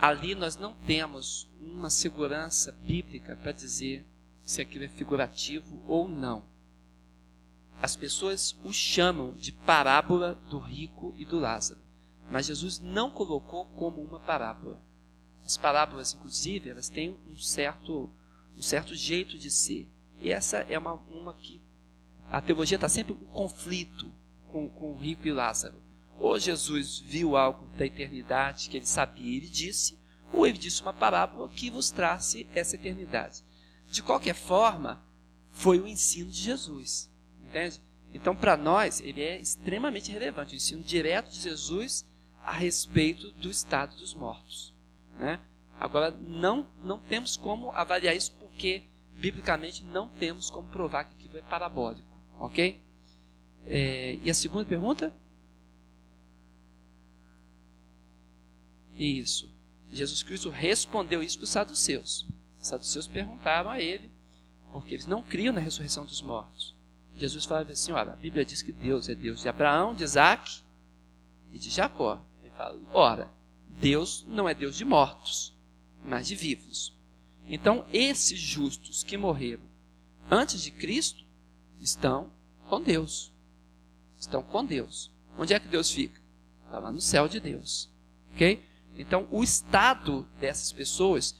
ali 0.00 0.34
nós 0.34 0.56
não 0.56 0.74
temos 0.86 1.50
uma 1.60 1.90
segurança 1.90 2.72
bíblica 2.72 3.36
para 3.36 3.52
dizer 3.52 4.06
se 4.44 4.60
aquilo 4.60 4.84
é 4.84 4.88
figurativo 4.88 5.82
ou 5.86 6.08
não. 6.08 6.44
As 7.80 7.96
pessoas 7.96 8.56
o 8.64 8.72
chamam 8.72 9.34
de 9.34 9.52
parábola 9.52 10.34
do 10.48 10.58
rico 10.58 11.14
e 11.16 11.24
do 11.24 11.38
Lázaro, 11.38 11.80
mas 12.30 12.46
Jesus 12.46 12.78
não 12.78 13.10
colocou 13.10 13.66
como 13.66 14.02
uma 14.02 14.20
parábola. 14.20 14.80
As 15.44 15.56
parábolas, 15.56 16.14
inclusive, 16.14 16.70
elas 16.70 16.88
têm 16.88 17.18
um 17.28 17.36
certo, 17.36 18.10
um 18.56 18.62
certo 18.62 18.94
jeito 18.94 19.36
de 19.36 19.50
ser. 19.50 19.90
E 20.20 20.30
essa 20.30 20.58
é 20.58 20.78
uma, 20.78 20.94
uma 20.94 21.34
que 21.34 21.60
a 22.30 22.40
teologia 22.40 22.76
está 22.76 22.88
sempre 22.88 23.12
em 23.12 23.26
conflito 23.26 24.10
com, 24.50 24.68
com 24.68 24.92
o 24.92 24.96
rico 24.96 25.26
e 25.26 25.32
Lázaro. 25.32 25.83
Ou 26.18 26.38
Jesus 26.38 26.98
viu 27.00 27.36
algo 27.36 27.66
da 27.76 27.86
eternidade 27.86 28.68
que 28.68 28.76
ele 28.76 28.86
sabia 28.86 29.24
e 29.24 29.36
ele 29.36 29.48
disse, 29.48 29.98
ou 30.32 30.46
ele 30.46 30.58
disse 30.58 30.82
uma 30.82 30.92
parábola 30.92 31.48
que 31.48 31.70
vos 31.70 31.90
trace 31.90 32.46
essa 32.54 32.76
eternidade. 32.76 33.42
De 33.88 34.02
qualquer 34.02 34.34
forma, 34.34 35.04
foi 35.50 35.78
o 35.78 35.86
ensino 35.86 36.30
de 36.30 36.40
Jesus. 36.40 37.10
Entende? 37.42 37.80
Então, 38.12 38.34
para 38.34 38.56
nós, 38.56 39.00
ele 39.00 39.22
é 39.22 39.40
extremamente 39.40 40.10
relevante. 40.10 40.54
O 40.54 40.56
ensino 40.56 40.82
direto 40.82 41.30
de 41.30 41.40
Jesus 41.40 42.06
a 42.42 42.52
respeito 42.52 43.30
do 43.32 43.50
estado 43.50 43.96
dos 43.96 44.14
mortos. 44.14 44.74
Né? 45.18 45.40
Agora, 45.78 46.10
não, 46.10 46.66
não 46.82 46.98
temos 46.98 47.36
como 47.36 47.70
avaliar 47.72 48.14
isso 48.14 48.32
porque 48.38 48.84
biblicamente 49.12 49.82
não 49.84 50.08
temos 50.08 50.50
como 50.50 50.68
provar 50.68 51.04
que 51.04 51.14
aquilo 51.14 51.38
é 51.38 51.42
parabólico, 51.42 52.06
ok? 52.38 52.80
É, 53.66 54.18
e 54.22 54.30
a 54.30 54.34
segunda 54.34 54.64
pergunta? 54.64 55.12
Isso. 58.96 59.52
Jesus 59.90 60.22
Cristo 60.22 60.50
respondeu 60.50 61.22
isso 61.22 61.38
para 61.38 61.44
os 61.44 61.50
saduceus. 61.50 62.26
Os 62.60 62.68
saduceus 62.68 63.06
perguntaram 63.06 63.70
a 63.70 63.80
ele, 63.80 64.10
porque 64.72 64.94
eles 64.94 65.06
não 65.06 65.22
criam 65.22 65.52
na 65.52 65.60
ressurreição 65.60 66.04
dos 66.04 66.22
mortos. 66.22 66.74
Jesus 67.16 67.44
falava 67.44 67.72
assim: 67.72 67.92
olha, 67.92 68.12
a 68.12 68.16
Bíblia 68.16 68.44
diz 68.44 68.62
que 68.62 68.72
Deus 68.72 69.08
é 69.08 69.14
Deus 69.14 69.42
de 69.42 69.48
Abraão, 69.48 69.94
de 69.94 70.02
Isaac 70.02 70.62
e 71.52 71.58
de 71.58 71.70
Jacó. 71.70 72.20
Ele 72.42 72.50
fala: 72.50 72.80
ora, 72.92 73.30
Deus 73.68 74.24
não 74.28 74.48
é 74.48 74.54
Deus 74.54 74.76
de 74.76 74.84
mortos, 74.84 75.54
mas 76.04 76.26
de 76.26 76.34
vivos. 76.34 76.92
Então, 77.46 77.84
esses 77.92 78.38
justos 78.38 79.02
que 79.02 79.16
morreram 79.16 79.62
antes 80.30 80.62
de 80.62 80.70
Cristo 80.70 81.24
estão 81.80 82.30
com 82.68 82.80
Deus. 82.80 83.32
Estão 84.18 84.42
com 84.42 84.64
Deus. 84.64 85.10
Onde 85.38 85.52
é 85.52 85.60
que 85.60 85.68
Deus 85.68 85.90
fica? 85.90 86.20
Está 86.64 86.78
lá 86.78 86.90
no 86.90 87.00
céu 87.00 87.28
de 87.28 87.38
Deus. 87.38 87.90
Ok? 88.32 88.64
Então, 88.96 89.26
o 89.30 89.42
estado 89.42 90.26
dessas 90.38 90.72
pessoas 90.72 91.34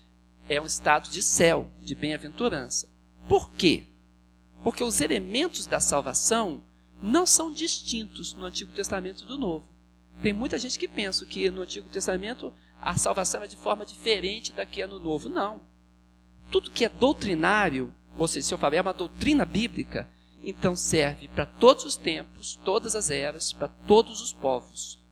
é 0.48 0.61
um 0.61 0.66
estado 0.66 1.09
de 1.09 1.22
céu, 1.22 1.70
de 1.80 1.94
bem-aventurança. 1.94 2.88
Por 3.28 3.50
quê? 3.52 3.84
Porque 4.62 4.82
os 4.82 5.00
elementos 5.00 5.66
da 5.66 5.80
salvação 5.80 6.62
não 7.02 7.26
são 7.26 7.52
distintos 7.52 8.34
no 8.34 8.44
Antigo 8.44 8.72
Testamento 8.72 9.24
do 9.24 9.38
Novo. 9.38 9.68
Tem 10.22 10.32
muita 10.32 10.59
gente 10.59 10.78
que 10.78 10.88
pensa 10.88 11.26
que 11.26 11.50
no 11.50 11.62
Antigo 11.62 11.88
Testamento 11.88 12.52
a 12.80 12.96
salvação 12.96 13.42
é 13.42 13.46
de 13.46 13.57
forma 13.57 13.84
diferente 13.84 14.52
da 14.52 14.66
que 14.66 14.82
é 14.82 14.86
no 14.86 14.98
Novo. 14.98 15.28
Não. 15.28 15.61
Tudo 16.50 16.70
que 16.70 16.84
é 16.84 16.88
doutrinário, 16.88 17.94
ou 18.16 18.28
seja, 18.28 18.46
se 18.46 18.55
eu 18.55 18.59
falar 18.59 18.76
é 18.76 18.80
uma 18.80 18.92
doutrina 18.92 19.44
bíblica, 19.44 20.09
então 20.42 20.76
serve 20.76 21.28
para 21.28 21.46
todos 21.46 21.84
os 21.84 21.96
tempos, 21.96 22.59
todas 22.64 22.94
as 22.94 23.11
eras, 23.11 23.52
para 23.52 23.68
todos 23.68 24.20
os 24.20 24.32
povos. 24.32 25.02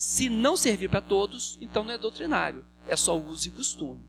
Se 0.00 0.30
não 0.30 0.56
servir 0.56 0.88
para 0.88 1.02
todos, 1.02 1.58
então 1.60 1.84
não 1.84 1.92
é 1.92 1.98
doutrinário, 1.98 2.64
é 2.88 2.96
só 2.96 3.20
uso 3.20 3.48
e 3.48 3.50
costume. 3.50 4.02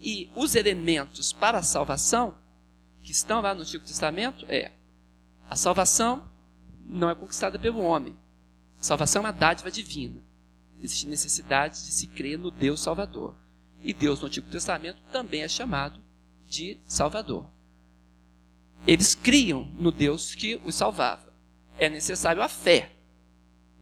E 0.00 0.30
os 0.34 0.54
elementos 0.54 1.34
para 1.34 1.58
a 1.58 1.62
salvação, 1.62 2.34
que 3.02 3.12
estão 3.12 3.42
lá 3.42 3.54
no 3.54 3.60
Antigo 3.60 3.84
Testamento, 3.84 4.46
é 4.48 4.72
a 5.46 5.54
salvação 5.54 6.26
não 6.82 7.10
é 7.10 7.14
conquistada 7.14 7.58
pelo 7.58 7.82
homem. 7.82 8.16
A 8.80 8.82
salvação 8.82 9.20
é 9.20 9.26
uma 9.26 9.30
dádiva 9.30 9.70
divina. 9.70 10.18
Existe 10.80 11.06
necessidade 11.06 11.74
de 11.74 11.92
se 11.92 12.06
crer 12.06 12.38
no 12.38 12.50
Deus 12.50 12.80
Salvador. 12.80 13.34
E 13.82 13.92
Deus 13.92 14.22
no 14.22 14.28
Antigo 14.28 14.48
Testamento 14.48 15.02
também 15.12 15.42
é 15.42 15.48
chamado 15.48 16.00
de 16.46 16.80
Salvador. 16.86 17.44
Eles 18.86 19.14
criam 19.14 19.70
no 19.78 19.92
Deus 19.92 20.34
que 20.34 20.58
os 20.64 20.74
salvava. 20.74 21.34
É 21.76 21.90
necessário 21.90 22.40
a 22.40 22.48
fé. 22.48 22.97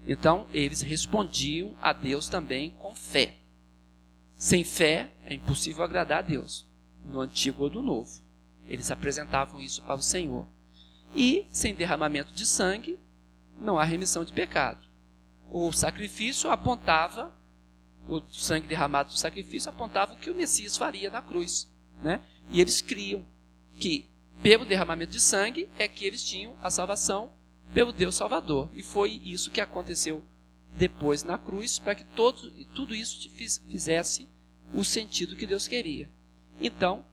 Então, 0.07 0.47
eles 0.53 0.81
respondiam 0.81 1.75
a 1.81 1.93
Deus 1.93 2.29
também 2.29 2.71
com 2.79 2.95
fé. 2.95 3.37
Sem 4.37 4.65
fé, 4.65 5.13
é 5.25 5.35
impossível 5.35 5.83
agradar 5.83 6.19
a 6.19 6.23
Deus, 6.23 6.69
no 7.05 7.21
Antigo 7.21 7.65
ou 7.65 7.71
no 7.71 7.83
Novo. 7.83 8.23
Eles 8.67 8.91
apresentavam 8.91 9.61
isso 9.61 9.83
para 9.83 9.95
o 9.95 10.03
Senhor. 10.03 10.47
E, 11.15 11.47
sem 11.51 11.75
derramamento 11.75 12.33
de 12.33 12.45
sangue, 12.45 12.99
não 13.61 13.79
há 13.79 13.85
remissão 13.85 14.25
de 14.25 14.33
pecado. 14.33 14.87
O 15.51 15.73
sacrifício 15.73 16.51
apontava, 16.51 17.35
o 18.09 18.21
sangue 18.31 18.67
derramado 18.67 19.11
do 19.11 19.19
sacrifício 19.19 19.71
apontava 19.71 20.15
o 20.15 20.17
que 20.17 20.31
o 20.31 20.35
Messias 20.35 20.77
faria 20.77 21.11
na 21.11 21.23
cruz. 21.23 21.71
Né? 22.03 22.21
E 22.51 22.61
eles 22.61 22.83
criam 22.83 23.25
que, 23.77 24.11
pelo 24.43 24.65
derramamento 24.65 25.13
de 25.13 25.21
sangue, 25.21 25.69
é 25.79 25.89
que 25.89 26.05
eles 26.05 26.23
tinham 26.23 26.55
a 26.63 26.71
salvação 26.71 27.33
pelo 27.77 27.93
Deus 27.93 28.15
Salvador. 28.15 28.71
E 28.73 28.83
foi 28.83 29.21
isso 29.23 29.51
que 29.51 29.61
aconteceu 29.61 30.25
depois 30.79 31.23
na 31.23 31.37
cruz, 31.37 31.79
para 31.79 31.95
que 31.95 32.05
todo, 32.05 32.51
tudo 32.75 32.95
isso 32.95 33.29
fizesse 33.29 34.27
o 34.73 34.83
sentido 34.83 35.37
que 35.37 35.47
Deus 35.47 35.69
queria. 35.69 36.11
Então, 36.59 37.05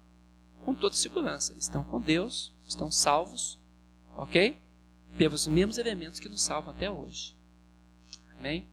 com 0.64 0.74
toda 0.74 0.95
segurança, 0.95 1.53
estão 1.57 1.84
com 1.84 1.99
Deus, 1.99 2.55
estão 2.66 2.89
salvos, 2.89 3.59
ok? 4.16 4.57
Pelos 5.18 5.47
mesmos 5.47 5.78
elementos 5.78 6.18
que 6.18 6.30
nos 6.30 6.41
salvam 6.41 6.74
até 6.74 6.89
hoje. 6.89 7.38
Amém? 8.39 8.66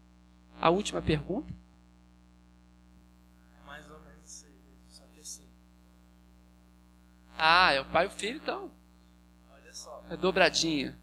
A 0.60 0.70
última 0.70 1.02
pergunta. 1.02 1.52
Mais 3.66 3.90
ou 3.90 3.98
menos 3.98 4.30
isso 4.30 4.46
aí, 4.46 4.78
só 4.86 5.02
que 5.12 5.18
assim. 5.18 5.48
Ah, 7.36 7.72
é 7.72 7.80
o 7.80 7.84
pai 7.86 8.04
e 8.04 8.08
o 8.08 8.12
filho, 8.12 8.36
então. 8.36 8.70
Olha 9.52 9.74
só. 9.74 10.04
É 10.08 10.16
dobradinha. 10.16 10.99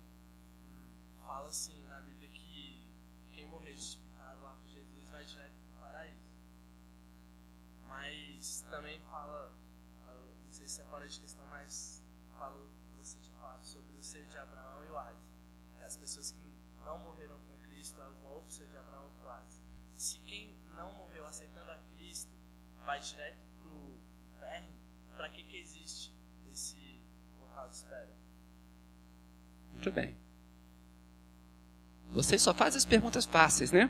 Vocês 32.28 32.42
só 32.42 32.54
fazem 32.54 32.78
as 32.78 32.84
perguntas 32.84 33.24
fáceis, 33.24 33.72
né? 33.72 33.90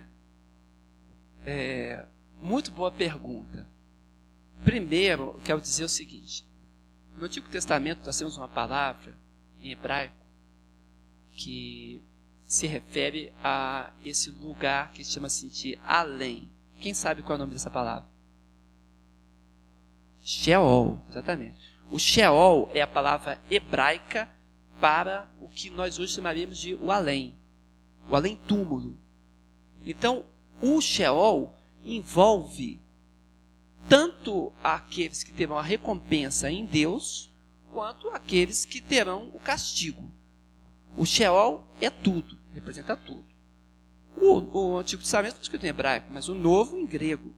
É, 1.43 2.05
muito 2.39 2.69
boa 2.69 2.91
pergunta. 2.91 3.67
Primeiro, 4.63 5.41
quero 5.43 5.59
dizer 5.59 5.83
o 5.83 5.89
seguinte: 5.89 6.47
no 7.17 7.25
Antigo 7.25 7.49
Testamento 7.49 8.05
nós 8.05 8.15
temos 8.15 8.37
uma 8.37 8.47
palavra 8.47 9.17
em 9.59 9.71
hebraico 9.71 10.23
que 11.31 11.99
se 12.45 12.67
refere 12.67 13.33
a 13.43 13.91
esse 14.05 14.29
lugar 14.29 14.91
que 14.91 15.03
se 15.03 15.13
chama 15.13 15.25
assim 15.25 15.47
de 15.47 15.79
além. 15.83 16.47
Quem 16.79 16.93
sabe 16.93 17.23
qual 17.23 17.33
é 17.33 17.35
o 17.37 17.39
nome 17.39 17.53
dessa 17.53 17.71
palavra? 17.71 18.07
Sheol, 20.21 21.01
exatamente. 21.09 21.75
O 21.89 21.97
Sheol 21.97 22.69
é 22.75 22.81
a 22.81 22.87
palavra 22.87 23.41
hebraica 23.49 24.29
para 24.79 25.27
o 25.41 25.49
que 25.49 25.71
nós 25.71 25.97
hoje 25.97 26.13
chamaríamos 26.13 26.59
de 26.59 26.75
o 26.75 26.91
além, 26.91 27.35
o 28.09 28.15
além 28.15 28.35
túmulo. 28.47 28.97
Então, 29.85 30.25
o 30.61 30.81
Sheol 30.81 31.53
envolve 31.83 32.81
tanto 33.87 34.51
aqueles 34.63 35.23
que 35.23 35.31
terão 35.31 35.57
a 35.57 35.61
recompensa 35.61 36.51
em 36.51 36.65
Deus, 36.65 37.33
quanto 37.71 38.09
aqueles 38.09 38.65
que 38.65 38.81
terão 38.81 39.29
o 39.33 39.39
castigo. 39.39 40.11
O 40.97 41.05
Sheol 41.05 41.65
é 41.79 41.89
tudo, 41.89 42.37
representa 42.53 42.97
tudo. 42.97 43.25
O, 44.15 44.73
o 44.73 44.77
Antigo 44.77 45.01
Testamento 45.01 45.33
está 45.33 45.43
escrito 45.43 45.65
em 45.65 45.69
hebraico, 45.69 46.07
mas 46.11 46.27
o 46.27 46.35
Novo 46.35 46.77
em 46.77 46.85
grego. 46.85 47.33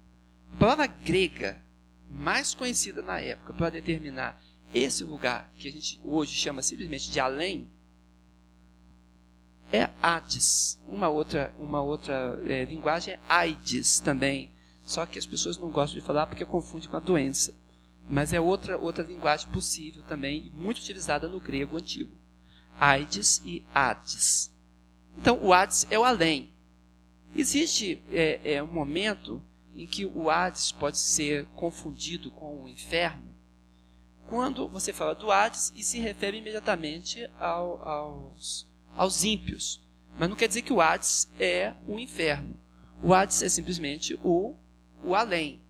A 0.53 0.57
palavra 0.57 0.88
grega 0.88 1.61
mais 2.09 2.55
conhecida 2.55 3.01
na 3.01 3.20
época 3.20 3.53
para 3.53 3.70
determinar 3.70 4.41
esse 4.74 5.03
lugar 5.03 5.51
que 5.55 5.67
a 5.67 5.72
gente 5.72 5.99
hoje 6.03 6.34
chama 6.34 6.61
simplesmente 6.61 7.11
de 7.11 7.20
além 7.20 7.70
é 9.72 9.89
Hades. 10.01 10.80
Uma 10.88 11.09
outra, 11.09 11.53
uma 11.59 11.82
outra 11.82 12.39
é, 12.47 12.65
linguagem 12.65 13.13
é 13.13 13.20
Aides 13.28 13.99
também. 13.99 14.51
Só 14.84 15.05
que 15.05 15.20
as 15.20 15.26
pessoas 15.26 15.57
não 15.57 15.70
gostam 15.70 15.99
de 15.99 16.05
falar 16.05 16.28
porque 16.28 16.45
confunde 16.45 16.88
com 16.88 16.97
a 16.97 17.01
doença. 17.01 17.53
Mas 18.09 18.34
é 18.34 18.39
outra, 18.39 18.78
outra 18.78 19.03
linguagem 19.03 19.47
possível 19.49 20.01
também, 20.03 20.51
muito 20.55 20.80
utilizada 20.80 21.28
no 21.28 21.39
grego 21.39 21.78
antigo. 21.78 22.11
Aides 22.80 23.41
e 23.45 23.63
Hades. 23.74 24.51
Então, 25.17 25.39
o 25.43 25.53
Hades 25.53 25.86
é 25.91 25.99
o 25.99 26.03
além. 26.03 26.51
Existe 27.36 28.01
é, 28.11 28.55
é, 28.55 28.63
um 28.63 28.67
momento 28.67 29.41
em 29.76 29.86
que 29.86 30.05
o 30.05 30.30
Hades 30.30 30.72
pode 30.72 30.97
ser 30.97 31.45
confundido 31.55 32.32
com 32.32 32.63
o 32.63 32.67
inferno, 32.70 33.30
quando 34.28 34.67
você 34.67 34.93
fala 34.93 35.15
do 35.15 35.32
Hades 35.32 35.74
e 35.76 35.84
se 35.84 35.99
refere 35.99 36.38
imediatamente 36.38 37.30
ao, 37.39 37.88
aos, 37.88 38.68
aos 39.00 39.24
ímpios. 39.24 39.82
Mas 40.20 40.28
não 40.28 40.36
quer 40.36 40.50
dizer 40.50 40.62
que 40.62 40.74
o 40.74 40.82
Hades 40.82 41.32
é 41.39 41.74
o 41.88 41.97
inferno. 41.97 42.60
O 43.02 43.14
Hades 43.14 43.41
é 43.41 43.47
simplesmente 43.47 44.20
o, 44.22 44.58
o 45.02 45.16
além. 45.16 45.62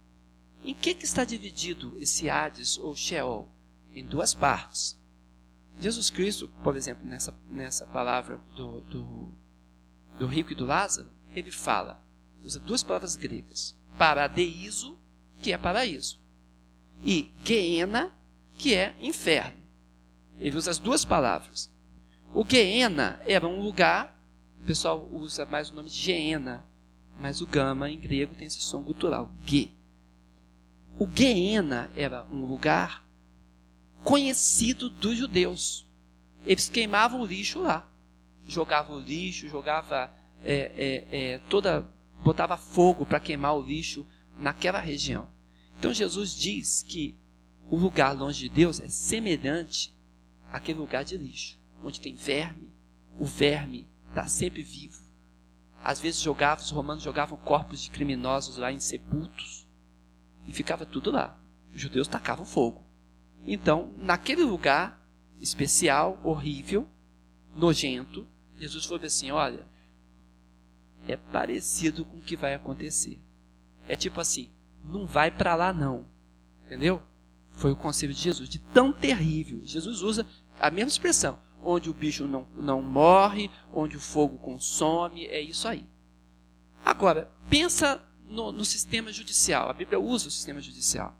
Em 0.64 0.74
que, 0.74 0.96
que 0.96 1.06
está 1.06 1.24
dividido 1.24 1.96
esse 2.00 2.28
Hades 2.28 2.80
ou 2.80 2.96
Sheol? 2.96 3.48
Em 3.94 4.04
duas 4.04 4.34
partes. 4.34 5.00
Jesus 5.80 6.10
Cristo, 6.10 6.50
por 6.64 6.76
exemplo, 6.76 7.06
nessa, 7.06 7.40
nessa 7.48 7.86
palavra 7.86 8.42
do, 8.56 8.82
do, 8.82 9.32
do 10.18 10.26
rico 10.26 10.52
e 10.52 10.56
do 10.56 10.66
Lázaro, 10.66 11.12
ele 11.36 11.52
fala, 11.52 12.04
usa 12.44 12.60
duas 12.60 12.82
palavras 12.82 13.16
gregas. 13.16 13.78
Paradeiso, 13.96 14.98
que 15.40 15.54
é 15.54 15.58
paraíso. 15.58 16.20
E 17.04 17.32
Geena, 17.46 18.12
que 18.56 18.74
é 18.74 18.96
inferno. 19.00 19.62
Ele 20.40 20.58
usa 20.58 20.72
as 20.72 20.80
duas 20.80 21.06
palavras. 21.06 21.72
O 22.34 22.46
Geena 22.48 23.20
era 23.26 23.48
um 23.48 23.62
lugar, 23.62 24.20
o 24.62 24.66
pessoal 24.66 25.08
usa 25.12 25.46
mais 25.46 25.70
o 25.70 25.76
nome 25.76 25.90
de 25.90 25.96
Geena, 25.96 26.66
mas 27.20 27.42
o 27.42 27.48
Gama 27.48 27.90
em 27.90 28.00
grego 28.00 28.36
tem 28.36 28.48
esse 28.48 28.62
som 28.62 28.82
gutural, 28.82 29.32
Ge. 29.46 29.72
O 30.98 31.08
Geena 31.08 31.90
era 31.96 32.26
um 32.32 32.46
lugar 32.46 33.06
conhecido 34.04 34.90
dos 34.90 35.18
judeus. 35.18 35.88
Eles 36.46 36.70
queimavam 36.70 37.22
o 37.22 37.26
lixo 37.26 37.60
lá. 37.60 37.90
Jogavam 38.48 38.98
o 38.98 39.00
lixo, 39.00 39.48
jogava 39.48 40.12
é, 40.44 40.72
é, 41.12 41.34
é, 41.34 41.38
toda. 41.50 41.88
botava 42.24 42.58
fogo 42.58 43.06
para 43.06 43.20
queimar 43.20 43.56
o 43.56 43.62
lixo 43.62 44.06
naquela 44.38 44.80
região. 44.80 45.28
Então 45.78 45.94
Jesus 45.94 46.34
diz 46.36 46.84
que 46.84 47.18
o 47.70 47.78
lugar 47.78 48.14
longe 48.14 48.48
de 48.48 48.50
Deus 48.50 48.80
é 48.80 48.90
semelhante 48.90 49.96
àquele 50.52 50.80
lugar 50.80 51.04
de 51.04 51.18
lixo, 51.18 51.59
onde 51.84 52.02
tem 52.02 52.16
verme, 52.16 52.74
o 53.18 53.26
verme 53.26 53.88
está 54.10 54.28
sempre 54.28 54.64
vivo. 54.64 55.02
Às 55.84 56.00
vezes 56.00 56.26
os 56.26 56.72
romanos 56.72 57.04
jogavam 57.04 57.38
corpos 57.38 57.82
de 57.82 57.90
criminosos 57.90 58.58
lá 58.58 58.72
em 58.72 58.80
sepultos 58.80 59.68
e 60.46 60.52
ficava 60.52 60.86
tudo 60.86 61.12
lá. 61.12 61.40
Os 61.74 61.82
judeus 61.82 62.08
tacavam 62.08 62.46
fogo. 62.46 62.84
Então, 63.46 63.94
naquele 63.98 64.44
lugar 64.44 65.00
especial, 65.40 66.20
horrível, 66.24 66.88
nojento, 67.56 68.28
Jesus 68.58 68.86
falou 68.86 69.04
assim: 69.04 69.32
olha, 69.32 69.66
é 71.08 71.16
parecido 71.16 72.04
com 72.04 72.18
o 72.18 72.22
que 72.22 72.36
vai 72.36 72.54
acontecer. 72.54 73.22
É 73.88 73.96
tipo 73.96 74.20
assim, 74.20 74.52
não 74.84 75.06
vai 75.06 75.32
para 75.32 75.56
lá 75.56 75.74
não. 75.74 76.06
Entendeu? 76.66 77.02
Foi 77.52 77.72
o 77.72 77.76
conselho 77.76 78.14
de 78.14 78.22
Jesus, 78.22 78.48
de 78.48 78.60
tão 78.60 78.92
terrível. 78.94 79.62
Jesus 79.64 80.02
usa 80.02 80.26
a 80.60 80.70
mesma 80.70 80.90
expressão, 80.90 81.40
onde 81.64 81.90
o 81.90 81.94
bicho 81.94 82.28
não, 82.28 82.48
não 82.56 82.82
morre, 82.82 83.50
onde 83.74 83.98
o 83.98 84.00
fogo 84.00 84.38
consome, 84.38 85.26
é 85.26 85.42
isso 85.42 85.68
aí. 85.68 85.86
Agora, 86.84 87.32
pensa 87.50 88.02
no, 88.26 88.52
no 88.52 88.64
sistema 88.64 89.12
judicial. 89.12 89.70
A 89.70 89.74
Bíblia 89.74 90.00
usa 90.00 90.28
o 90.28 90.32
sistema 90.32 90.62
judicial. 90.62 91.16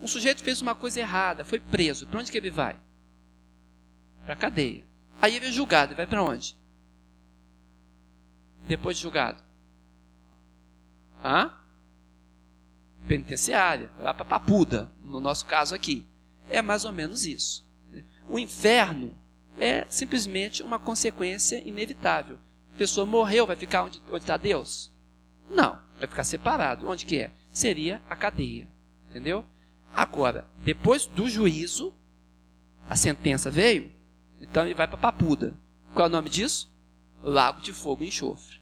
Um 0.00 0.06
sujeito 0.06 0.42
fez 0.42 0.60
uma 0.60 0.74
coisa 0.74 1.00
errada, 1.00 1.44
foi 1.44 1.58
preso. 1.58 2.06
Para 2.06 2.20
onde 2.20 2.30
que 2.30 2.38
ele 2.38 2.50
vai? 2.50 2.78
Para 4.24 4.34
a 4.34 4.36
cadeia. 4.36 4.84
Aí 5.20 5.34
ele 5.34 5.46
é 5.46 5.52
julgado. 5.52 5.92
Ele 5.92 5.96
vai 5.96 6.06
para 6.06 6.22
onde? 6.22 6.56
Depois 8.66 8.96
de 8.96 9.02
julgado. 9.02 9.42
Hã? 11.22 11.52
Penitenciária. 13.08 13.90
Lá 13.98 14.12
para 14.12 14.24
Papuda, 14.24 14.92
no 15.02 15.20
nosso 15.20 15.46
caso 15.46 15.74
aqui. 15.74 16.06
É 16.50 16.60
mais 16.60 16.84
ou 16.84 16.92
menos 16.92 17.24
isso. 17.24 17.63
O 18.28 18.38
inferno 18.38 19.14
é 19.58 19.86
simplesmente 19.88 20.62
uma 20.62 20.78
consequência 20.78 21.62
inevitável. 21.66 22.38
A 22.74 22.78
pessoa 22.78 23.06
morreu, 23.06 23.46
vai 23.46 23.56
ficar 23.56 23.84
onde 23.84 24.00
está 24.14 24.36
Deus? 24.36 24.92
Não, 25.48 25.78
vai 25.98 26.08
ficar 26.08 26.24
separado. 26.24 26.88
Onde 26.88 27.06
que 27.06 27.18
é? 27.18 27.30
Seria 27.52 28.02
a 28.08 28.16
cadeia. 28.16 28.66
Entendeu? 29.10 29.44
Agora, 29.94 30.46
depois 30.64 31.06
do 31.06 31.28
juízo, 31.28 31.94
a 32.88 32.96
sentença 32.96 33.50
veio, 33.50 33.92
então 34.40 34.64
ele 34.64 34.74
vai 34.74 34.88
para 34.88 34.98
Papuda. 34.98 35.54
Qual 35.94 36.06
é 36.06 36.08
o 36.08 36.12
nome 36.12 36.28
disso? 36.28 36.72
Lago 37.22 37.60
de 37.60 37.72
Fogo 37.72 38.02
e 38.02 38.08
Enxofre. 38.08 38.60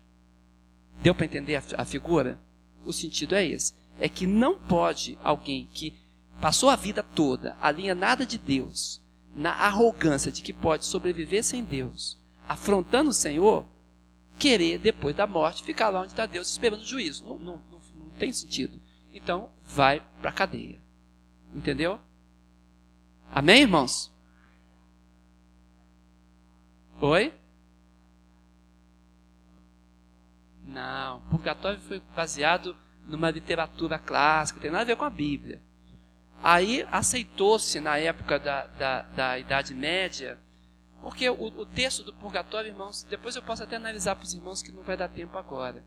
Deu 1.03 1.15
para 1.15 1.25
entender 1.25 1.57
a, 1.57 1.63
a 1.79 1.85
figura? 1.85 2.39
O 2.85 2.93
sentido 2.93 3.35
é 3.35 3.47
esse. 3.47 3.75
É 3.99 4.09
que 4.09 4.27
não 4.27 4.59
pode 4.59 5.19
alguém 5.25 5.69
que 5.73 5.95
passou 6.41 6.69
a 6.69 6.77
vida 6.77 7.03
toda 7.03 7.57
nada 7.97 8.27
de 8.27 8.39
Deus, 8.39 9.02
na 9.35 9.53
arrogância 9.53 10.31
de 10.31 10.43
que 10.43 10.53
pode 10.53 10.85
sobreviver 10.85 11.43
sem 11.43 11.65
Deus, 11.65 12.19
afrontando 12.49 13.11
o 13.11 13.15
Senhor, 13.15 13.67
querer, 14.39 14.79
depois 14.79 15.15
da 15.15 15.27
morte, 15.27 15.65
ficar 15.65 15.89
lá 15.89 16.01
onde 16.01 16.13
está 16.13 16.27
Deus 16.27 16.51
esperando 16.51 16.81
o 16.81 16.87
juízo. 16.87 17.25
Não, 17.25 17.39
não, 17.39 17.63
não, 17.71 17.81
não 17.95 18.11
tem 18.19 18.33
sentido. 18.33 18.81
Então, 19.13 19.51
vai 19.65 20.03
para 20.21 20.31
a 20.31 20.35
cadeia. 20.35 20.81
Entendeu? 21.55 21.99
Amém, 23.31 23.63
irmãos? 23.63 24.13
Oi? 27.01 27.33
Não, 30.67 31.21
purgatório 31.23 31.81
foi 31.81 32.01
baseado 32.15 32.77
numa 33.07 33.31
literatura 33.31 33.99
clássica, 33.99 34.61
tem 34.61 34.71
nada 34.71 34.83
a 34.83 34.87
ver 34.87 34.97
com 34.97 35.05
a 35.05 35.11
Bíblia. 35.11 35.61
Aí 36.43 36.85
aceitou-se 36.91 37.79
na 37.79 37.99
época 37.99 38.37
da, 38.37 38.67
da, 38.67 39.03
da 39.03 39.39
Idade 39.39 39.73
Média, 39.73 40.41
porque 41.01 41.31
o, 41.31 41.35
o, 41.35 41.65
texto 41.65 42.03
do 42.03 42.13
purgatório, 42.13 42.69
irmãos, 42.69 43.05
depois 43.05 43.37
eu 43.37 43.43
posso 43.43 43.63
até 43.63 43.77
analisar 43.77 44.17
para 44.17 44.25
os 44.25 44.35
irmãos 44.35 44.61
que 44.61 44.73
não 44.73 44.83
vai 44.83 44.97
dar 44.97 45.09
tempo 45.09 45.39
agora. 45.39 45.85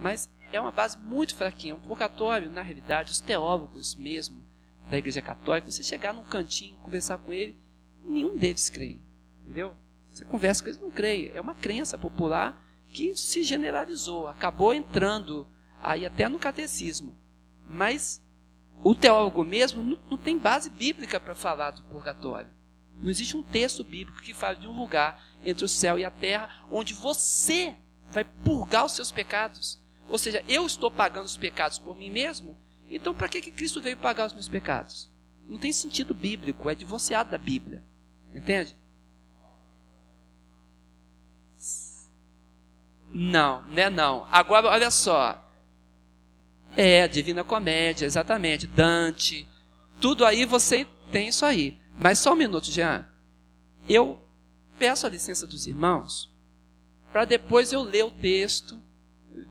Mas 0.00 0.30
é 0.50 0.58
uma 0.58 0.72
base 0.72 0.96
muito 0.98 1.34
fraquinha. 1.34 1.74
O 1.74 1.80
purgatório, 1.80 2.50
na 2.50 2.62
realidade, 2.62 3.12
os 3.12 3.20
teólogos 3.20 3.94
mesmo 3.94 4.42
da 4.88 4.96
Igreja 4.96 5.20
Católica, 5.20 5.70
você 5.70 5.82
chegar 5.82 6.14
num 6.14 6.24
cantinho, 6.24 6.76
conversar 6.76 7.18
com 7.18 7.30
ele, 7.30 7.58
nenhum 8.02 8.36
deles 8.36 8.70
crê. 8.70 8.98
Entendeu? 9.42 9.74
Você 10.10 10.24
conversa 10.24 10.62
com 10.62 10.70
eles, 10.70 10.80
não 10.80 10.90
crê. 10.90 11.32
É 11.34 11.40
uma 11.40 11.54
crença 11.54 11.98
popular 11.98 12.62
que 12.88 13.14
se 13.14 13.42
generalizou, 13.42 14.26
acabou 14.26 14.72
entrando 14.72 15.46
aí 15.82 16.06
até 16.06 16.30
no 16.30 16.38
catecismo. 16.38 17.14
Mas 17.68 18.23
o 18.82 18.94
teólogo 18.94 19.44
mesmo 19.44 19.82
não, 19.82 19.98
não 20.10 20.18
tem 20.18 20.38
base 20.38 20.70
bíblica 20.70 21.18
para 21.18 21.34
falar 21.34 21.70
do 21.70 21.82
purgatório. 21.84 22.50
Não 22.96 23.10
existe 23.10 23.36
um 23.36 23.42
texto 23.42 23.82
bíblico 23.82 24.22
que 24.22 24.34
fale 24.34 24.60
de 24.60 24.68
um 24.68 24.76
lugar 24.76 25.22
entre 25.44 25.64
o 25.64 25.68
céu 25.68 25.98
e 25.98 26.04
a 26.04 26.10
terra 26.10 26.64
onde 26.70 26.94
você 26.94 27.74
vai 28.10 28.24
purgar 28.24 28.84
os 28.84 28.92
seus 28.92 29.10
pecados. 29.10 29.82
Ou 30.08 30.18
seja, 30.18 30.44
eu 30.48 30.66
estou 30.66 30.90
pagando 30.90 31.26
os 31.26 31.36
pecados 31.36 31.78
por 31.78 31.96
mim 31.96 32.10
mesmo, 32.10 32.56
então 32.88 33.14
para 33.14 33.28
que, 33.28 33.40
que 33.40 33.50
Cristo 33.50 33.80
veio 33.80 33.96
pagar 33.96 34.26
os 34.26 34.32
meus 34.32 34.48
pecados? 34.48 35.10
Não 35.48 35.58
tem 35.58 35.72
sentido 35.72 36.14
bíblico, 36.14 36.70
é 36.70 36.74
divorciado 36.74 37.30
da 37.30 37.38
Bíblia. 37.38 37.82
Entende? 38.34 38.76
Não, 43.10 43.62
né 43.68 43.88
não. 43.88 44.26
Agora, 44.30 44.68
olha 44.68 44.90
só. 44.90 45.43
É, 46.76 47.06
Divina 47.08 47.44
Comédia, 47.44 48.06
exatamente. 48.06 48.66
Dante. 48.66 49.48
Tudo 50.00 50.24
aí 50.24 50.44
você 50.44 50.86
tem 51.10 51.28
isso 51.28 51.44
aí. 51.44 51.78
Mas 51.98 52.18
só 52.18 52.32
um 52.32 52.36
minuto, 52.36 52.70
Jean. 52.70 53.06
Eu 53.88 54.20
peço 54.78 55.06
a 55.06 55.10
licença 55.10 55.46
dos 55.46 55.66
irmãos 55.66 56.32
para 57.12 57.24
depois 57.24 57.72
eu 57.72 57.82
ler 57.82 58.04
o 58.04 58.10
texto. 58.10 58.80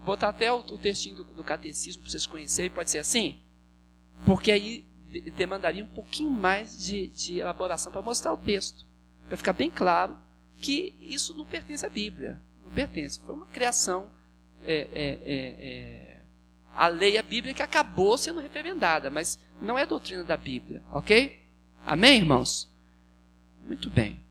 Botar 0.06 0.30
até 0.30 0.52
o, 0.52 0.60
o 0.60 0.78
textinho 0.78 1.18
do, 1.18 1.24
do 1.24 1.44
catecismo 1.44 2.02
para 2.02 2.12
vocês 2.12 2.26
conhecerem. 2.26 2.72
Pode 2.72 2.90
ser 2.90 3.00
assim? 3.00 3.42
Porque 4.26 4.52
aí 4.52 4.86
demandaria 5.36 5.84
um 5.84 5.88
pouquinho 5.88 6.32
mais 6.32 6.78
de, 6.78 7.08
de 7.08 7.40
elaboração 7.40 7.92
para 7.92 8.02
mostrar 8.02 8.34
o 8.34 8.38
texto. 8.38 8.86
Para 9.28 9.38
ficar 9.38 9.54
bem 9.54 9.70
claro 9.70 10.18
que 10.58 10.96
isso 11.02 11.34
não 11.36 11.46
pertence 11.46 11.86
à 11.86 11.90
Bíblia 11.90 12.42
pertence. 12.74 13.20
Foi 13.26 13.36
uma 13.36 13.46
criação. 13.46 14.10
É, 14.66 14.76
é, 14.76 15.10
é, 15.26 15.38
é, 15.60 16.03
a 16.76 16.88
lei, 16.88 17.18
a 17.18 17.24
Bíblia, 17.24 17.54
que 17.54 17.62
acabou 17.62 18.18
sendo 18.18 18.40
referendada, 18.40 19.10
mas 19.10 19.40
não 19.62 19.78
é 19.78 19.86
doutrina 19.86 20.24
da 20.24 20.38
Bíblia, 20.38 20.84
ok? 20.92 21.42
Amém, 21.86 22.18
irmãos? 22.18 22.70
Muito 23.66 23.90
bem. 23.90 24.24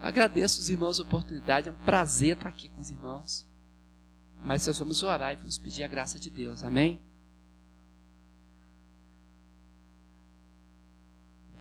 Agradeço 0.00 0.60
os 0.60 0.68
irmãos 0.68 0.98
a 0.98 1.02
oportunidade, 1.02 1.68
é 1.68 1.72
um 1.72 1.84
prazer 1.84 2.36
estar 2.36 2.48
aqui 2.48 2.68
com 2.68 2.80
os 2.80 2.90
irmãos. 2.90 3.46
Mas 4.44 4.66
nós 4.66 4.78
vamos 4.78 5.02
orar 5.02 5.32
e 5.32 5.36
vamos 5.36 5.58
pedir 5.58 5.84
a 5.84 5.88
graça 5.88 6.18
de 6.18 6.28
Deus, 6.28 6.64
amém? 6.64 7.00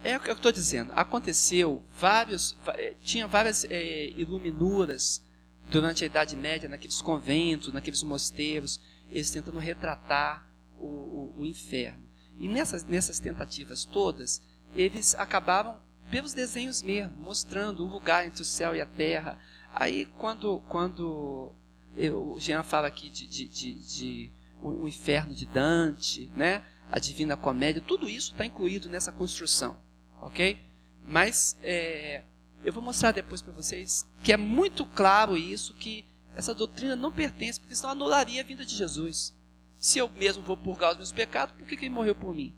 É 0.03 0.17
o 0.17 0.19
que 0.19 0.31
eu 0.31 0.33
estou 0.33 0.51
dizendo. 0.51 0.91
Aconteceu 0.95 1.83
vários, 1.91 2.57
eh, 2.69 2.95
tinha 3.03 3.27
várias 3.27 3.65
é, 3.65 4.09
iluminuras 4.09 5.23
durante 5.69 6.03
a 6.03 6.07
Idade 6.07 6.35
Média 6.35 6.67
naqueles 6.67 7.01
conventos, 7.01 7.71
naqueles 7.71 8.01
mosteiros, 8.01 8.81
eles 9.11 9.29
tentando 9.29 9.59
retratar 9.59 10.47
o, 10.79 10.85
o, 10.85 11.35
o 11.39 11.45
inferno. 11.45 12.03
E 12.39 12.47
nessas, 12.47 12.83
nessas 12.83 13.19
tentativas 13.19 13.85
todas, 13.85 14.41
eles 14.75 15.13
acabavam 15.15 15.77
pelos 16.09 16.33
desenhos 16.33 16.81
mesmo, 16.81 17.15
mostrando 17.17 17.83
o 17.83 17.87
lugar 17.87 18.25
entre 18.25 18.41
o 18.41 18.45
céu 18.45 18.75
e 18.75 18.81
a 18.81 18.85
terra. 18.85 19.37
Aí 19.73 20.05
quando, 20.17 20.59
quando 20.67 21.51
eu, 21.95 22.33
o 22.33 22.39
Jean 22.39 22.63
fala 22.63 22.87
aqui 22.87 23.09
de, 23.09 23.27
de, 23.27 23.47
de, 23.47 23.73
de 23.73 24.31
o, 24.61 24.83
o 24.83 24.87
inferno 24.87 25.33
de 25.33 25.45
Dante, 25.45 26.31
né? 26.35 26.63
a 26.91 26.99
Divina 26.99 27.37
Comédia, 27.37 27.81
tudo 27.85 28.09
isso 28.09 28.31
está 28.31 28.45
incluído 28.45 28.89
nessa 28.89 29.11
construção 29.11 29.77
ok? 30.21 30.57
Mas 31.05 31.57
é, 31.63 32.23
eu 32.63 32.71
vou 32.71 32.83
mostrar 32.83 33.11
depois 33.11 33.41
para 33.41 33.51
vocês 33.51 34.07
que 34.23 34.31
é 34.31 34.37
muito 34.37 34.85
claro 34.85 35.35
isso, 35.35 35.73
que 35.73 36.05
essa 36.35 36.53
doutrina 36.53 36.95
não 36.95 37.11
pertence, 37.11 37.59
porque 37.59 37.75
senão 37.75 37.91
anularia 37.91 38.41
a 38.41 38.45
vinda 38.45 38.65
de 38.65 38.75
Jesus. 38.75 39.33
Se 39.77 39.99
eu 39.99 40.09
mesmo 40.09 40.43
vou 40.43 40.55
purgar 40.55 40.91
os 40.91 40.97
meus 40.97 41.11
pecados, 41.11 41.55
por 41.55 41.67
que, 41.67 41.75
que 41.75 41.85
ele 41.85 41.93
morreu 41.93 42.15
por 42.15 42.33
mim? 42.33 42.55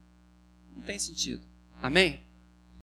Não 0.76 0.84
tem 0.84 1.00
sentido. 1.00 1.46
Amém? 1.82 2.22